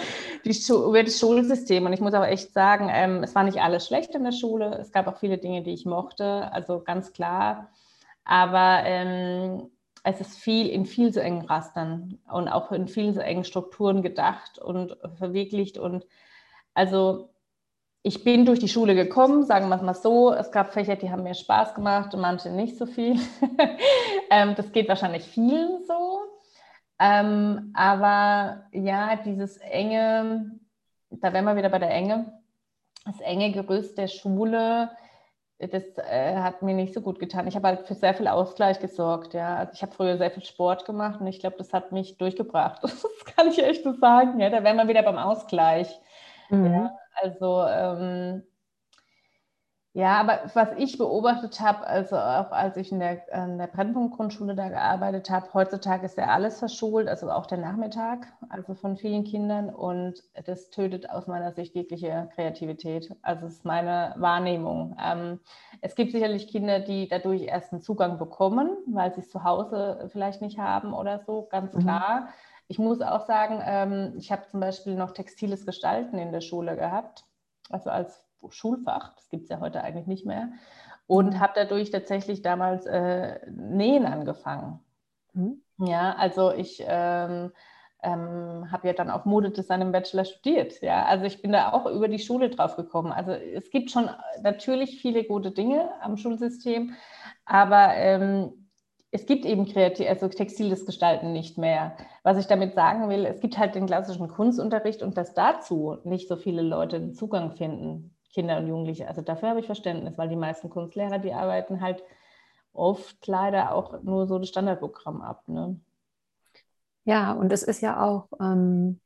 die 0.45 0.57
über 0.69 1.03
das 1.03 1.19
Schulsystem. 1.19 1.85
Und 1.85 1.93
ich 1.93 2.01
muss 2.01 2.15
auch 2.15 2.25
echt 2.25 2.53
sagen, 2.53 2.91
ähm, 2.91 3.23
es 3.23 3.35
war 3.35 3.45
nicht 3.45 3.61
alles 3.61 3.87
schlecht 3.87 4.15
in 4.15 4.25
der 4.25 4.33
Schule. 4.33 4.79
Es 4.81 4.91
gab 4.91 5.07
auch 5.07 5.19
viele 5.19 5.39
Dinge, 5.39 5.63
die 5.63 5.75
ich 5.75 5.85
mochte, 5.85 6.51
also 6.53 6.83
ganz 6.83 7.13
klar. 7.13 7.69
Aber 8.25 8.81
ähm, 8.85 9.71
es 10.03 10.21
ist 10.21 10.39
viel 10.39 10.69
in 10.69 10.87
viel 10.87 11.13
so 11.13 11.21
engen 11.21 11.45
Rastern 11.45 12.19
und 12.33 12.49
auch 12.49 12.73
in 12.73 12.89
vielen 12.89 13.13
so 13.13 13.21
engen 13.21 13.45
Strukturen 13.45 14.03
gedacht 14.03 14.59
und 14.59 14.97
verwirklicht. 15.19 15.77
Und 15.77 16.07
also 16.75 17.30
ich 18.03 18.25
bin 18.25 18.47
durch 18.47 18.59
die 18.59 18.69
Schule 18.69 18.95
gekommen, 18.95 19.45
sagen 19.45 19.69
wir 19.69 19.77
es 19.77 19.83
mal 19.83 19.95
so. 19.95 20.33
Es 20.33 20.51
gab 20.51 20.73
Fächer, 20.73 20.97
die 20.97 21.11
haben 21.11 21.23
mir 21.23 21.35
Spaß 21.35 21.75
gemacht 21.75 22.15
und 22.15 22.21
manche 22.21 22.51
nicht 22.51 22.79
so 22.79 22.87
viel. 22.87 23.19
ähm, 24.31 24.55
das 24.57 24.73
geht 24.73 24.89
wahrscheinlich 24.89 25.25
vielen 25.25 25.85
so. 25.85 26.21
Ähm, 26.99 27.73
aber 27.75 28.65
ja, 28.73 29.17
dieses 29.17 29.59
enge, 29.59 30.59
da 31.11 31.33
wären 31.33 31.45
wir 31.45 31.57
wieder 31.57 31.69
bei 31.69 31.79
der 31.79 31.91
Enge, 31.91 32.33
das 33.05 33.21
enge 33.21 33.53
Gerüst 33.53 33.99
der 33.99 34.09
Schule, 34.09 34.91
das 35.59 35.85
äh, 35.99 36.37
hat 36.39 36.63
mir 36.63 36.75
nicht 36.75 36.95
so 36.95 37.03
gut 37.03 37.19
getan. 37.19 37.47
Ich 37.47 37.55
habe 37.55 37.69
halt 37.69 37.87
für 37.87 37.95
sehr 37.95 38.15
viel 38.15 38.29
Ausgleich 38.29 38.81
gesorgt. 38.81 39.35
Ja. 39.35 39.57
Also 39.57 39.73
ich 39.75 39.83
habe 39.83 39.93
früher 39.93 40.17
sehr 40.17 40.31
viel 40.31 40.45
Sport 40.45 40.87
gemacht 40.87 41.21
und 41.21 41.27
ich 41.27 41.39
glaube, 41.39 41.57
das 41.59 41.75
hat 41.75 41.93
mich 41.93 42.17
durchgebracht. 42.17 42.83
Das 42.83 43.37
kann 43.37 43.49
ich 43.49 43.63
echt 43.63 43.85
so 43.85 43.93
sagen. 43.93 44.41
Ja. 44.41 44.49
Da 44.49 44.65
wären 44.65 44.79
wir 44.79 44.89
wieder 44.89 45.03
beim 45.03 45.19
Ausgleich. 45.19 46.01
Mhm. 46.49 46.73
Ja. 46.73 47.00
Also 47.15 47.65
ähm, 47.67 48.43
ja, 49.93 50.21
aber 50.21 50.43
was 50.55 50.69
ich 50.79 50.99
beobachtet 50.99 51.59
habe, 51.61 51.85
also 51.85 52.17
auch 52.17 52.53
als 52.53 52.77
ich 52.77 52.93
in 52.93 53.01
der, 53.01 53.27
in 53.35 53.59
der 53.59 53.67
Brennpunktgrundschule 53.67 54.55
da 54.55 54.69
gearbeitet 54.69 55.31
habe, 55.31 55.53
heutzutage 55.53 56.07
ist 56.07 56.17
ja 56.17 56.27
alles 56.27 56.61
verschult, 56.61 57.09
also 57.09 57.29
auch 57.29 57.45
der 57.47 57.59
Nachmittag, 57.59 58.29
also 58.51 58.75
von 58.75 58.97
vielen 58.97 59.25
Kindern 59.25 59.69
und 59.69 60.23
das 60.47 60.71
tötet 60.71 61.11
aus 61.11 61.27
meiner 61.27 61.51
Sicht 61.53 61.75
jegliche 61.75 62.29
Kreativität. 62.37 63.13
Also 63.23 63.47
es 63.47 63.55
ist 63.55 63.65
meine 63.65 64.15
Wahrnehmung. 64.17 64.97
Ähm, 65.05 65.41
es 65.81 65.97
gibt 65.97 66.13
sicherlich 66.13 66.47
Kinder, 66.47 66.79
die 66.79 67.09
dadurch 67.09 67.43
erst 67.43 67.73
einen 67.73 67.83
Zugang 67.83 68.17
bekommen, 68.17 68.71
weil 68.87 69.13
sie 69.13 69.23
es 69.23 69.31
zu 69.31 69.43
Hause 69.43 70.09
vielleicht 70.13 70.41
nicht 70.41 70.61
haben 70.61 70.95
oder 70.95 71.19
so, 71.27 71.49
ganz 71.51 71.75
mhm. 71.75 71.81
klar. 71.81 72.29
Ich 72.71 72.79
muss 72.79 73.01
auch 73.01 73.27
sagen, 73.27 73.61
ähm, 73.67 74.13
ich 74.17 74.31
habe 74.31 74.47
zum 74.47 74.61
Beispiel 74.61 74.95
noch 74.95 75.11
textiles 75.11 75.67
Gestalten 75.67 76.19
in 76.19 76.31
der 76.31 76.41
Schule 76.41 76.77
gehabt, 76.77 77.25
also 77.69 77.91
als 77.91 78.25
Schulfach, 78.49 79.13
das 79.17 79.29
gibt 79.29 79.43
es 79.43 79.49
ja 79.49 79.59
heute 79.59 79.83
eigentlich 79.83 80.07
nicht 80.07 80.25
mehr, 80.25 80.51
und 81.09 81.35
mhm. 81.35 81.41
habe 81.41 81.53
dadurch 81.57 81.91
tatsächlich 81.91 82.43
damals 82.43 82.87
äh, 82.87 83.41
Nähen 83.51 84.07
angefangen. 84.07 84.79
Mhm. 85.33 85.61
Ja, 85.79 86.15
also 86.15 86.53
ich 86.53 86.81
ähm, 86.87 87.51
ähm, 88.05 88.71
habe 88.71 88.87
ja 88.87 88.93
dann 88.93 89.11
auch 89.11 89.25
Modedesign 89.25 89.81
im 89.81 89.91
Bachelor 89.91 90.25
studiert. 90.25 90.81
Ja, 90.81 91.07
also 91.07 91.25
ich 91.25 91.43
bin 91.43 91.51
da 91.51 91.73
auch 91.73 91.87
über 91.87 92.07
die 92.07 92.21
Schule 92.21 92.51
drauf 92.51 92.77
gekommen. 92.77 93.11
Also 93.11 93.33
es 93.33 93.71
gibt 93.71 93.91
schon 93.91 94.09
natürlich 94.45 95.03
viele 95.03 95.25
gute 95.25 95.51
Dinge 95.51 95.91
am 96.03 96.17
Schulsystem, 96.17 96.95
aber 97.47 97.97
ähm, 97.97 98.60
es 99.13 99.27
gibt 99.27 99.45
eben 99.45 99.67
kreativ, 99.67 100.09
also 100.09 100.29
textiles 100.29 100.87
Gestalten 100.87 101.33
nicht 101.33 101.59
mehr. 101.59 101.97
Was 102.23 102.39
ich 102.39 102.47
damit 102.47 102.75
sagen 102.75 103.09
will, 103.09 103.25
es 103.27 103.41
gibt 103.41 103.59
halt 103.59 103.75
den 103.75 103.87
klassischen 103.87 104.29
Kunstunterricht 104.29 105.03
und 105.03 105.17
dass 105.17 105.35
dazu 105.35 105.99
nicht 106.05 106.29
so 106.29 106.37
viele 106.37 106.63
Leute 106.63 107.13
Zugang 107.13 107.53
finden, 107.53 108.15
Kinder 108.33 108.59
und 108.59 108.69
Jugendliche. 108.69 109.09
Also 109.09 109.23
dafür 109.23 109.51
habe 109.51 109.61
ich 109.61 109.67
Verständnis, 109.67 110.17
weil 110.17 110.29
die 110.29 110.37
meisten 110.37 110.71
Kunstlehrer, 110.71 111.19
die 111.19 111.33
arbeiten 111.33 111.81
halt 111.81 112.05
oft 112.73 113.27
leider 113.27 113.75
auch 113.75 114.01
nur 114.03 114.29
so 114.29 114.39
das 114.39 114.49
Standardprogramm 114.49 115.23
ab. 115.23 115.43
Ne? 115.49 115.81
Ja, 117.05 117.33
und 117.33 117.53
es 117.53 117.65
ist 117.65 117.81
ja 117.81 118.01
auch 118.01 118.29
ähm, 118.41 119.01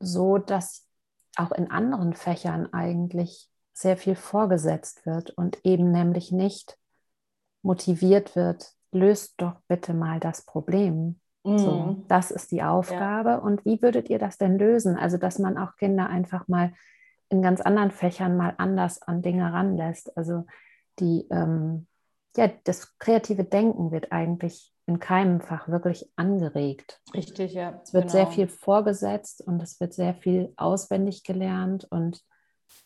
so, 0.00 0.38
dass 0.38 0.88
auch 1.36 1.52
in 1.52 1.70
anderen 1.70 2.14
Fächern 2.14 2.72
eigentlich 2.72 3.48
sehr 3.72 3.96
viel 3.96 4.16
vorgesetzt 4.16 5.06
wird 5.06 5.30
und 5.30 5.64
eben 5.64 5.92
nämlich 5.92 6.32
nicht 6.32 6.78
motiviert 7.62 8.34
wird, 8.34 8.74
löst 8.94 9.34
doch 9.38 9.56
bitte 9.68 9.92
mal 9.92 10.20
das 10.20 10.44
Problem. 10.44 11.20
Mm. 11.44 11.58
So, 11.58 11.72
mhm. 11.72 12.04
das 12.08 12.30
ist 12.30 12.52
die 12.52 12.62
Aufgabe. 12.62 13.30
Ja. 13.30 13.38
Und 13.38 13.64
wie 13.64 13.82
würdet 13.82 14.08
ihr 14.08 14.18
das 14.18 14.38
denn 14.38 14.58
lösen? 14.58 14.96
Also, 14.96 15.18
dass 15.18 15.38
man 15.38 15.58
auch 15.58 15.76
Kinder 15.76 16.08
einfach 16.08 16.48
mal 16.48 16.72
in 17.28 17.42
ganz 17.42 17.60
anderen 17.60 17.90
Fächern 17.90 18.36
mal 18.36 18.54
anders 18.58 19.02
an 19.02 19.22
Dinge 19.22 19.52
ranlässt. 19.52 20.16
Also 20.16 20.44
die, 20.98 21.26
ähm, 21.30 21.86
ja, 22.36 22.50
das 22.64 22.96
kreative 22.98 23.44
Denken 23.44 23.90
wird 23.90 24.12
eigentlich 24.12 24.72
in 24.86 25.00
keinem 25.00 25.40
Fach 25.40 25.68
wirklich 25.68 26.10
angeregt. 26.16 27.00
Richtig, 27.14 27.54
ja. 27.54 27.80
Es 27.82 27.94
wird 27.94 28.04
genau. 28.04 28.12
sehr 28.12 28.26
viel 28.28 28.48
vorgesetzt 28.48 29.40
und 29.40 29.62
es 29.62 29.80
wird 29.80 29.94
sehr 29.94 30.14
viel 30.14 30.52
auswendig 30.56 31.24
gelernt 31.24 31.86
und 31.90 32.22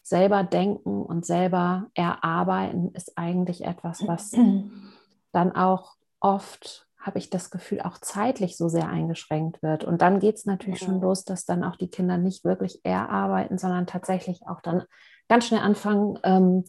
selber 0.03 0.45
denken 0.45 1.03
und 1.03 1.27
selber 1.27 1.91
erarbeiten 1.95 2.93
ist 2.95 3.19
eigentlich 3.19 3.65
etwas, 3.65 4.07
was 4.07 4.31
dann 5.33 5.53
auch 5.55 5.98
oft, 6.21 6.87
habe 6.99 7.19
ich 7.19 7.31
das 7.31 7.51
Gefühl, 7.51 7.81
auch 7.81 7.99
zeitlich 7.99 8.57
so 8.57 8.69
sehr 8.69 8.89
eingeschränkt 8.89 9.63
wird. 9.63 9.85
Und 9.85 10.03
dann 10.03 10.21
geht 10.21 10.37
es 10.37 10.47
natürlich 10.47 10.81
ja. 10.81 10.87
schon 10.87 11.01
los, 11.01 11.25
dass 11.25 11.45
dann 11.45 11.65
auch 11.65 11.77
die 11.77 11.89
Kinder 11.89 12.19
nicht 12.19 12.45
wirklich 12.45 12.85
erarbeiten, 12.85 13.59
sondern 13.59 13.87
tatsächlich 13.87 14.41
auch 14.47 14.61
dann 14.61 14.85
ganz 15.29 15.47
schnell 15.47 15.61
anfangen, 15.61 16.19
ähm, 16.25 16.65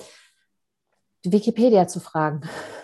Wikipedia 1.24 1.88
zu 1.88 2.00
fragen. 2.00 2.42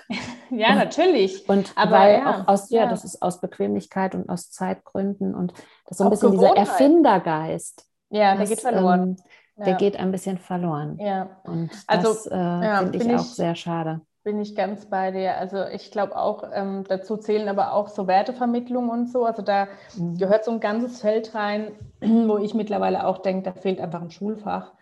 Ja, 0.51 0.75
natürlich. 0.75 1.49
Und 1.49 1.73
aber 1.75 1.91
weil 1.91 2.19
ja, 2.19 2.29
auch 2.29 2.47
aus, 2.47 2.69
ja, 2.69 2.83
ja, 2.83 2.89
das 2.89 3.03
ist 3.03 3.19
aus 3.23 3.41
Bequemlichkeit 3.41 4.13
und 4.13 4.29
aus 4.29 4.51
Zeitgründen 4.51 5.33
und 5.33 5.53
das 5.85 5.91
ist 5.93 5.97
so 5.97 6.03
ein 6.03 6.07
auch 6.07 6.11
bisschen 6.11 6.31
dieser 6.33 6.55
Erfindergeist. 6.55 7.87
Ja, 8.11 8.35
der 8.35 8.45
geht 8.45 8.61
verloren. 8.61 9.17
Ähm, 9.17 9.23
der 9.57 9.67
ja. 9.69 9.77
geht 9.77 9.97
ein 9.97 10.11
bisschen 10.11 10.37
verloren. 10.37 10.99
Ja. 10.99 11.41
Und 11.45 11.71
also, 11.87 12.09
das 12.09 12.27
äh, 12.27 12.91
finde 12.91 12.97
ich 12.97 13.15
auch 13.15 13.25
ich, 13.25 13.33
sehr 13.33 13.55
schade. 13.55 14.01
Bin 14.25 14.41
ich 14.41 14.55
ganz 14.55 14.87
bei 14.87 15.11
dir. 15.11 15.37
Also 15.37 15.65
ich 15.65 15.91
glaube 15.91 16.17
auch, 16.17 16.45
ähm, 16.51 16.83
dazu 16.87 17.15
zählen 17.15 17.47
aber 17.47 17.73
auch 17.73 17.89
so 17.89 18.07
Wertevermittlung 18.07 18.89
und 18.89 19.07
so. 19.07 19.23
Also 19.23 19.43
da 19.43 19.67
mhm. 19.95 20.17
gehört 20.17 20.45
so 20.45 20.49
ein 20.49 20.59
ganzes 20.59 20.99
Feld 20.99 21.35
rein, 21.35 21.73
wo 22.01 22.39
ich 22.39 22.55
mittlerweile 22.55 23.05
auch 23.05 23.19
denke, 23.19 23.43
da 23.43 23.51
fehlt 23.53 23.79
einfach 23.79 24.01
ein 24.01 24.09
Schulfach. 24.09 24.73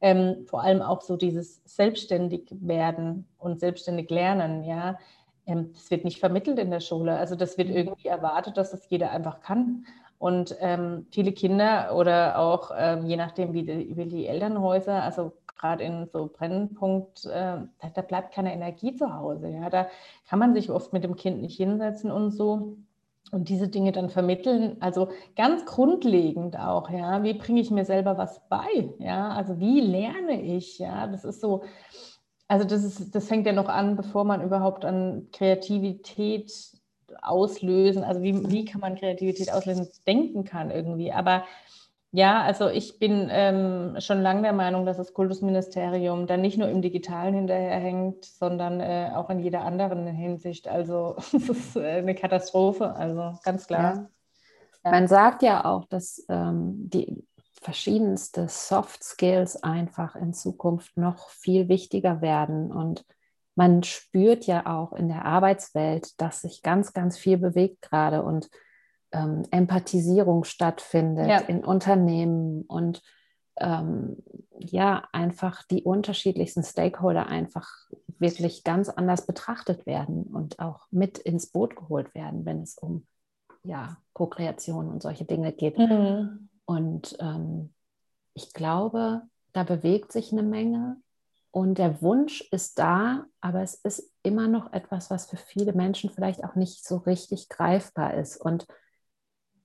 Ähm, 0.00 0.46
vor 0.46 0.64
allem 0.64 0.82
auch 0.82 1.02
so 1.02 1.16
dieses 1.16 1.62
selbstständig 1.64 2.48
werden 2.50 3.28
und 3.38 3.60
selbstständig 3.60 4.10
lernen, 4.10 4.64
ja. 4.64 4.98
Ähm, 5.46 5.70
das 5.74 5.92
wird 5.92 6.04
nicht 6.04 6.18
vermittelt 6.18 6.58
in 6.58 6.72
der 6.72 6.80
Schule. 6.80 7.16
Also 7.16 7.36
das 7.36 7.56
wird 7.56 7.68
mhm. 7.68 7.76
irgendwie 7.76 8.08
erwartet, 8.08 8.56
dass 8.56 8.72
das 8.72 8.90
jeder 8.90 9.12
einfach 9.12 9.42
kann. 9.42 9.86
Und 10.18 10.56
ähm, 10.58 11.06
viele 11.12 11.30
Kinder 11.30 11.94
oder 11.94 12.36
auch 12.36 12.72
ähm, 12.76 13.06
je 13.06 13.16
nachdem, 13.16 13.52
wie 13.52 13.62
die, 13.62 13.96
wie 13.96 14.06
die, 14.06 14.26
Elternhäuser, 14.26 15.04
also 15.04 15.34
gerade 15.58 15.84
in 15.84 16.08
so 16.12 16.30
Brennpunkt, 16.32 17.26
äh, 17.26 17.58
da, 17.94 18.02
bleibt 18.02 18.32
keine 18.32 18.52
Energie 18.52 18.94
zu 18.94 19.12
Hause. 19.14 19.48
Ja? 19.48 19.70
Da 19.70 19.88
kann 20.28 20.38
man 20.38 20.54
sich 20.54 20.70
oft 20.70 20.92
mit 20.92 21.04
dem 21.04 21.16
Kind 21.16 21.42
nicht 21.42 21.56
hinsetzen 21.56 22.10
und 22.10 22.30
so 22.30 22.76
und 23.30 23.48
diese 23.48 23.68
Dinge 23.68 23.92
dann 23.92 24.10
vermitteln. 24.10 24.76
Also 24.80 25.08
ganz 25.36 25.66
grundlegend 25.66 26.58
auch, 26.58 26.88
ja, 26.90 27.22
wie 27.22 27.34
bringe 27.34 27.60
ich 27.60 27.70
mir 27.70 27.84
selber 27.84 28.16
was 28.16 28.40
bei? 28.48 28.94
Ja, 28.98 29.30
also 29.30 29.58
wie 29.58 29.80
lerne 29.80 30.40
ich? 30.40 30.78
Ja, 30.78 31.06
das 31.06 31.24
ist 31.24 31.40
so, 31.40 31.62
also 32.46 32.66
das 32.66 32.84
ist, 32.84 33.14
das 33.14 33.28
fängt 33.28 33.46
ja 33.46 33.52
noch 33.52 33.68
an, 33.68 33.96
bevor 33.96 34.24
man 34.24 34.42
überhaupt 34.42 34.84
an 34.84 35.28
Kreativität 35.32 36.52
auslösen, 37.22 38.04
also 38.04 38.22
wie, 38.22 38.50
wie 38.50 38.64
kann 38.64 38.80
man 38.80 38.96
Kreativität 38.96 39.52
auslösen, 39.52 39.88
denken 40.06 40.44
kann 40.44 40.70
irgendwie. 40.70 41.12
Aber 41.12 41.44
ja, 42.10 42.42
also 42.42 42.68
ich 42.68 42.98
bin 42.98 43.28
ähm, 43.30 43.96
schon 44.00 44.22
lange 44.22 44.42
der 44.42 44.54
Meinung, 44.54 44.86
dass 44.86 44.96
das 44.96 45.12
Kultusministerium 45.12 46.26
dann 46.26 46.40
nicht 46.40 46.56
nur 46.56 46.68
im 46.68 46.80
Digitalen 46.80 47.34
hinterherhängt, 47.34 48.24
sondern 48.24 48.80
äh, 48.80 49.10
auch 49.14 49.28
in 49.28 49.40
jeder 49.40 49.62
anderen 49.62 50.06
Hinsicht. 50.06 50.68
Also 50.68 51.16
es 51.32 51.48
ist 51.48 51.76
äh, 51.76 51.98
eine 51.98 52.14
Katastrophe, 52.14 52.94
also 52.94 53.38
ganz 53.44 53.66
klar. 53.66 53.94
Ja. 53.94 54.10
Ja. 54.84 54.90
Man 54.90 55.08
sagt 55.08 55.42
ja 55.42 55.64
auch, 55.64 55.84
dass 55.86 56.24
ähm, 56.28 56.88
die 56.88 57.26
verschiedenste 57.60 58.48
Soft 58.48 59.02
Skills 59.02 59.62
einfach 59.62 60.14
in 60.14 60.32
Zukunft 60.32 60.96
noch 60.96 61.28
viel 61.30 61.68
wichtiger 61.68 62.20
werden 62.20 62.72
und 62.72 63.04
man 63.56 63.82
spürt 63.82 64.46
ja 64.46 64.66
auch 64.66 64.92
in 64.92 65.08
der 65.08 65.24
Arbeitswelt, 65.24 66.20
dass 66.20 66.42
sich 66.42 66.62
ganz, 66.62 66.92
ganz 66.92 67.18
viel 67.18 67.38
bewegt 67.38 67.82
gerade 67.82 68.22
und 68.22 68.48
ähm, 69.12 69.44
Empathisierung 69.50 70.44
stattfindet 70.44 71.28
ja. 71.28 71.38
in 71.38 71.64
Unternehmen 71.64 72.62
und 72.62 73.02
ähm, 73.60 74.16
ja, 74.58 75.08
einfach 75.12 75.62
die 75.64 75.82
unterschiedlichsten 75.82 76.62
Stakeholder 76.62 77.26
einfach 77.26 77.68
wirklich 78.18 78.64
ganz 78.64 78.88
anders 78.88 79.26
betrachtet 79.26 79.86
werden 79.86 80.24
und 80.24 80.58
auch 80.58 80.86
mit 80.90 81.18
ins 81.18 81.46
Boot 81.46 81.76
geholt 81.76 82.14
werden, 82.14 82.44
wenn 82.44 82.62
es 82.62 82.76
um 82.76 83.06
ja, 83.62 83.96
Co-Kreation 84.12 84.88
und 84.88 85.02
solche 85.02 85.24
Dinge 85.24 85.52
geht. 85.52 85.78
Mhm. 85.78 86.48
Und 86.64 87.16
ähm, 87.20 87.72
ich 88.34 88.52
glaube, 88.52 89.22
da 89.52 89.62
bewegt 89.64 90.12
sich 90.12 90.32
eine 90.32 90.42
Menge. 90.42 90.96
Und 91.50 91.78
der 91.78 92.02
Wunsch 92.02 92.42
ist 92.52 92.78
da, 92.78 93.24
aber 93.40 93.62
es 93.62 93.74
ist 93.74 94.12
immer 94.22 94.48
noch 94.48 94.72
etwas, 94.72 95.10
was 95.10 95.26
für 95.26 95.36
viele 95.36 95.72
Menschen 95.72 96.10
vielleicht 96.10 96.44
auch 96.44 96.54
nicht 96.54 96.84
so 96.84 96.98
richtig 96.98 97.48
greifbar 97.48 98.14
ist. 98.14 98.36
Und 98.36 98.66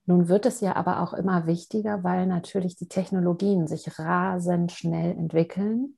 nun 0.06 0.28
wird 0.28 0.46
es 0.46 0.60
ja 0.60 0.76
aber 0.76 1.02
auch 1.02 1.14
immer 1.14 1.46
wichtiger, 1.46 2.04
weil 2.04 2.26
natürlich 2.26 2.76
die 2.76 2.88
Technologien 2.88 3.66
sich 3.66 3.98
rasend 3.98 4.72
schnell 4.72 5.12
entwickeln. 5.12 5.96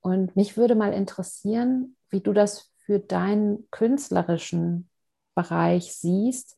Und 0.00 0.36
mich 0.36 0.56
würde 0.56 0.74
mal 0.74 0.92
interessieren, 0.92 1.96
wie 2.10 2.20
du 2.20 2.32
das 2.32 2.72
für 2.76 2.98
deinen 2.98 3.68
künstlerischen 3.70 4.88
Bereich 5.34 5.94
siehst 5.94 6.56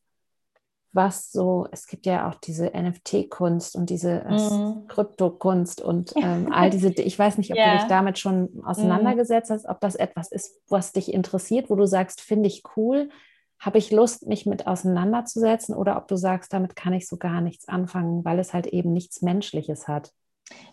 was 0.97 1.31
so, 1.31 1.67
es 1.71 1.87
gibt 1.87 2.05
ja 2.05 2.27
auch 2.27 2.35
diese 2.35 2.71
NFT-Kunst 2.75 3.75
und 3.75 3.89
diese 3.89 4.25
mm. 4.27 4.87
Krypto-Kunst 4.87 5.79
und 5.79 6.13
ähm, 6.21 6.51
all 6.51 6.69
diese, 6.69 6.89
ich 6.89 7.17
weiß 7.17 7.37
nicht, 7.37 7.51
ob 7.51 7.57
yeah. 7.57 7.73
du 7.73 7.77
dich 7.79 7.87
damit 7.87 8.19
schon 8.19 8.61
auseinandergesetzt 8.65 9.49
mm. 9.49 9.53
hast, 9.53 9.65
ob 9.67 9.79
das 9.79 9.95
etwas 9.95 10.31
ist, 10.31 10.59
was 10.67 10.91
dich 10.91 11.13
interessiert, 11.13 11.69
wo 11.69 11.75
du 11.75 11.85
sagst, 11.85 12.19
finde 12.19 12.47
ich 12.47 12.63
cool, 12.75 13.09
habe 13.59 13.77
ich 13.77 13.91
Lust, 13.91 14.27
mich 14.27 14.45
mit 14.45 14.67
auseinanderzusetzen 14.67 15.75
oder 15.75 15.97
ob 15.97 16.07
du 16.07 16.15
sagst, 16.15 16.53
damit 16.53 16.75
kann 16.75 16.93
ich 16.93 17.07
so 17.07 17.17
gar 17.17 17.41
nichts 17.41 17.67
anfangen, 17.67 18.23
weil 18.23 18.39
es 18.39 18.53
halt 18.53 18.67
eben 18.67 18.93
nichts 18.93 19.21
Menschliches 19.21 19.87
hat. 19.87 20.11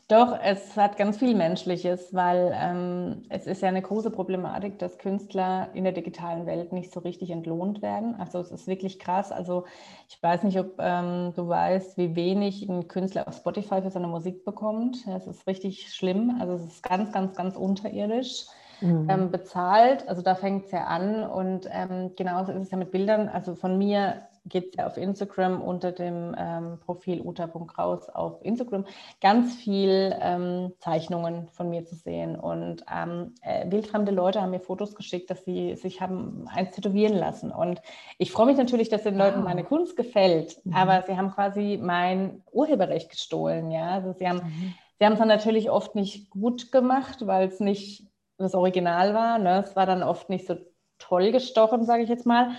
Doch, 0.07 0.39
es 0.41 0.77
hat 0.77 0.99
ganz 0.99 1.17
viel 1.17 1.35
Menschliches, 1.35 2.13
weil 2.13 2.53
ähm, 2.55 3.25
es 3.31 3.47
ist 3.47 3.63
ja 3.63 3.69
eine 3.69 3.81
große 3.81 4.11
Problematik, 4.11 4.79
dass 4.79 4.99
Künstler 4.99 5.71
in 5.73 5.83
der 5.85 5.95
digitalen 5.95 6.47
Welt 6.47 6.73
nicht 6.73 6.93
so 6.93 7.01
richtig 7.01 7.31
entlohnt 7.31 7.81
werden. 7.81 8.15
Also 8.17 8.39
es 8.39 8.51
ist 8.51 8.67
wirklich 8.67 8.99
krass. 8.99 9.33
Also 9.33 9.65
ich 10.09 10.23
weiß 10.23 10.43
nicht, 10.43 10.59
ob 10.61 10.75
ähm, 10.79 11.33
du 11.35 11.49
weißt, 11.49 11.97
wie 11.97 12.15
wenig 12.15 12.69
ein 12.69 12.87
Künstler 12.87 13.27
auf 13.27 13.37
Spotify 13.37 13.81
für 13.81 13.91
seine 13.91 14.07
Musik 14.07 14.45
bekommt. 14.45 14.99
Es 15.09 15.27
ist 15.27 15.47
richtig 15.47 15.93
schlimm. 15.95 16.37
Also 16.39 16.55
es 16.55 16.65
ist 16.65 16.83
ganz, 16.83 17.11
ganz, 17.11 17.35
ganz 17.35 17.57
unterirdisch. 17.57 18.45
Mhm. 18.81 19.07
Ähm, 19.09 19.31
bezahlt. 19.31 20.09
Also 20.09 20.23
da 20.23 20.35
fängt 20.35 20.67
es 20.67 20.73
ja 20.73 20.85
an. 20.85 21.25
Und 21.25 21.69
ähm, 21.71 22.13
genauso 22.17 22.53
ist 22.53 22.63
es 22.63 22.71
ja 22.71 22.77
mit 22.77 22.91
Bildern. 22.91 23.29
Also 23.29 23.55
von 23.55 23.79
mir 23.79 24.23
geht 24.47 24.71
es 24.71 24.77
ja 24.77 24.87
auf 24.87 24.97
Instagram 24.97 25.63
unter 25.63 25.93
dem 25.93 26.35
ähm, 26.39 26.79
Profil 26.85 27.23
uta.raus 27.23 28.09
auf 28.11 28.45
Instagram 28.45 28.85
ganz 29.21 29.55
viel 29.55 30.15
ähm, 30.21 30.73
Zeichnungen 30.79 31.49
von 31.49 31.71
mir 31.71 31.85
zu 31.87 31.95
sehen. 31.95 32.37
Und 32.37 32.85
ähm, 32.93 33.35
äh, 33.43 33.71
wildfremde 33.71 34.13
Leute 34.13 34.43
haben 34.43 34.51
mir 34.51 34.61
Fotos 34.61 34.95
geschickt, 34.95 35.31
dass 35.31 35.45
sie 35.45 35.77
sich 35.77 36.01
haben 36.01 36.47
eins 36.49 36.73
tätowieren 36.73 37.17
lassen. 37.17 37.51
Und 37.51 37.81
ich 38.19 38.33
freue 38.33 38.47
mich 38.47 38.59
natürlich, 38.59 38.91
dass 38.91 39.03
den 39.03 39.17
Leuten 39.17 39.39
wow. 39.39 39.45
meine 39.45 39.65
Kunst 39.65 39.97
gefällt, 39.97 40.61
mhm. 40.65 40.75
aber 40.75 41.03
sie 41.03 41.17
haben 41.17 41.31
quasi 41.31 41.79
mein 41.81 42.43
Urheberrecht 42.53 43.11
gestohlen. 43.11 43.71
Ja? 43.71 43.93
Also 43.93 44.13
sie 44.13 44.29
haben 44.29 44.39
mhm. 44.39 44.75
sie 44.99 45.07
haben 45.07 45.15
es 45.15 45.19
dann 45.19 45.29
natürlich 45.29 45.71
oft 45.71 45.95
nicht 45.95 46.29
gut 46.29 46.71
gemacht, 46.71 47.27
weil 47.27 47.49
es 47.49 47.61
nicht 47.61 48.07
das 48.39 48.55
Original 48.55 49.15
war. 49.15 49.39
Ne? 49.39 49.63
Es 49.65 49.77
war 49.77 49.87
dann 49.87 50.03
oft 50.03 50.31
nicht 50.31 50.47
so 50.47 50.57
toll 50.99 51.33
gestochen, 51.33 51.85
sage 51.85 52.03
ich 52.03 52.09
jetzt 52.09 52.27
mal. 52.27 52.51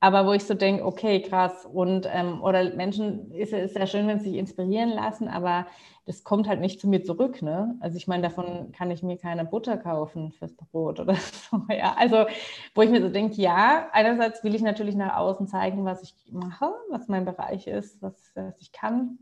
aber 0.00 0.26
wo 0.26 0.32
ich 0.32 0.44
so 0.44 0.54
denke, 0.54 0.84
okay, 0.84 1.20
krass. 1.22 1.66
Und 1.66 2.08
ähm, 2.12 2.42
oder 2.42 2.74
Menschen 2.74 3.32
ist 3.32 3.52
es 3.52 3.74
sehr 3.74 3.86
schön, 3.86 4.06
wenn 4.06 4.20
sie 4.20 4.30
sich 4.30 4.38
inspirieren 4.38 4.90
lassen, 4.90 5.28
aber 5.28 5.66
das 6.06 6.24
kommt 6.24 6.48
halt 6.48 6.60
nicht 6.60 6.80
zu 6.80 6.88
mir 6.88 7.02
zurück. 7.04 7.42
Ne? 7.42 7.76
Also 7.80 7.96
ich 7.96 8.06
meine, 8.08 8.22
davon 8.22 8.72
kann 8.72 8.90
ich 8.90 9.02
mir 9.02 9.18
keine 9.18 9.44
Butter 9.44 9.76
kaufen 9.76 10.32
fürs 10.32 10.54
Brot 10.56 11.00
oder 11.00 11.14
so. 11.50 11.62
Ja, 11.68 11.94
also 11.98 12.26
wo 12.74 12.82
ich 12.82 12.90
mir 12.90 13.02
so 13.02 13.08
denke, 13.08 13.40
ja, 13.42 13.88
einerseits 13.92 14.42
will 14.44 14.54
ich 14.54 14.62
natürlich 14.62 14.94
nach 14.94 15.16
außen 15.16 15.48
zeigen, 15.48 15.84
was 15.84 16.02
ich 16.02 16.14
mache, 16.30 16.72
was 16.90 17.08
mein 17.08 17.24
Bereich 17.24 17.66
ist, 17.66 18.00
was, 18.00 18.32
was 18.34 18.54
ich 18.60 18.72
kann. 18.72 19.18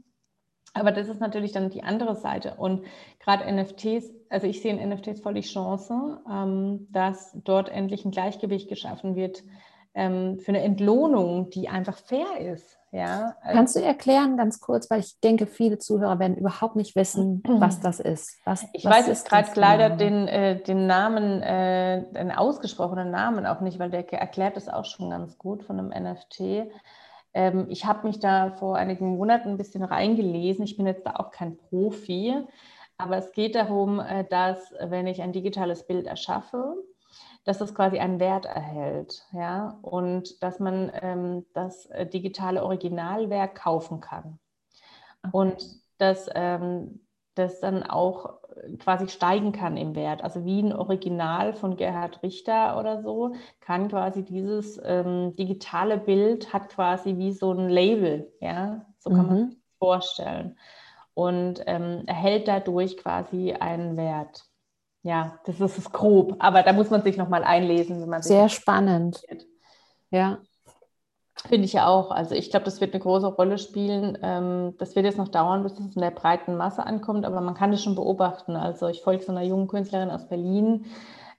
Aber 0.77 0.93
das 0.93 1.09
ist 1.09 1.21
natürlich 1.21 1.53
dann 1.53 1.71
die 1.71 1.83
andere 1.83 2.15
Seite. 2.15 2.55
Und 2.57 2.85
gerade 3.19 3.51
NFTs, 3.51 4.11
also 4.29 4.47
ich 4.47 4.61
sehe 4.63 4.77
in 4.77 4.89
NFTs 4.89 5.21
voll 5.21 5.35
die 5.35 5.41
Chance, 5.41 6.21
ähm, 6.31 6.87
dass 6.91 7.33
dort 7.45 7.69
endlich 7.69 8.05
ein 8.05 8.11
Gleichgewicht 8.11 8.69
geschaffen 8.69 9.17
wird 9.17 9.43
ähm, 9.95 10.39
für 10.39 10.51
eine 10.51 10.63
Entlohnung, 10.63 11.51
die 11.51 11.69
einfach 11.69 11.97
fair 11.97 12.39
ist. 12.39 12.79
Ja? 12.93 13.35
Kannst 13.43 13.77
du 13.77 13.81
erklären 13.81 14.37
ganz 14.37 14.61
kurz, 14.61 14.91
weil 14.91 15.01
ich 15.01 15.19
denke, 15.21 15.47
viele 15.47 15.79
Zuhörer 15.79 16.19
werden 16.19 16.37
überhaupt 16.37 16.77
nicht 16.77 16.95
wissen, 16.95 17.43
was 17.47 17.81
das 17.81 17.99
ist. 18.01 18.39
Was, 18.45 18.67
ich 18.73 18.85
was 18.85 18.99
weiß 18.99 19.07
jetzt 19.09 19.29
gerade 19.29 19.49
leider 19.55 19.91
den, 19.91 20.29
äh, 20.29 20.63
den 20.63 20.87
Namen, 20.87 21.43
äh, 21.43 22.05
den 22.13 22.31
ausgesprochenen 22.31 23.11
Namen 23.11 23.47
auch 23.47 23.61
nicht, 23.61 23.79
weil 23.79 23.91
der 23.91 24.11
erklärt 24.13 24.57
es 24.57 24.69
auch 24.69 24.85
schon 24.85 25.11
ganz 25.11 25.39
gut 25.39 25.65
von 25.65 25.79
einem 25.79 25.89
NFT. 25.89 26.71
Ähm, 27.37 27.67
ich 27.69 27.85
habe 27.85 28.07
mich 28.07 28.19
da 28.19 28.51
vor 28.53 28.77
einigen 28.77 29.17
Monaten 29.17 29.51
ein 29.51 29.57
bisschen 29.59 29.85
reingelesen. 29.85 30.65
Ich 30.65 30.79
bin 30.79 30.87
jetzt 30.87 31.05
da 31.07 31.17
auch 31.17 31.31
kein 31.31 31.59
Profi, 31.59 32.35
aber 32.97 33.19
es 33.19 33.31
geht 33.33 33.55
darum, 33.55 34.01
äh, 34.01 34.25
dass 34.25 34.73
wenn 34.81 35.07
ich 35.07 35.21
ein 35.21 35.33
digitales 35.33 35.87
Bild 35.87 36.07
erschaffe, 36.07 36.75
dass 37.45 37.59
das 37.59 37.75
quasi 37.75 37.99
einen 37.99 38.21
Wert 38.21 38.47
erhält, 38.47 39.27
ja, 39.33 39.79
und 39.83 40.43
dass 40.43 40.61
man 40.61 40.91
ähm, 41.03 41.45
das 41.53 41.85
äh, 41.87 42.07
digitale 42.07 42.65
Originalwerk 42.65 43.55
kaufen 43.55 44.01
kann. 44.01 44.39
Und 45.31 45.63
dass 45.99 46.31
ähm, 46.35 47.06
das 47.37 47.61
dann 47.61 47.83
auch 47.85 48.41
äh, 48.57 48.77
quasi 48.79 49.09
steigen 49.09 49.53
kann 49.53 49.77
im 49.77 49.95
Wert. 49.95 50.25
Also 50.25 50.45
wie 50.45 50.61
ein 50.61 50.73
Original 50.73 51.53
von 51.53 51.77
Gerhard 51.77 52.23
Richter 52.23 52.79
oder 52.79 53.03
so, 53.03 53.35
kann 53.61 53.89
quasi 53.89 54.25
dieses 54.25 54.81
ähm, 54.85 55.37
digitale 55.37 55.99
Bild 55.99 56.53
hat 56.53 56.71
quasi 56.71 57.17
wie 57.17 57.33
so 57.33 57.53
ein 57.53 57.69
Label, 57.69 58.33
ja, 58.41 58.87
so 58.99 59.11
kann 59.11 59.23
mhm. 59.23 59.27
man 59.27 59.51
sich 59.51 59.59
vorstellen. 59.79 60.59
Und 61.15 61.63
ähm, 61.67 62.03
erhält 62.07 62.49
dadurch 62.49 62.97
quasi 62.97 63.53
einen 63.53 63.97
Wert. 63.97 64.45
Ja, 65.03 65.39
das 65.45 65.61
ist 65.61 65.79
es 65.79 65.93
grob, 65.93 66.35
aber 66.41 66.63
da 66.63 66.73
muss 66.73 66.91
man 66.91 67.03
sich 67.03 67.17
nochmal 67.17 67.45
einlesen, 67.45 68.03
wenn 68.03 68.09
man 68.09 68.23
Sehr 68.23 68.49
spannend. 68.49 69.23
Ja. 70.11 70.41
Finde 71.45 71.67
ich 71.67 71.75
ja 71.75 71.87
auch. 71.87 72.11
Also 72.11 72.35
ich 72.35 72.51
glaube, 72.51 72.65
das 72.65 72.81
wird 72.81 72.95
eine 72.95 73.03
große 73.03 73.27
Rolle 73.27 73.59
spielen. 73.59 74.19
Ähm, 74.23 74.75
das 74.79 74.97
wird 74.97 75.05
jetzt 75.05 75.19
noch 75.19 75.29
dauern, 75.29 75.63
bis 75.63 75.79
es 75.79 75.95
in 75.95 76.01
der 76.01 76.11
breiten 76.11 76.57
Masse 76.57 76.85
ankommt, 76.85 77.27
aber 77.27 77.41
man 77.41 77.55
kann 77.55 77.71
das 77.71 77.83
schon 77.83 77.95
beobachten. 77.95 78.57
Also 78.57 78.89
ich 78.89 79.03
folge 79.03 79.23
so 79.23 79.33
einer 79.33 79.43
jungen 79.43 79.69
Künstlerin 79.69 80.11
aus 80.11 80.29
Berlin, 80.29 80.87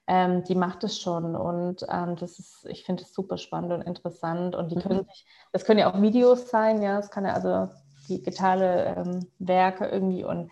ähm, 0.05 0.43
die 0.43 0.55
macht 0.55 0.83
es 0.83 0.99
schon 0.99 1.35
und 1.35 1.85
ähm, 1.89 2.15
das 2.15 2.39
ist, 2.39 2.65
ich 2.69 2.85
finde 2.85 3.03
es 3.03 3.13
super 3.13 3.37
spannend 3.37 3.73
und 3.73 3.81
interessant 3.81 4.55
und 4.55 4.71
die 4.71 4.77
mhm. 4.77 4.81
können 4.81 5.03
sich, 5.03 5.25
das 5.51 5.65
können 5.65 5.79
ja 5.79 5.91
auch 5.91 6.01
Videos 6.01 6.49
sein, 6.49 6.81
ja, 6.81 6.99
es 6.99 7.09
kann 7.09 7.25
ja 7.25 7.33
also 7.33 7.69
digitale 8.07 9.25
Werke 9.39 9.85
irgendwie 9.85 10.23
und 10.23 10.49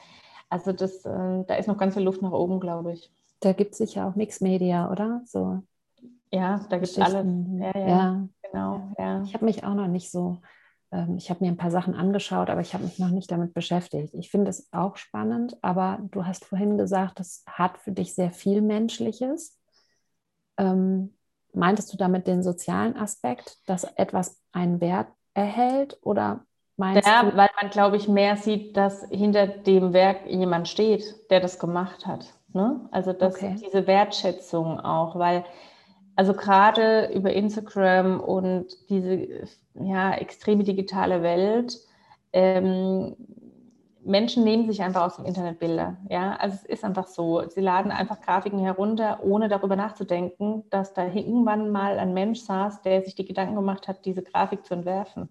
also 0.50 0.74
das, 0.74 1.04
da 1.04 1.56
ist 1.56 1.68
noch 1.68 1.78
ganz 1.78 1.94
viel 1.94 2.04
Luft 2.04 2.22
nach 2.22 2.32
oben, 2.32 2.60
glaube 2.60 2.94
ich. 2.94 3.12
Da 3.40 3.54
gibt 3.54 3.72
es 3.72 3.78
sicher 3.78 4.08
auch 4.08 4.16
Mixed 4.16 4.42
Media, 4.42 4.92
oder? 4.92 5.22
So. 5.26 5.62
Ja, 6.32 6.66
da 6.70 6.78
gibt 6.78 6.90
es 6.90 7.00
alles. 7.00 7.26
Ja, 7.60 7.80
ja, 7.80 7.88
ja. 7.88 8.28
Genau. 8.56 8.96
Ja. 8.98 9.22
Ich 9.24 9.34
habe 9.34 9.46
mich 9.46 9.64
auch 9.64 9.74
noch 9.74 9.88
nicht 9.88 10.10
so, 10.10 10.42
ähm, 10.92 11.18
ich 11.18 11.30
habe 11.30 11.44
mir 11.44 11.52
ein 11.52 11.58
paar 11.58 11.72
Sachen 11.72 11.94
angeschaut, 11.94 12.50
aber 12.50 12.62
ich 12.62 12.74
habe 12.74 12.86
mich 12.86 13.00
noch 13.00 13.10
nicht 13.10 13.32
damit 13.32 13.54
beschäftigt. 13.54 14.14
Ich 14.14 14.32
finde 14.32 14.50
es 14.50 14.70
auch 14.72 14.98
spannend, 14.98 15.58
aber 15.62 16.00
du 16.12 16.26
hast 16.26 16.46
vorhin 16.46 16.78
gesagt, 16.78 17.20
das 17.20 17.44
hat 17.48 17.78
für 17.78 17.92
dich 17.92 18.16
sehr 18.16 18.32
viel 18.32 18.62
Menschliches. 18.62 19.60
Ähm, 20.58 21.14
meintest 21.54 21.92
du 21.94 21.98
damit 21.98 22.28
den 22.28 22.44
sozialen 22.44 22.96
Aspekt, 22.96 23.58
dass 23.68 23.84
etwas 23.84 24.42
einen 24.52 24.82
Wert 24.82 25.08
erhält 25.34 25.98
oder 26.02 26.46
Meinst 26.78 27.08
ja, 27.08 27.24
du? 27.24 27.38
weil 27.38 27.50
man, 27.62 27.72
glaube 27.72 27.96
ich, 27.96 28.10
mehr 28.10 28.36
sieht, 28.36 28.76
dass 28.76 29.08
hinter 29.10 29.48
dem 29.48 29.94
Werk 29.94 30.28
jemand 30.28 30.68
steht, 30.68 31.06
der 31.30 31.40
das 31.40 31.58
gemacht 31.58 32.06
hat. 32.06 32.34
Ne? 32.52 32.82
Also 32.92 33.14
dass 33.14 33.36
okay. 33.36 33.56
diese 33.64 33.88
Wertschätzung 33.88 34.82
auch, 34.82 35.18
weil 35.18 35.46
also 36.16 36.34
gerade 36.34 37.12
über 37.14 37.34
Instagram 37.34 38.20
und 38.20 38.68
diese 38.90 39.28
ja, 39.74 40.14
extreme 40.14 40.64
digitale 40.64 41.22
Welt, 41.22 41.78
ähm, 42.34 43.16
Menschen 44.06 44.44
nehmen 44.44 44.68
sich 44.68 44.84
einfach 44.84 45.02
aus 45.02 45.16
dem 45.16 45.26
Internet 45.26 45.60
Bilder. 45.60 45.98
Ja, 46.10 46.36
also 46.36 46.56
es 46.56 46.66
ist 46.66 46.84
einfach 46.86 47.08
so. 47.08 47.48
Sie 47.50 47.62
laden 47.62 47.92
einfach 47.92 48.22
Grafiken 48.22 48.60
herunter, 48.60 49.20
ohne 49.24 49.50
darüber 49.50 49.76
nachzudenken, 49.76 50.64
dass 50.70 50.94
da 50.94 51.08
irgendwann 51.08 51.72
mal 51.72 51.98
ein 51.98 52.14
Mensch 52.14 52.42
saß, 52.42 52.84
der 52.84 53.02
sich 53.02 53.16
die 53.16 53.26
Gedanken 53.26 53.56
gemacht 53.56 53.88
hat, 53.88 54.06
diese 54.06 54.22
Grafik 54.22 54.64
zu 54.64 54.76
entwerfen. 54.76 55.30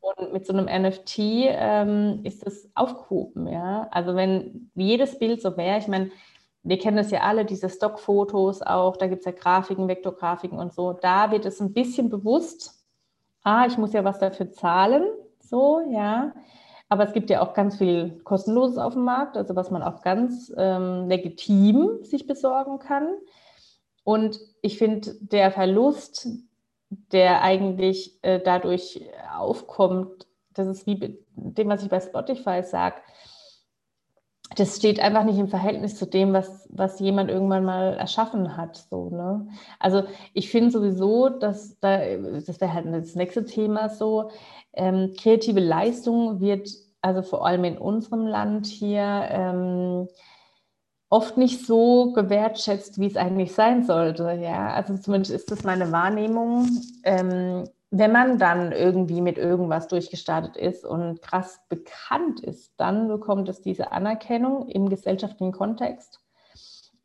Und 0.00 0.32
mit 0.32 0.46
so 0.46 0.52
einem 0.52 0.66
NFT 0.66 1.18
ähm, 1.18 2.20
ist 2.24 2.46
das 2.46 2.68
aufgehoben, 2.74 3.48
ja. 3.48 3.88
Also 3.90 4.14
wenn 4.14 4.70
jedes 4.74 5.18
Bild 5.18 5.40
so 5.42 5.56
wäre, 5.56 5.78
ich 5.78 5.88
meine, 5.88 6.10
wir 6.62 6.78
kennen 6.78 6.96
das 6.96 7.10
ja 7.10 7.20
alle, 7.20 7.44
diese 7.44 7.68
Stockfotos 7.68 8.62
auch, 8.62 8.96
da 8.96 9.06
gibt 9.06 9.20
es 9.20 9.26
ja 9.26 9.32
Grafiken, 9.32 9.88
Vektorgrafiken 9.88 10.58
und 10.58 10.74
so, 10.74 10.92
da 10.92 11.30
wird 11.30 11.46
es 11.46 11.60
ein 11.60 11.72
bisschen 11.72 12.10
bewusst, 12.10 12.84
ah, 13.42 13.66
ich 13.66 13.78
muss 13.78 13.92
ja 13.92 14.04
was 14.04 14.18
dafür 14.18 14.50
zahlen, 14.50 15.04
so, 15.40 15.80
ja. 15.90 16.32
Aber 16.90 17.04
es 17.04 17.12
gibt 17.12 17.28
ja 17.28 17.42
auch 17.42 17.52
ganz 17.52 17.76
viel 17.76 18.18
Kostenloses 18.24 18.78
auf 18.78 18.94
dem 18.94 19.04
Markt, 19.04 19.36
also 19.36 19.54
was 19.54 19.70
man 19.70 19.82
auch 19.82 20.00
ganz 20.00 20.52
ähm, 20.56 21.06
legitim 21.06 21.98
sich 22.02 22.26
besorgen 22.26 22.78
kann. 22.78 23.08
Und 24.04 24.40
ich 24.62 24.78
finde, 24.78 25.14
der 25.20 25.50
Verlust 25.50 26.26
der 26.90 27.42
eigentlich 27.42 28.18
äh, 28.22 28.40
dadurch 28.40 29.02
aufkommt, 29.36 30.26
das 30.54 30.66
ist 30.66 30.86
wie 30.86 31.18
dem, 31.34 31.68
was 31.68 31.82
ich 31.82 31.90
bei 31.90 32.00
Spotify 32.00 32.62
sage, 32.62 32.96
das 34.56 34.76
steht 34.76 34.98
einfach 35.00 35.24
nicht 35.24 35.38
im 35.38 35.48
Verhältnis 35.48 35.96
zu 35.96 36.06
dem, 36.06 36.32
was, 36.32 36.68
was 36.70 36.98
jemand 37.00 37.30
irgendwann 37.30 37.64
mal 37.64 37.94
erschaffen 37.94 38.56
hat. 38.56 38.76
So, 38.90 39.10
ne? 39.10 39.48
Also 39.78 40.04
ich 40.32 40.50
finde 40.50 40.70
sowieso, 40.70 41.28
dass 41.28 41.78
da, 41.80 41.98
das 41.98 42.60
wäre 42.60 42.72
halt 42.72 42.86
das 42.86 43.14
nächste 43.14 43.44
Thema 43.44 43.88
so, 43.88 44.30
ähm, 44.72 45.14
kreative 45.18 45.60
Leistung 45.60 46.40
wird 46.40 46.68
also 47.00 47.22
vor 47.22 47.46
allem 47.46 47.64
in 47.64 47.78
unserem 47.78 48.26
Land 48.26 48.66
hier 48.66 49.28
ähm, 49.30 50.08
oft 51.08 51.36
nicht 51.36 51.64
so 51.64 52.12
gewertschätzt, 52.12 53.00
wie 53.00 53.06
es 53.06 53.16
eigentlich 53.16 53.52
sein 53.54 53.84
sollte. 53.84 54.38
Ja, 54.42 54.72
also 54.72 54.96
zumindest 54.96 55.32
ist 55.32 55.50
das 55.50 55.64
meine 55.64 55.92
Wahrnehmung. 55.92 56.68
Ähm, 57.04 57.64
wenn 57.90 58.12
man 58.12 58.38
dann 58.38 58.72
irgendwie 58.72 59.20
mit 59.20 59.38
irgendwas 59.38 59.88
durchgestartet 59.88 60.56
ist 60.56 60.84
und 60.84 61.22
krass 61.22 61.60
bekannt 61.68 62.40
ist, 62.40 62.72
dann 62.76 63.08
bekommt 63.08 63.48
es 63.48 63.62
diese 63.62 63.92
Anerkennung 63.92 64.68
im 64.68 64.88
gesellschaftlichen 64.88 65.52
Kontext. 65.52 66.20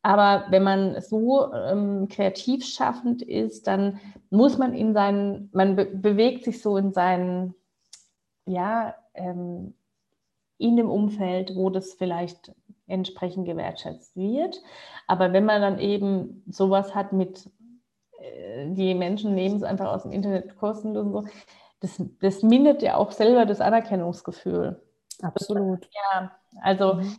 Aber 0.02 0.48
wenn 0.50 0.64
man 0.64 1.02
so 1.02 1.54
ähm, 1.54 2.10
kreativ 2.10 2.66
schaffend 2.66 3.22
ist, 3.22 3.68
dann 3.68 4.02
muss 4.30 4.58
man 4.58 4.74
in 4.74 4.94
seinen, 4.94 5.50
man 5.54 5.78
be 5.78 5.86
bewegt 5.86 6.44
sich 6.44 6.62
so 6.62 6.76
in 6.76 6.92
seinen, 6.92 7.56
ja, 8.46 8.96
ähm, 9.14 9.74
in 10.58 10.76
dem 10.76 10.90
Umfeld, 10.90 11.56
wo 11.56 11.70
das 11.70 11.94
vielleicht 11.94 12.54
entsprechend 12.88 13.46
gewertschätzt 13.46 14.18
wird. 14.18 14.62
Aber 15.08 15.32
wenn 15.32 15.46
man 15.46 15.62
dann 15.62 15.80
eben 15.80 16.44
sowas 16.48 16.94
hat 16.94 17.14
mit, 17.14 17.50
die 18.68 18.94
Menschen 18.96 19.36
nehmen 19.36 19.58
es 19.58 19.64
einfach 19.64 19.88
aus 19.88 20.04
dem 20.04 20.12
Internet 20.12 20.58
kostenlos 20.58 21.06
und 21.06 21.12
so, 21.12 21.26
das, 21.80 22.02
das 22.22 22.44
mindert 22.44 22.82
ja 22.82 22.96
auch 22.96 23.12
selber 23.12 23.46
das 23.46 23.60
Anerkennungsgefühl. 23.60 24.82
Absolut. 25.22 25.90
Ja, 25.94 26.32
also 26.62 26.96
mhm. 26.96 27.16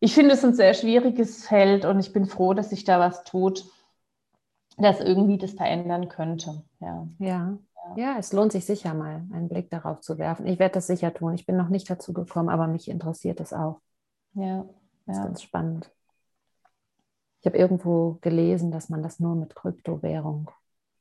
ich 0.00 0.14
finde 0.14 0.34
es 0.34 0.44
ein 0.44 0.54
sehr 0.54 0.74
schwieriges 0.74 1.46
Feld 1.46 1.84
und 1.84 2.00
ich 2.00 2.12
bin 2.12 2.26
froh, 2.26 2.54
dass 2.54 2.70
sich 2.70 2.84
da 2.84 2.98
was 2.98 3.24
tut, 3.24 3.64
das 4.78 5.00
irgendwie 5.00 5.38
das 5.38 5.52
verändern 5.52 6.08
könnte. 6.08 6.62
Ja. 6.80 7.06
ja. 7.18 7.58
Ja, 7.96 8.16
es 8.18 8.32
lohnt 8.32 8.52
sich 8.52 8.64
sicher 8.66 8.94
mal, 8.94 9.24
einen 9.32 9.48
Blick 9.48 9.70
darauf 9.70 10.00
zu 10.00 10.18
werfen. 10.18 10.46
Ich 10.46 10.58
werde 10.58 10.74
das 10.74 10.86
sicher 10.86 11.12
tun. 11.12 11.34
Ich 11.34 11.46
bin 11.46 11.56
noch 11.56 11.70
nicht 11.70 11.90
dazu 11.90 12.12
gekommen, 12.12 12.48
aber 12.48 12.66
mich 12.68 12.88
interessiert 12.88 13.40
es 13.40 13.52
auch. 13.52 13.80
Ja. 14.34 14.64
Das 15.06 15.16
ist 15.16 15.24
ganz 15.24 15.42
spannend. 15.42 15.90
Ich 17.40 17.46
habe 17.46 17.56
irgendwo 17.56 18.18
gelesen, 18.20 18.70
dass 18.70 18.88
man 18.88 19.02
das 19.02 19.18
nur 19.18 19.34
mit 19.34 19.54
Kryptowährung 19.54 20.50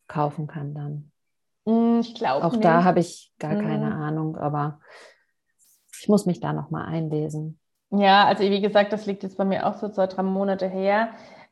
kaufen 0.07 0.47
kann 0.47 0.73
dann. 0.73 1.11
Hm, 1.65 1.99
ich 1.99 2.15
glaube 2.15 2.45
Auch 2.45 2.53
nicht. 2.53 2.63
da 2.63 2.83
habe 2.83 2.99
ich 2.99 3.33
gar 3.39 3.53
mhm. 3.53 3.61
keine 3.61 3.93
Ahnung, 3.93 4.37
aber 4.37 4.79
ich 6.01 6.07
muss 6.07 6.25
mich 6.25 6.39
da 6.39 6.53
nochmal 6.53 6.85
einlesen. 6.85 7.59
Ja, 7.91 8.25
also 8.25 8.43
wie 8.43 8.61
gesagt, 8.61 8.93
das 8.93 9.05
liegt 9.05 9.23
jetzt 9.23 9.37
bei 9.37 9.45
mir 9.45 9.65
auch 9.67 9.75
so 9.75 9.89
zwei, 9.89 10.07
drei 10.07 10.23
Monate 10.23 10.67
her. 10.67 11.09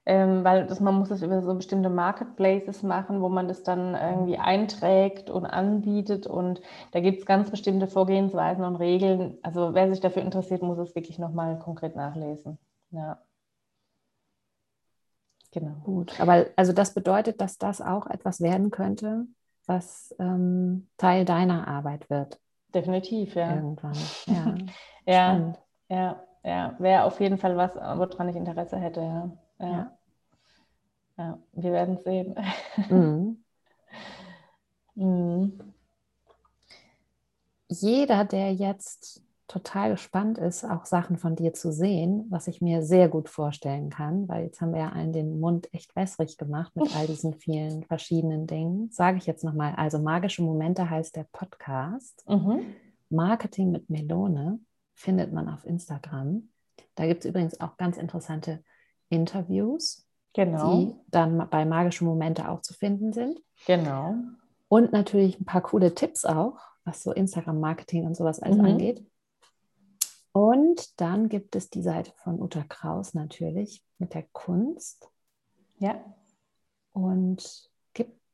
ähm, 0.09 0.45
weil 0.45 0.65
das, 0.67 0.79
man 0.79 0.95
muss 0.95 1.09
das 1.09 1.21
über 1.21 1.41
so 1.41 1.53
bestimmte 1.53 1.89
Marketplaces 1.89 2.81
machen, 2.81 3.21
wo 3.21 3.27
man 3.27 3.49
das 3.49 3.63
dann 3.63 3.93
irgendwie 3.93 4.38
einträgt 4.38 5.29
und 5.29 5.45
anbietet. 5.45 6.27
Und 6.27 6.61
da 6.91 7.01
gibt 7.01 7.19
es 7.19 7.25
ganz 7.25 7.51
bestimmte 7.51 7.88
Vorgehensweisen 7.88 8.63
und 8.63 8.77
Regeln. 8.77 9.38
Also 9.43 9.73
wer 9.73 9.89
sich 9.89 9.99
dafür 9.99 10.21
interessiert, 10.21 10.61
muss 10.61 10.77
es 10.77 10.95
wirklich 10.95 11.19
nochmal 11.19 11.59
konkret 11.59 11.97
nachlesen. 11.97 12.57
Ja. 12.91 13.19
Genau. 15.58 15.74
Gut, 15.84 16.20
aber 16.20 16.45
also 16.55 16.72
das 16.72 16.93
bedeutet, 16.93 17.41
dass 17.41 17.58
das 17.58 17.82
auch 17.82 18.05
etwas 18.05 18.41
werden 18.41 18.70
könnte, 18.70 19.26
was 19.66 20.14
ähm, 20.20 20.88
Teil 20.97 21.26
deiner 21.26 21.68
Arbeit 21.68 22.12
wird. 22.12 22.39
Definitiv, 22.76 23.34
ja. 23.34 23.55
Irgendwann. 23.55 23.97
Ja, 24.28 24.55
ja, 25.08 25.53
ja, 25.89 26.24
ja. 26.43 26.76
Wäre 26.80 27.05
auf 27.05 27.20
jeden 27.22 27.38
Fall 27.38 27.55
was, 27.58 27.74
woran 27.76 28.30
ich 28.30 28.36
Interesse 28.36 28.78
hätte, 28.78 29.01
ja. 29.01 29.32
ja. 29.60 29.68
ja. 29.68 29.97
Ja, 31.18 31.39
wir 31.53 31.72
werden 31.72 31.97
sehen. 31.97 32.36
Mhm. 32.89 33.43
mhm. 34.95 35.74
Jeder, 37.68 38.26
der 38.26 38.53
jetzt 38.53 39.24
total 39.48 39.91
gespannt 39.91 40.38
ist, 40.38 40.66
auch 40.66 40.86
Sachen 40.86 41.18
von 41.18 41.36
dir 41.36 41.54
zu 41.54 41.72
sehen, 41.72 42.26
was 42.30 42.48
ich 42.48 42.62
mir 42.62 42.84
sehr 42.84 43.08
gut 43.08 43.30
vorstellen 43.30 43.89
kann, 43.89 44.28
weil 44.28 44.45
jetzt 44.45 44.60
haben 44.60 44.74
wir 44.74 44.82
ja 44.82 44.89
allen 44.91 45.14
den 45.14 45.39
Mund 45.39 45.74
echt 45.74 45.95
wässrig 45.95 46.38
gemacht 46.38 46.76
mit 46.76 46.95
all 46.95 47.08
diesen 47.08 47.34
vielen 47.39 47.84
verschiedenen 47.84 48.48
Dingen. 48.48 48.89
Sage 48.91 49.18
ich 49.18 49.26
jetzt 49.26 49.43
nochmal, 49.43 49.74
also 49.76 50.00
magische 50.00 50.43
Momente 50.43 50.89
heißt 50.89 51.16
der 51.16 51.28
Podcast. 51.32 52.26
Mhm. 52.28 52.76
Marketing 53.10 53.72
mit 53.72 53.89
Melone 53.89 54.60
findet 54.95 55.32
man 55.32 55.48
auf 55.48 55.66
Instagram. 55.66 56.50
Da 56.95 57.06
gibt 57.06 57.24
es 57.24 57.30
übrigens 57.30 57.60
auch 57.62 57.78
ganz 57.78 57.98
interessante 57.98 58.64
Interviews 59.10 60.08
genau. 60.38 60.76
die 60.76 60.95
dann 61.10 61.50
bei 61.50 61.66
Magische 61.66 62.06
Momente 62.06 62.50
auch 62.50 62.62
zu 62.62 62.74
finden 62.74 63.12
sind. 63.12 63.41
Genau. 63.66 64.16
Und 64.70 64.91
natürlich 64.91 65.39
ein 65.39 65.45
paar 65.45 65.62
coole 65.62 65.93
Tipps 65.95 66.26
auch, 66.26 66.60
was 66.84 67.04
so 67.04 67.12
Instagram-Marketing 67.12 68.06
und 68.06 68.16
sowas 68.16 68.41
alles 68.41 68.58
mhm. 68.58 68.66
angeht. 68.66 69.06
Und 70.38 71.01
dann 71.01 71.29
gibt 71.29 71.55
es 71.55 71.69
die 71.69 71.81
Seite 71.81 72.11
von 72.17 72.39
Uta 72.39 72.63
Kraus 72.67 73.15
natürlich 73.15 73.83
mit 73.97 74.13
der 74.13 74.23
Kunst. 74.33 75.09
Ja. 75.79 75.95
Und 76.93 77.69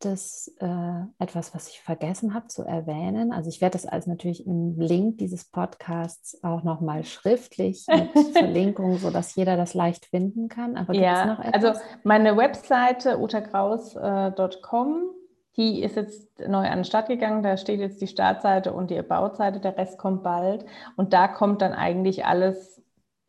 es 0.06 0.54
äh, 0.60 1.02
etwas, 1.20 1.56
was 1.56 1.70
ich 1.70 1.80
vergessen 1.82 2.34
habe 2.34 2.48
zu 2.48 2.64
erwähnen? 2.64 3.32
Also 3.32 3.50
ich 3.50 3.62
werde 3.62 3.74
das 3.74 3.86
als 3.86 4.08
natürlich 4.08 4.46
im 4.46 4.80
Link 4.80 5.18
dieses 5.20 5.46
Podcasts 5.46 6.44
auch 6.44 6.64
nochmal 6.64 7.04
schriftlich 7.04 7.86
mit 8.14 8.34
Verlinkung, 8.34 8.98
sodass 8.98 9.36
jeder 9.36 9.58
das 9.58 9.74
leicht 9.74 10.06
finden 10.08 10.50
kann. 10.50 10.76
Aber 10.78 10.94
gibt 10.94 11.06
ja, 11.06 11.26
noch 11.26 11.40
etwas? 11.40 11.64
Also 11.64 11.82
meine 12.04 12.36
Webseite 12.38 13.20
utagraus.com, 13.20 13.96
äh, 14.02 15.23
die 15.58 15.84
ist 15.84 15.96
jetzt 15.96 16.40
neu 16.48 16.68
an 16.68 16.80
den 16.80 16.86
Start 16.86 17.08
gegangen. 17.08 17.44
Da 17.44 17.58
steht 17.58 17.80
jetzt 17.80 18.02
die 18.02 18.08
Startseite 18.08 18.74
und 18.74 18.90
die 18.90 18.98
About-Seite. 18.98 19.60
Der 19.60 19.78
Rest 19.78 19.98
kommt 19.98 20.24
bald. 20.24 20.66
Und 20.96 21.14
da 21.14 21.28
kommt 21.28 21.62
dann 21.62 21.74
eigentlich 21.74 22.26
alles 22.26 22.82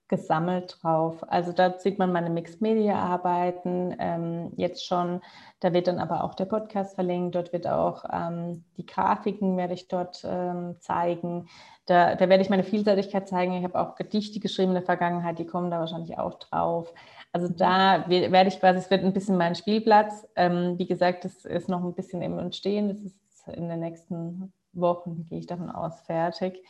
gesammelt 0.08 0.78
drauf. 0.80 1.24
Also 1.28 1.52
da 1.52 1.78
sieht 1.78 1.98
man 1.98 2.12
meine 2.12 2.30
Mixed-Media-Arbeiten 2.30 3.96
ähm, 3.98 4.52
jetzt 4.56 4.86
schon. 4.86 5.20
Da 5.60 5.72
wird 5.72 5.86
dann 5.86 5.98
aber 5.98 6.24
auch 6.24 6.34
der 6.34 6.44
Podcast 6.44 6.94
verlinkt. 6.94 7.34
Dort 7.34 7.52
wird 7.52 7.66
auch 7.66 8.04
ähm, 8.12 8.64
die 8.76 8.86
Grafiken 8.86 9.56
werde 9.56 9.74
ich 9.74 9.88
dort 9.88 10.24
ähm, 10.24 10.76
zeigen. 10.80 11.48
Da, 11.86 12.14
da, 12.14 12.28
werde 12.28 12.42
ich 12.42 12.50
meine 12.50 12.64
Vielseitigkeit 12.64 13.28
zeigen. 13.28 13.54
Ich 13.54 13.64
habe 13.64 13.80
auch 13.80 13.96
Gedichte 13.96 14.40
geschrieben 14.40 14.70
in 14.70 14.76
der 14.76 14.82
Vergangenheit, 14.82 15.38
die 15.38 15.46
kommen 15.46 15.70
da 15.70 15.80
wahrscheinlich 15.80 16.18
auch 16.18 16.38
drauf. 16.38 16.92
Also 17.34 17.48
da 17.48 18.08
werde 18.08 18.48
ich 18.48 18.60
quasi, 18.60 18.78
es 18.78 18.90
wird 18.92 19.02
ein 19.02 19.12
bisschen 19.12 19.36
mein 19.36 19.56
Spielplatz. 19.56 20.24
Ähm, 20.36 20.78
wie 20.78 20.86
gesagt, 20.86 21.24
das 21.24 21.44
ist 21.44 21.68
noch 21.68 21.82
ein 21.82 21.92
bisschen 21.92 22.22
im 22.22 22.38
Entstehen. 22.38 22.88
Das 22.88 23.00
ist 23.00 23.18
in 23.48 23.68
den 23.68 23.80
nächsten 23.80 24.52
Wochen, 24.72 25.26
gehe 25.28 25.40
ich 25.40 25.46
davon 25.48 25.68
aus, 25.68 26.00
fertig. 26.02 26.62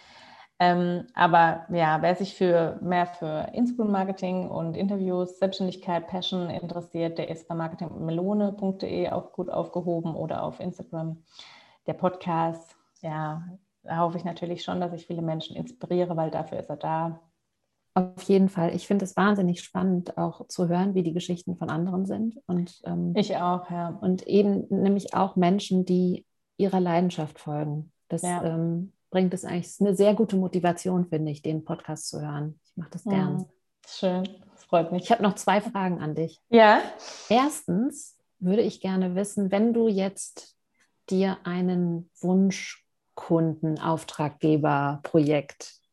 Ähm, 0.58 1.06
aber 1.12 1.66
ja, 1.68 2.00
wer 2.00 2.14
sich 2.14 2.34
für 2.34 2.78
mehr 2.80 3.04
für 3.04 3.50
Instagram-Marketing 3.52 4.48
und 4.48 4.74
Interviews, 4.74 5.38
Selbstständigkeit, 5.38 6.06
Passion 6.06 6.48
interessiert, 6.48 7.18
der 7.18 7.28
ist 7.28 7.46
bei 7.46 7.54
marketingmelone.de 7.54 9.10
auch 9.10 9.32
gut 9.32 9.50
aufgehoben 9.50 10.16
oder 10.16 10.44
auf 10.44 10.60
Instagram. 10.60 11.22
Der 11.86 11.92
Podcast, 11.92 12.74
ja, 13.02 13.42
da 13.82 13.98
hoffe 13.98 14.16
ich 14.16 14.24
natürlich 14.24 14.64
schon, 14.64 14.80
dass 14.80 14.94
ich 14.94 15.06
viele 15.06 15.20
Menschen 15.20 15.56
inspiriere, 15.56 16.16
weil 16.16 16.30
dafür 16.30 16.58
ist 16.58 16.70
er 16.70 16.78
da. 16.78 17.20
Auf 17.94 18.22
jeden 18.22 18.48
Fall. 18.48 18.74
Ich 18.74 18.88
finde 18.88 19.04
es 19.04 19.16
wahnsinnig 19.16 19.62
spannend, 19.62 20.18
auch 20.18 20.48
zu 20.48 20.68
hören, 20.68 20.94
wie 20.94 21.04
die 21.04 21.12
Geschichten 21.12 21.56
von 21.56 21.70
anderen 21.70 22.06
sind. 22.06 22.40
Und, 22.46 22.82
ähm, 22.84 23.12
ich 23.16 23.36
auch, 23.36 23.70
ja. 23.70 23.90
Und 24.00 24.26
eben 24.26 24.66
nämlich 24.68 25.14
auch 25.14 25.36
Menschen, 25.36 25.84
die 25.84 26.26
ihrer 26.56 26.80
Leidenschaft 26.80 27.38
folgen. 27.38 27.92
Das 28.08 28.22
ja. 28.22 28.42
ähm, 28.42 28.92
bringt 29.10 29.32
es 29.32 29.44
eigentlich, 29.44 29.66
ist 29.66 29.80
eine 29.80 29.94
sehr 29.94 30.14
gute 30.14 30.36
Motivation, 30.36 31.06
finde 31.06 31.30
ich, 31.30 31.40
den 31.40 31.64
Podcast 31.64 32.08
zu 32.08 32.20
hören. 32.20 32.58
Ich 32.64 32.76
mache 32.76 32.90
das 32.90 33.04
gern. 33.04 33.36
Mhm. 33.36 33.46
Schön, 33.86 34.28
das 34.52 34.64
freut 34.64 34.90
mich. 34.90 35.04
Ich 35.04 35.12
habe 35.12 35.22
noch 35.22 35.36
zwei 35.36 35.60
Fragen 35.60 36.00
an 36.00 36.16
dich. 36.16 36.40
Ja. 36.48 36.80
Erstens 37.28 38.18
würde 38.40 38.62
ich 38.62 38.80
gerne 38.80 39.14
wissen, 39.14 39.52
wenn 39.52 39.72
du 39.72 39.86
jetzt 39.86 40.56
dir 41.10 41.38
einen 41.44 42.10
Wunschkunden, 42.20 43.78
Auftraggeber, 43.78 45.00
Projekt 45.04 45.83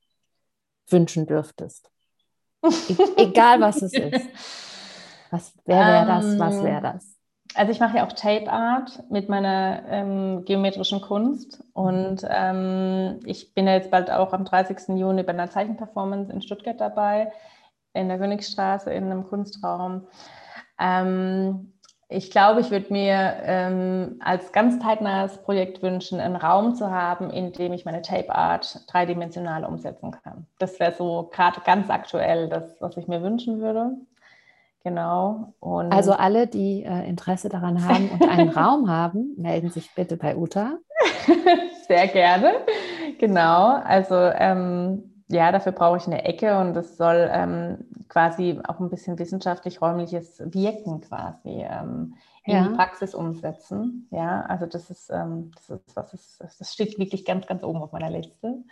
wünschen 0.91 1.25
dürftest. 1.25 1.89
E 2.63 2.69
egal 3.17 3.59
was 3.61 3.81
es 3.81 3.93
ist. 3.93 4.27
Was, 5.31 5.53
wer 5.65 5.87
wäre 5.87 6.05
das? 6.05 6.39
Was 6.39 6.55
ähm, 6.55 6.63
wäre 6.63 6.81
das? 6.81 7.11
also 7.55 7.71
ich 7.71 7.79
mache 7.79 7.97
ja 7.97 8.05
auch 8.05 8.13
Tape 8.13 8.51
Art 8.51 9.03
mit 9.09 9.29
meiner 9.29 9.83
ähm, 9.87 10.45
geometrischen 10.45 11.01
Kunst 11.01 11.63
und 11.73 12.25
ähm, 12.29 13.19
ich 13.25 13.53
bin 13.53 13.67
ja 13.67 13.73
jetzt 13.73 13.91
bald 13.91 14.09
auch 14.09 14.33
am 14.33 14.45
30. 14.45 14.97
Juni 14.97 15.23
bei 15.23 15.33
einer 15.33 15.49
Zeichenperformance 15.49 16.31
in 16.31 16.41
Stuttgart 16.41 16.79
dabei, 16.79 17.31
in 17.93 18.07
der 18.07 18.19
Königstraße 18.19 18.91
in 18.91 19.05
einem 19.05 19.27
Kunstraum. 19.27 20.07
Ähm, 20.79 21.73
ich 22.11 22.29
glaube, 22.29 22.59
ich 22.59 22.71
würde 22.71 22.91
mir 22.91 23.37
ähm, 23.43 24.19
als 24.23 24.51
ganz 24.51 24.79
zeitnahes 24.79 25.37
Projekt 25.37 25.81
wünschen, 25.81 26.19
einen 26.19 26.35
Raum 26.35 26.75
zu 26.75 26.91
haben, 26.91 27.29
in 27.29 27.53
dem 27.53 27.73
ich 27.73 27.85
meine 27.85 28.01
Tape 28.01 28.33
Art 28.35 28.81
dreidimensional 28.91 29.63
umsetzen 29.63 30.11
kann. 30.11 30.45
Das 30.59 30.79
wäre 30.79 30.93
so 30.93 31.29
gerade 31.31 31.61
ganz 31.65 31.89
aktuell 31.89 32.49
das, 32.49 32.75
was 32.81 32.97
ich 32.97 33.07
mir 33.07 33.21
wünschen 33.23 33.61
würde. 33.61 33.91
Genau. 34.83 35.53
Und 35.59 35.93
also 35.93 36.13
alle, 36.13 36.47
die 36.47 36.83
äh, 36.83 37.07
Interesse 37.07 37.49
daran 37.49 37.87
haben 37.87 38.09
und 38.09 38.27
einen 38.27 38.49
Raum 38.57 38.89
haben, 38.89 39.35
melden 39.37 39.69
sich 39.69 39.93
bitte 39.93 40.17
bei 40.17 40.35
Uta. 40.35 40.77
Sehr 41.87 42.07
gerne. 42.07 42.53
Genau. 43.19 43.79
Also 43.83 44.15
ähm, 44.15 45.23
ja, 45.29 45.51
dafür 45.51 45.71
brauche 45.71 45.97
ich 45.97 46.07
eine 46.07 46.25
Ecke 46.25 46.57
und 46.59 46.75
es 46.75 46.97
soll 46.97 47.29
ähm, 47.31 47.85
quasi 48.11 48.59
auch 48.67 48.81
ein 48.81 48.89
bisschen 48.89 49.17
wissenschaftlich 49.17 49.81
räumliches 49.81 50.39
Wirken 50.39 50.99
quasi 50.99 51.63
ähm, 51.63 52.15
in 52.43 52.55
ja. 52.55 52.67
die 52.67 52.75
Praxis 52.75 53.15
umsetzen. 53.15 54.07
Ja, 54.11 54.41
also 54.41 54.65
das 54.65 54.89
ist, 54.89 55.09
ähm, 55.09 55.51
das 55.55 55.69
ist 55.69 55.95
was 55.95 56.13
ist, 56.13 56.43
das 56.59 56.73
steht 56.73 56.99
wirklich 56.99 57.23
ganz, 57.23 57.47
ganz 57.47 57.63
oben 57.63 57.81
auf 57.81 57.93
meiner 57.93 58.09
Liste. 58.09 58.63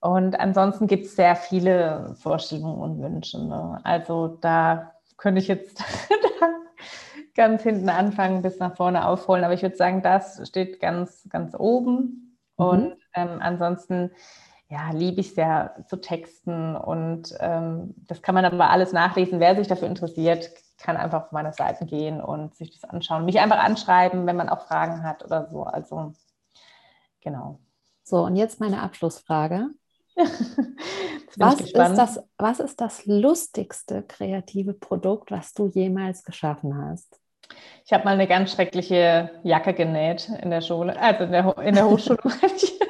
Und 0.00 0.40
ansonsten 0.40 0.88
gibt 0.88 1.06
es 1.06 1.14
sehr 1.14 1.36
viele 1.36 2.16
Vorstellungen 2.18 2.80
und 2.80 3.00
Wünsche. 3.00 3.38
Ne? 3.38 3.78
Also 3.84 4.26
da 4.40 4.94
könnte 5.16 5.40
ich 5.40 5.46
jetzt 5.46 5.84
ganz 7.36 7.62
hinten 7.62 7.88
anfangen 7.88 8.42
bis 8.42 8.58
nach 8.58 8.74
vorne 8.76 9.06
aufholen. 9.06 9.44
Aber 9.44 9.54
ich 9.54 9.62
würde 9.62 9.76
sagen, 9.76 10.02
das 10.02 10.48
steht 10.48 10.80
ganz, 10.80 11.28
ganz 11.28 11.54
oben. 11.56 12.36
Mhm. 12.58 12.64
Und 12.64 12.96
ähm, 13.14 13.38
ansonsten, 13.40 14.10
ja, 14.70 14.90
liebe 14.92 15.20
ich 15.20 15.34
sehr 15.34 15.84
zu 15.88 16.00
texten. 16.00 16.76
Und 16.76 17.34
ähm, 17.40 17.94
das 18.06 18.22
kann 18.22 18.36
man 18.36 18.44
aber 18.44 18.70
alles 18.70 18.92
nachlesen. 18.92 19.40
Wer 19.40 19.56
sich 19.56 19.66
dafür 19.66 19.88
interessiert, 19.88 20.50
kann 20.78 20.96
einfach 20.96 21.24
auf 21.24 21.32
meine 21.32 21.52
Seiten 21.52 21.86
gehen 21.86 22.20
und 22.20 22.54
sich 22.54 22.70
das 22.70 22.88
anschauen. 22.88 23.24
Mich 23.24 23.40
einfach 23.40 23.58
anschreiben, 23.58 24.26
wenn 24.26 24.36
man 24.36 24.48
auch 24.48 24.66
Fragen 24.66 25.02
hat 25.02 25.24
oder 25.24 25.48
so. 25.50 25.64
Also, 25.64 26.12
genau. 27.20 27.58
So, 28.04 28.24
und 28.24 28.36
jetzt 28.36 28.60
meine 28.60 28.80
Abschlussfrage. 28.80 29.70
was, 31.36 31.60
ist 31.60 31.76
das, 31.76 32.20
was 32.38 32.60
ist 32.60 32.80
das 32.80 33.06
lustigste 33.06 34.02
kreative 34.02 34.72
Produkt, 34.72 35.30
was 35.30 35.52
du 35.52 35.66
jemals 35.66 36.24
geschaffen 36.24 36.76
hast? 36.76 37.18
Ich 37.84 37.92
habe 37.92 38.04
mal 38.04 38.14
eine 38.14 38.28
ganz 38.28 38.52
schreckliche 38.52 39.30
Jacke 39.42 39.74
genäht 39.74 40.28
in 40.40 40.50
der 40.50 40.60
Schule, 40.60 40.96
also 41.00 41.24
in 41.24 41.32
der, 41.32 41.58
in 41.58 41.74
der 41.74 41.88
Hochschule. 41.88 42.20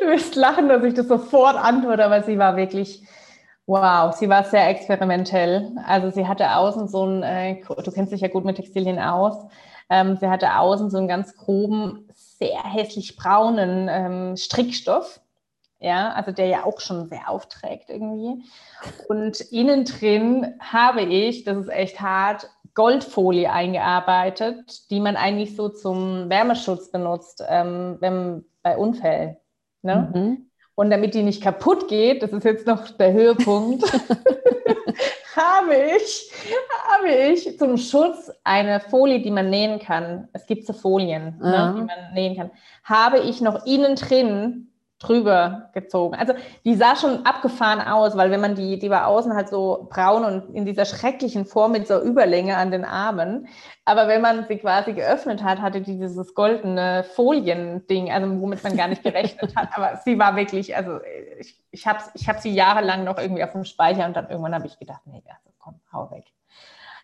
du 0.00 0.06
wirst 0.06 0.34
lachen, 0.36 0.68
dass 0.68 0.82
ich 0.84 0.94
das 0.94 1.08
sofort 1.08 1.56
antworte, 1.56 2.04
aber 2.04 2.22
sie 2.22 2.38
war 2.38 2.56
wirklich, 2.56 3.02
wow, 3.66 4.14
sie 4.14 4.28
war 4.28 4.44
sehr 4.44 4.68
experimentell. 4.68 5.72
Also 5.86 6.10
sie 6.10 6.26
hatte 6.26 6.56
außen 6.56 6.88
so 6.88 7.04
ein, 7.04 7.22
äh, 7.22 7.62
du 7.62 7.90
kennst 7.92 8.12
dich 8.12 8.20
ja 8.20 8.28
gut 8.28 8.44
mit 8.44 8.56
Textilien 8.56 8.98
aus, 8.98 9.36
ähm, 9.88 10.16
sie 10.16 10.28
hatte 10.28 10.56
außen 10.56 10.90
so 10.90 10.98
einen 10.98 11.08
ganz 11.08 11.36
groben, 11.36 12.08
sehr 12.14 12.62
hässlich 12.62 13.16
braunen 13.16 13.88
ähm, 13.90 14.36
Strickstoff 14.36 15.20
ja, 15.80 16.12
also 16.12 16.30
der 16.30 16.46
ja 16.46 16.64
auch 16.64 16.78
schon 16.80 17.08
sehr 17.08 17.28
aufträgt 17.28 17.88
irgendwie. 17.88 18.44
Und 19.08 19.40
innen 19.50 19.84
drin 19.84 20.54
habe 20.60 21.00
ich, 21.02 21.44
das 21.44 21.56
ist 21.56 21.68
echt 21.68 22.00
hart, 22.00 22.48
Goldfolie 22.74 23.50
eingearbeitet, 23.50 24.90
die 24.90 25.00
man 25.00 25.16
eigentlich 25.16 25.56
so 25.56 25.68
zum 25.68 26.30
Wärmeschutz 26.30 26.92
benutzt, 26.92 27.42
ähm, 27.48 27.96
wenn, 28.00 28.44
bei 28.62 28.76
Unfällen. 28.76 29.36
Ne? 29.82 30.10
Mhm. 30.14 30.50
Und 30.74 30.90
damit 30.90 31.14
die 31.14 31.22
nicht 31.22 31.42
kaputt 31.42 31.88
geht, 31.88 32.22
das 32.22 32.32
ist 32.32 32.44
jetzt 32.44 32.66
noch 32.66 32.88
der 32.90 33.12
Höhepunkt, 33.12 33.84
habe 35.36 35.74
ich, 35.96 36.30
habe 36.88 37.08
ich 37.08 37.58
zum 37.58 37.76
Schutz 37.76 38.30
eine 38.44 38.80
Folie, 38.80 39.20
die 39.20 39.30
man 39.30 39.50
nähen 39.50 39.78
kann. 39.78 40.28
Es 40.32 40.46
gibt 40.46 40.66
so 40.66 40.72
Folien, 40.72 41.38
ne, 41.38 41.74
die 41.76 41.82
man 41.82 42.14
nähen 42.14 42.36
kann. 42.36 42.50
Habe 42.84 43.18
ich 43.20 43.40
noch 43.40 43.66
innen 43.66 43.96
drin 43.96 44.69
drüber 45.00 45.70
gezogen. 45.72 46.14
Also 46.14 46.34
die 46.64 46.74
sah 46.74 46.94
schon 46.94 47.24
abgefahren 47.24 47.80
aus, 47.80 48.16
weil 48.18 48.30
wenn 48.30 48.40
man 48.40 48.54
die, 48.54 48.78
die 48.78 48.90
war 48.90 49.06
außen 49.06 49.34
halt 49.34 49.48
so 49.48 49.88
braun 49.90 50.24
und 50.24 50.54
in 50.54 50.66
dieser 50.66 50.84
schrecklichen 50.84 51.46
Form 51.46 51.72
mit 51.72 51.88
so 51.88 52.00
Überlänge 52.00 52.56
an 52.56 52.70
den 52.70 52.84
Armen. 52.84 53.48
Aber 53.86 54.08
wenn 54.08 54.20
man 54.20 54.46
sie 54.46 54.58
quasi 54.58 54.92
geöffnet 54.92 55.42
hat, 55.42 55.60
hatte 55.60 55.80
die 55.80 55.98
dieses 55.98 56.34
goldene 56.34 57.04
Foliending, 57.14 58.12
also 58.12 58.40
womit 58.40 58.62
man 58.62 58.76
gar 58.76 58.88
nicht 58.88 59.02
gerechnet 59.02 59.56
hat. 59.56 59.70
Aber 59.74 59.96
sie 60.04 60.18
war 60.18 60.36
wirklich, 60.36 60.76
also 60.76 61.00
ich, 61.38 61.58
ich 61.70 61.86
habe 61.86 62.00
ich 62.14 62.28
hab 62.28 62.40
sie 62.40 62.52
jahrelang 62.52 63.02
noch 63.02 63.18
irgendwie 63.18 63.42
auf 63.42 63.52
dem 63.52 63.64
Speicher 63.64 64.04
und 64.04 64.14
dann 64.14 64.28
irgendwann 64.28 64.54
habe 64.54 64.66
ich 64.66 64.78
gedacht, 64.78 65.00
nee, 65.06 65.22
also 65.26 65.50
komm, 65.58 65.80
hau 65.92 66.10
weg. 66.10 66.26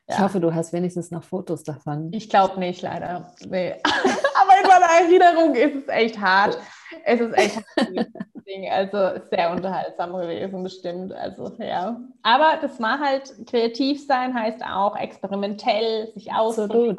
Ja. 0.07 0.17
Ich 0.17 0.21
hoffe, 0.21 0.39
du 0.39 0.55
hast 0.55 0.73
wenigstens 0.73 1.11
noch 1.11 1.25
Fotos 1.25 1.65
davon. 1.65 2.13
Ich 2.13 2.29
glaube 2.29 2.61
nicht, 2.61 2.83
leider. 2.83 3.33
Nee. 3.49 3.77
In 4.63 4.69
meiner 4.69 4.87
Erinnerung 5.01 5.55
ist 5.55 5.75
es 5.75 5.89
echt 5.89 6.21
hart. 6.21 6.59
Es 7.05 7.21
ist 7.21 7.37
echt 7.37 7.63
ein 7.77 8.07
Ding. 8.47 8.71
Also 8.71 9.21
sehr 9.31 9.51
unterhaltsam 9.51 10.13
gewesen, 10.13 10.63
bestimmt. 10.63 11.13
Also 11.13 11.53
ja. 11.59 12.01
Aber 12.23 12.59
das 12.61 12.81
war 12.81 12.99
halt 12.99 13.35
kreativ 13.47 14.07
sein, 14.07 14.35
heißt 14.35 14.63
auch 14.65 14.97
experimentell, 14.97 16.13
sich 16.15 16.33
ausprobieren. 16.33 16.97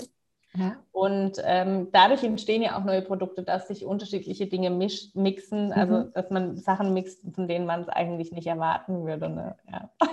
Ja. 0.57 0.75
Und 0.91 1.37
ähm, 1.43 1.89
dadurch 1.91 2.23
entstehen 2.23 2.63
ja 2.63 2.77
auch 2.77 2.83
neue 2.83 3.01
Produkte, 3.01 3.43
dass 3.43 3.67
sich 3.67 3.85
unterschiedliche 3.85 4.47
Dinge 4.47 4.71
misch, 4.71 5.09
mixen, 5.13 5.71
also 5.71 5.93
mhm. 5.93 6.13
dass 6.13 6.29
man 6.31 6.57
Sachen 6.57 6.93
mixt, 6.93 7.21
von 7.35 7.47
denen 7.47 7.65
man 7.65 7.81
es 7.81 7.89
eigentlich 7.89 8.31
nicht 8.31 8.47
erwarten 8.47 9.05
würde. 9.05 9.29
Ne? 9.29 9.55
Ja. 9.71 9.89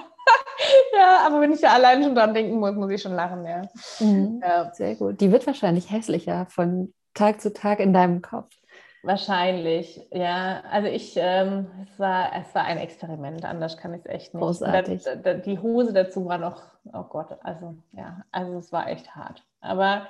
ja, 0.96 1.26
aber 1.26 1.40
wenn 1.40 1.52
ich 1.52 1.60
da 1.60 1.72
allein 1.72 2.02
schon 2.02 2.14
dran 2.14 2.34
denken 2.34 2.58
muss, 2.58 2.74
muss 2.74 2.90
ich 2.90 3.00
schon 3.00 3.14
lachen, 3.14 3.46
ja. 3.46 3.62
Mhm. 4.00 4.42
ja. 4.42 4.70
Sehr 4.74 4.96
gut. 4.96 5.20
Die 5.20 5.32
wird 5.32 5.46
wahrscheinlich 5.46 5.90
hässlicher 5.90 6.46
von 6.50 6.92
Tag 7.14 7.40
zu 7.40 7.52
Tag 7.52 7.80
in 7.80 7.92
deinem 7.92 8.22
Kopf. 8.22 8.54
Wahrscheinlich, 9.04 10.00
ja. 10.12 10.62
Also 10.70 10.88
ich, 10.88 11.14
ähm, 11.16 11.66
es, 11.82 11.98
war, 11.98 12.30
es 12.40 12.54
war 12.54 12.64
ein 12.64 12.78
Experiment, 12.78 13.44
anders 13.44 13.76
kann 13.76 13.92
ich 13.92 14.00
es 14.00 14.06
echt 14.06 14.34
nicht. 14.34 14.42
Großartig. 14.42 15.02
Da, 15.04 15.16
da, 15.16 15.34
die 15.34 15.58
Hose 15.58 15.92
dazu 15.92 16.24
war 16.24 16.38
noch, 16.38 16.62
oh 16.90 17.02
Gott, 17.02 17.36
also 17.42 17.76
ja, 17.92 18.22
also 18.32 18.56
es 18.58 18.72
war 18.72 18.88
echt 18.88 19.14
hart. 19.14 19.44
Aber 19.60 20.06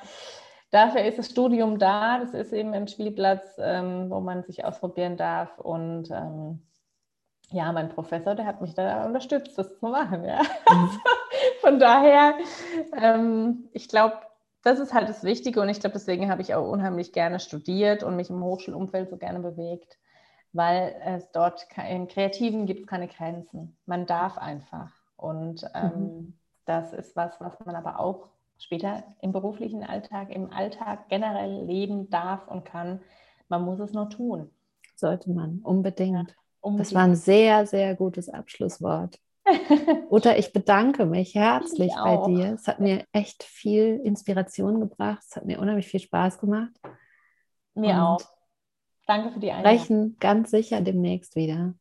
dafür 0.70 1.02
ist 1.02 1.18
das 1.18 1.30
Studium 1.30 1.78
da, 1.78 2.20
das 2.20 2.34
ist 2.34 2.52
eben 2.52 2.72
ein 2.72 2.86
Spielplatz, 2.86 3.56
ähm, 3.58 4.10
wo 4.10 4.20
man 4.20 4.44
sich 4.44 4.64
ausprobieren 4.64 5.16
darf 5.16 5.58
und 5.58 6.10
ähm, 6.12 6.62
ja, 7.50 7.72
mein 7.72 7.88
Professor, 7.88 8.34
der 8.34 8.46
hat 8.46 8.60
mich 8.60 8.74
da 8.74 9.04
unterstützt, 9.06 9.58
das 9.58 9.78
zu 9.78 9.86
machen. 9.86 10.24
Ja. 10.24 10.40
Mhm. 10.70 10.90
Von 11.60 11.78
daher, 11.78 12.34
ähm, 13.00 13.68
ich 13.72 13.88
glaube, 13.88 14.16
das 14.64 14.78
ist 14.80 14.94
halt 14.94 15.10
das 15.10 15.22
Wichtige 15.22 15.60
und 15.60 15.68
ich 15.68 15.78
glaube, 15.78 15.92
deswegen 15.92 16.30
habe 16.30 16.40
ich 16.40 16.54
auch 16.54 16.66
unheimlich 16.66 17.12
gerne 17.12 17.38
studiert 17.38 18.02
und 18.02 18.16
mich 18.16 18.30
im 18.30 18.42
Hochschulumfeld 18.42 19.10
so 19.10 19.18
gerne 19.18 19.40
bewegt, 19.40 19.98
weil 20.52 20.96
es 21.04 21.30
dort 21.32 21.66
im 21.90 22.08
Kreativen 22.08 22.64
gibt 22.64 22.80
es 22.80 22.86
keine 22.86 23.06
Grenzen. 23.06 23.76
Man 23.84 24.06
darf 24.06 24.38
einfach. 24.38 24.90
Und 25.16 25.64
ähm, 25.74 25.90
mhm. 25.90 26.34
das 26.64 26.94
ist 26.94 27.14
was, 27.14 27.38
was 27.40 27.52
man 27.64 27.76
aber 27.76 28.00
auch 28.00 28.28
später 28.58 29.04
im 29.20 29.32
beruflichen 29.32 29.84
Alltag, 29.84 30.30
im 30.30 30.50
Alltag 30.50 31.10
generell 31.10 31.64
leben 31.66 32.08
darf 32.08 32.48
und 32.48 32.64
kann. 32.64 33.00
Man 33.48 33.62
muss 33.62 33.80
es 33.80 33.92
nur 33.92 34.08
tun. 34.08 34.50
Sollte 34.96 35.30
man, 35.30 35.58
unbedingt. 35.62 36.30
Ja, 36.30 36.36
unbedingt. 36.62 36.86
Das 36.86 36.94
war 36.94 37.02
ein 37.02 37.16
sehr, 37.16 37.66
sehr 37.66 37.94
gutes 37.94 38.30
Abschlusswort. 38.30 39.20
Uta, 40.10 40.36
ich 40.36 40.52
bedanke 40.52 41.06
mich 41.06 41.34
herzlich 41.34 41.92
bei 41.94 42.16
dir. 42.26 42.54
Es 42.54 42.66
hat 42.66 42.80
mir 42.80 43.04
echt 43.12 43.42
viel 43.42 44.00
Inspiration 44.02 44.80
gebracht. 44.80 45.22
Es 45.28 45.36
hat 45.36 45.44
mir 45.44 45.60
unheimlich 45.60 45.86
viel 45.86 46.00
Spaß 46.00 46.38
gemacht. 46.38 46.72
Mir 47.74 47.94
Und 47.94 48.00
auch. 48.00 48.20
Danke 49.06 49.32
für 49.32 49.40
die 49.40 49.50
Einladung. 49.50 49.78
Sprechen 49.78 50.16
ganz 50.18 50.50
sicher 50.50 50.80
demnächst 50.80 51.36
wieder. 51.36 51.74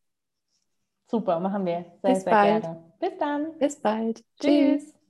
Super, 1.08 1.40
machen 1.40 1.66
wir. 1.66 1.86
Sehr, 2.02 2.14
Bis 2.14 2.24
sehr 2.24 2.34
bald. 2.34 2.64
gerne. 2.64 2.84
Bis 3.00 3.18
dann. 3.18 3.60
Bis 3.60 3.82
bald. 3.82 4.24
Tschüss. 4.40 4.84
Tschüss. 4.84 5.03